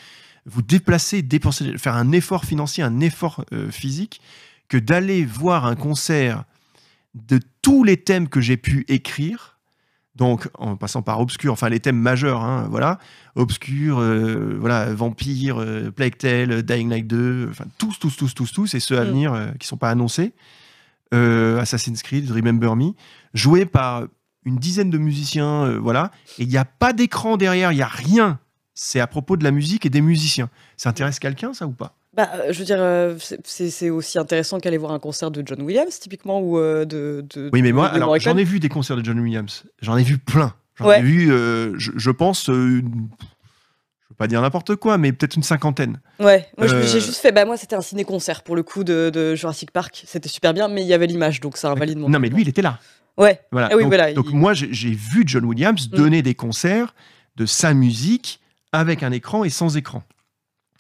[0.46, 4.22] Vous déplacer, dépenser, faire un effort financier, un effort euh, physique,
[4.68, 6.44] que d'aller voir un concert
[7.14, 9.58] de tous les thèmes que j'ai pu écrire.
[10.14, 12.98] Donc, en passant par obscur, enfin les thèmes majeurs, hein, voilà,
[13.34, 18.50] obscur, euh, voilà, vampire, euh, Plague Tale, Dying Light 2, enfin tous, tous, tous, tous,
[18.52, 19.08] tous, et ceux à Mm.
[19.08, 20.32] venir euh, qui sont pas annoncés,
[21.14, 22.92] Euh, Assassin's Creed, Remember Me,
[23.34, 24.04] joués par
[24.46, 27.82] une dizaine de musiciens, euh, voilà, et il n'y a pas d'écran derrière, il n'y
[27.82, 28.38] a rien.
[28.72, 30.48] C'est à propos de la musique et des musiciens.
[30.76, 31.94] Ça intéresse quelqu'un, ça ou pas?
[32.14, 35.60] Bah, euh, je veux dire, euh, c'est- aussi intéressant qu'aller voir un concert de John
[35.62, 37.50] Williams, typiquement, ou euh, de, de.
[37.52, 39.64] Oui, mais moi, alors j'en ai vu des concerts de John Williams.
[39.82, 40.54] J'en ai vu plein.
[40.76, 41.00] J'en Ouais.
[41.00, 43.08] ai vu, je, je pense, une-
[44.02, 46.00] je veux pas dire n'importe quoi, mais peut-être une cinquantaine.
[46.20, 47.32] Ouais, moi Euh, j'ai juste fait.
[47.32, 50.04] Bah, moi, c'était un ciné-concert pour le coup de, de Jurassic Park.
[50.06, 52.08] C'était super bien, mais il y avait l'image, donc ça invalide mon.
[52.08, 52.78] Non, mais lui, il était là.
[53.18, 53.68] Ouais, Voilà.
[53.72, 55.96] Ah oui, donc, voilà, donc il- moi, j'ai vu John Williams Mm.
[55.96, 56.94] donner des concerts
[57.36, 58.40] de sa musique
[58.72, 60.02] avec un écran et sans écran.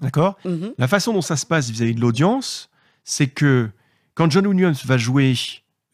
[0.00, 0.36] D'accord?
[0.44, 2.68] Mhm, La façon dont ça se passe vis-à-vis de l'audience,
[3.04, 3.70] c'est que
[4.14, 5.34] quand John Williams va jouer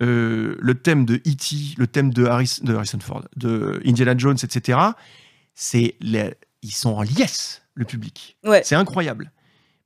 [0.02, 4.36] euh, le thème de E.T., le thème de, Harris- de Harrison Ford, de Indiana Jones,
[4.43, 4.78] etc.,
[5.55, 8.36] c'est ils sont en liesse, le public.
[8.44, 8.62] ouais.
[8.64, 9.31] C'est incroyable.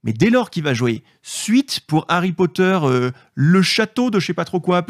[0.06, 4.26] Mais dès lors qu'il va jouer suite pour Harry Potter, euh, le château de je
[4.26, 4.84] sais pas trop quoi,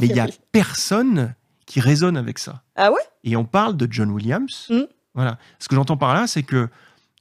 [0.00, 1.34] mais il y a personne
[1.66, 2.62] qui résonne avec ça.
[2.74, 4.66] Ah ouais Et on parle de John Williams.
[4.70, 4.80] Mm.
[5.14, 5.38] Voilà.
[5.58, 6.68] Ce que j'entends par là, c'est que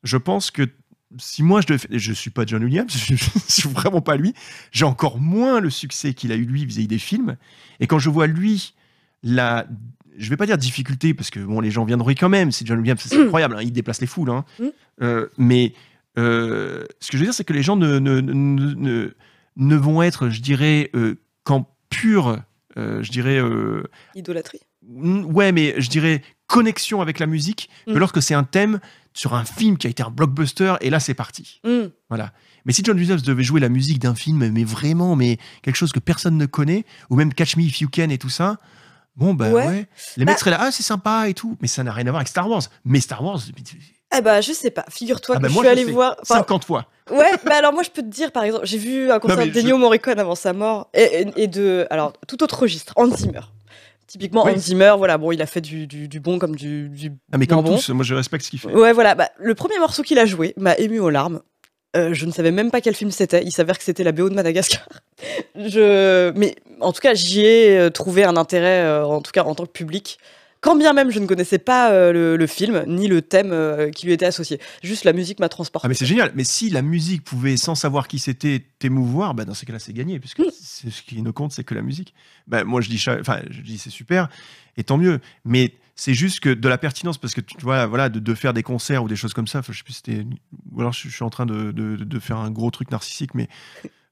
[0.03, 0.69] je pense que
[1.17, 4.33] si moi je devais, je suis pas John Williams, je, je suis vraiment pas lui.
[4.71, 7.35] J'ai encore moins le succès qu'il a eu lui vis-à-vis des films.
[7.79, 8.73] Et quand je vois lui
[9.23, 9.65] la,
[10.17, 12.51] je vais pas dire difficulté parce que bon les gens viendront quand même.
[12.51, 13.55] C'est John Williams, c'est incroyable.
[13.57, 14.29] hein, il déplace les foules.
[14.29, 14.45] hein.
[14.59, 14.65] Mm.
[15.01, 15.73] Euh, mais
[16.17, 19.13] euh, ce que je veux dire, c'est que les gens ne, ne, ne, ne-
[19.55, 22.39] ne vont être, je dirais, euh, qu'en pure,
[22.77, 23.39] euh, je dirais.
[24.15, 24.59] Idolâtrie.
[24.87, 27.97] Mm, Ouais, mais je dirais connexion avec la musique que Mm.
[27.97, 28.79] lorsque c'est un thème
[29.13, 31.59] sur un film qui a été un blockbuster et là c'est parti.
[31.65, 31.87] Hmm.
[32.07, 32.31] Voilà.
[32.65, 35.91] Mais si John Williams devait jouer la musique d'un film, mais vraiment, mais quelque chose
[35.91, 38.57] que personne ne connaît, ou même Catch Me If You Can et tout ça,
[39.15, 39.87] bon bah ouais, Ouais.
[40.17, 42.11] les Bah- mecs seraient là, ah c'est sympa et tout, mais ça n'a rien à
[42.11, 42.61] voir avec Star Wars.
[42.85, 43.39] Mais Star Wars,
[44.15, 44.85] Eh bah, je sais pas.
[44.89, 46.15] Figure-toi ah que bah, je suis allée voir.
[46.21, 46.85] enfin, 50 fois.
[47.09, 49.45] Ouais, bah alors moi je peux te dire par exemple, j'ai vu un concert mais
[49.47, 52.91] de je- d'Ennio Morricone avant sa mort et, et- et de alors tout autre registre,
[52.97, 53.39] Hans Zimmer.
[54.07, 54.51] Typiquement Oui.
[54.53, 57.37] Hans Zimmer, voilà, bon, il a fait du, du, du bon comme du, du Ah
[57.37, 57.75] mais comme bon.
[57.75, 58.73] tous, moi je respecte ce qu'il fait.
[58.73, 61.41] Ouais, voilà, bah, le premier morceau qu'il a joué m'a ému aux larmes.
[61.95, 63.41] Euh, je ne savais même pas quel film c'était.
[63.43, 64.87] Il s'avère que c'était la BO de Madagascar.
[65.55, 66.31] Je...
[66.35, 69.55] Mais en tout cas, j'y ai euh, trouvé un intérêt, euh, en tout cas en
[69.55, 70.19] tant que public.
[70.61, 73.89] Quand bien même je ne connaissais pas euh, le, le film, ni le thème euh,
[73.91, 74.59] qui lui était associé.
[74.83, 75.85] Juste la musique m'a transporté.
[75.85, 76.31] Ah mais c'est génial.
[76.35, 79.93] Mais si la musique pouvait, sans savoir qui c'était, t'émouvoir, bah dans ces cas-là, c'est
[79.93, 80.45] gagné, puisque Mm.
[80.59, 82.13] c'est ce qui ne compte, c'est que la musique.
[82.47, 84.29] Bah, moi, je dis, enfin, je dis, c'est super,
[84.77, 85.19] et tant mieux.
[85.45, 88.53] Mais c'est juste que de la pertinence, parce que tu vois, voilà, de, de faire
[88.53, 89.61] des concerts ou des choses comme ça.
[89.67, 90.25] Je sais plus, si c'était,
[90.71, 93.33] ou alors je, je suis en train de, de- de faire un gros truc narcissique,
[93.35, 93.47] mais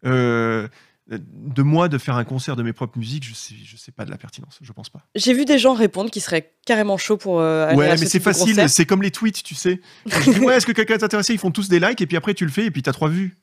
[0.05, 0.67] euh,
[1.07, 4.05] de moi de faire un concert de mes propres musiques, je sais, je sais pas
[4.05, 4.57] de la pertinence.
[4.61, 5.01] Je pense pas.
[5.13, 7.97] J'ai vu des gens répondre qui seraient carrément chauds pour euh, aller Ouais, à mais
[7.97, 8.69] ce c'est de facile.
[8.69, 9.79] C'est comme les tweets, tu sais.
[10.07, 11.33] Je dis, ouais, est-ce que quelqu'un est intéressé?
[11.33, 13.09] Ils font tous des likes, et puis après tu le fais, et puis t'as trois
[13.09, 13.37] vues.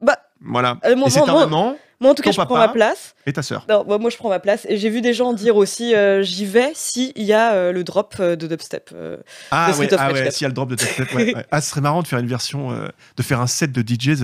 [0.00, 0.78] Bah, Voilà.
[0.86, 2.66] Euh, moi- et c'est moi- ta moi- maman moi en tout cas, je prends ma
[2.66, 3.14] place.
[3.26, 3.64] et ta sœur.
[3.68, 4.66] Non, moi, moi, je prends ma place.
[4.68, 7.70] Et j'ai vu des gens dire aussi euh, j'y vais si il y a euh,
[7.70, 8.90] le drop euh, de dubstep.
[8.92, 9.18] euh.
[9.52, 10.32] Ah The ouais, Street of ah Rage ouais, 4.
[10.32, 10.76] s'il y a le drop de
[11.14, 11.46] ouais, ouais.
[11.52, 14.16] Ah, ce serait marrant de faire une version, euh, de faire un set de DJ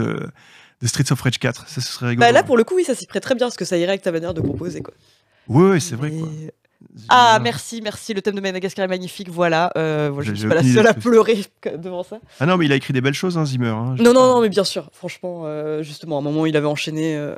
[0.81, 1.69] de, Streets of Rage 4.
[1.69, 2.27] Ça, ce serait rigolo.
[2.27, 3.91] Bah là, pour le coup, oui, ça s'y prête très bien parce que ça irait
[3.91, 4.83] avec ta manière de composer.
[4.83, 4.95] Quoi.
[5.49, 6.11] Ouais, ouais, c'est vrai.
[6.11, 6.29] Quoi.
[7.09, 8.15] Ah, merci, merci.
[8.15, 9.29] Le thème de Madagascar est magnifique.
[9.31, 9.73] Voilà.
[9.77, 11.45] Euh, je ne suis pas la seule à pleurer
[11.77, 12.19] devant ça.
[12.41, 13.69] Ah non, mais il a écrit des belles choses, hein, Zimmer.
[13.69, 13.97] hein.
[13.99, 14.89] Non, non, non, mais bien sûr.
[14.93, 17.17] Franchement, euh, justement, à un moment, il avait enchaîné.
[17.17, 17.35] euh,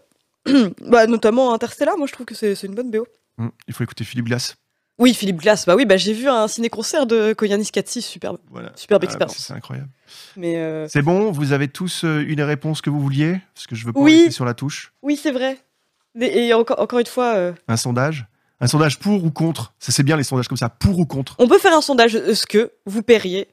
[0.86, 3.06] bah, notamment Interstellar, moi je trouve que c'est c'est une bonne BO.
[3.38, 4.56] Hum, Il faut écouter Philippe Glass.
[5.00, 8.38] Oui, Philippe Glass, bah oui, bah j'ai vu un ciné-concert de Koyanis 4-6, superbe.
[8.50, 8.70] Voilà.
[8.76, 9.36] Superbe Ah, expérience.
[9.38, 9.88] C'est incroyable.
[10.36, 13.66] Mais euh, C'est bon, vous avez tous euh, eu les réponses que vous vouliez Parce
[13.66, 14.16] que je veux pas Oui.
[14.16, 14.92] rester sur la touche.
[15.02, 15.56] oui, c'est vrai.
[16.20, 18.26] Et, et encore, encore une fois, euh, Un sondage
[18.60, 20.68] Un sondage pour ou contre Ça, c'est bien les sondages comme ça.
[20.68, 22.14] Pour ou contre on peut faire un sondage.
[22.14, 23.48] Est-ce que vous paieriez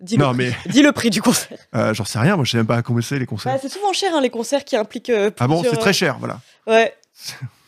[0.00, 0.46] Dis le, Non, prix.
[0.66, 1.58] mais Dis le prix du concert.
[1.74, 2.36] euh, j'en sais rien.
[2.36, 3.58] Moi, je sais même pas à combien c'est les Bah, concerts.
[3.62, 5.10] c'est souvent cher, hein, les concerts qui impliquent.
[5.10, 6.40] euh, ah bon, c'est très cher, voilà.
[6.68, 6.94] Ouais.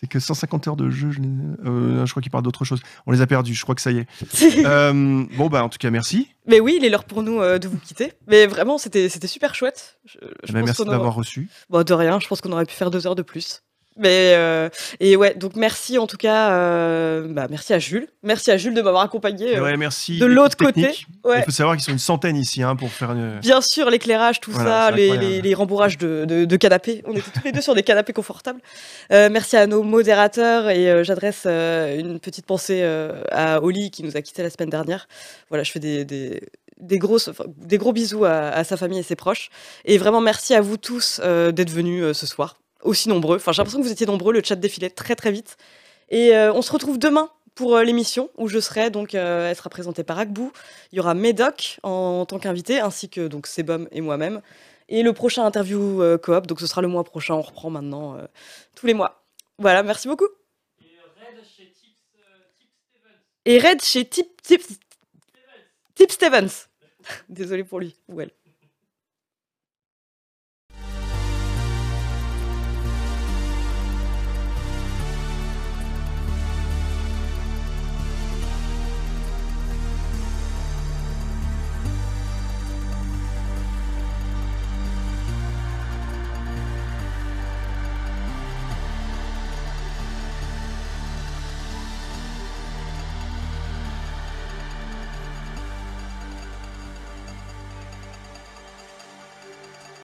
[0.00, 2.80] C'est que 150 heures de jeu, je, euh, je crois qu'il parle d'autre chose.
[3.06, 4.06] On les a perdus, je crois que ça y est.
[4.70, 6.28] Euh, bon, bah, en tout cas, merci.
[6.46, 8.12] Mais oui, il est l'heure pour nous euh, de vous quitter.
[8.26, 9.98] Mais vraiment, c'était super chouette.
[10.04, 11.48] Je, je ben, pense merci m'avoir reçu.
[11.68, 13.62] Bon, de rien, je pense qu'on aurait pu faire deux heures de plus.
[13.98, 14.68] Mais euh,
[15.00, 18.72] et ouais, donc merci en tout cas, euh, bah, merci à Jules, merci à Jules
[18.72, 19.56] de m'avoir accompagné.
[19.58, 20.18] euh, Ouais, merci.
[20.18, 20.90] de l'autre côté,
[21.24, 21.40] ouais.
[21.40, 23.40] Il faut savoir qu'ils sont une centaine ici hein, pour faire une.
[23.40, 25.34] Bien sûr, l'éclairage, tout Voilà, ça, les, incroyable.
[25.34, 27.02] les, les rembourrages de, de, de canapés.
[27.06, 28.60] On était tous les deux sur des canapés confortables.
[29.10, 32.82] Merci à nos modérateurs et j'adresse une petite pensée
[33.32, 35.08] à Oli qui nous a quittés la semaine dernière.
[35.48, 36.40] Voilà, je fais des, des,
[37.28, 39.50] enfin, des gros bisous à, à sa famille et ses proches.
[39.84, 43.36] Et vraiment merci à vous tous euh, d'être venus euh, ce soir, aussi nombreux.
[43.36, 45.56] Enfin, j'ai l'impression que vous étiez nombreux, le chat défilait très très vite.
[46.08, 49.56] Et euh, on se retrouve demain pour euh, l'émission où je serai donc euh, elle
[49.56, 50.50] sera présentée par Agbou.
[50.92, 54.40] Il y aura Médoc en, tant qu'invité ainsi que donc Sebum et moi-même.
[54.88, 57.34] Et le prochain interview euh, coop, donc ce sera le mois prochain.
[57.34, 58.16] On reprend maintenant
[58.74, 59.22] tous les mois.
[59.58, 60.28] Voilà, merci beaucoup.
[63.44, 64.62] Et Red chez Tip Tip
[65.94, 66.68] Tip Stevens.
[67.28, 68.30] Désolé pour lui ou elle.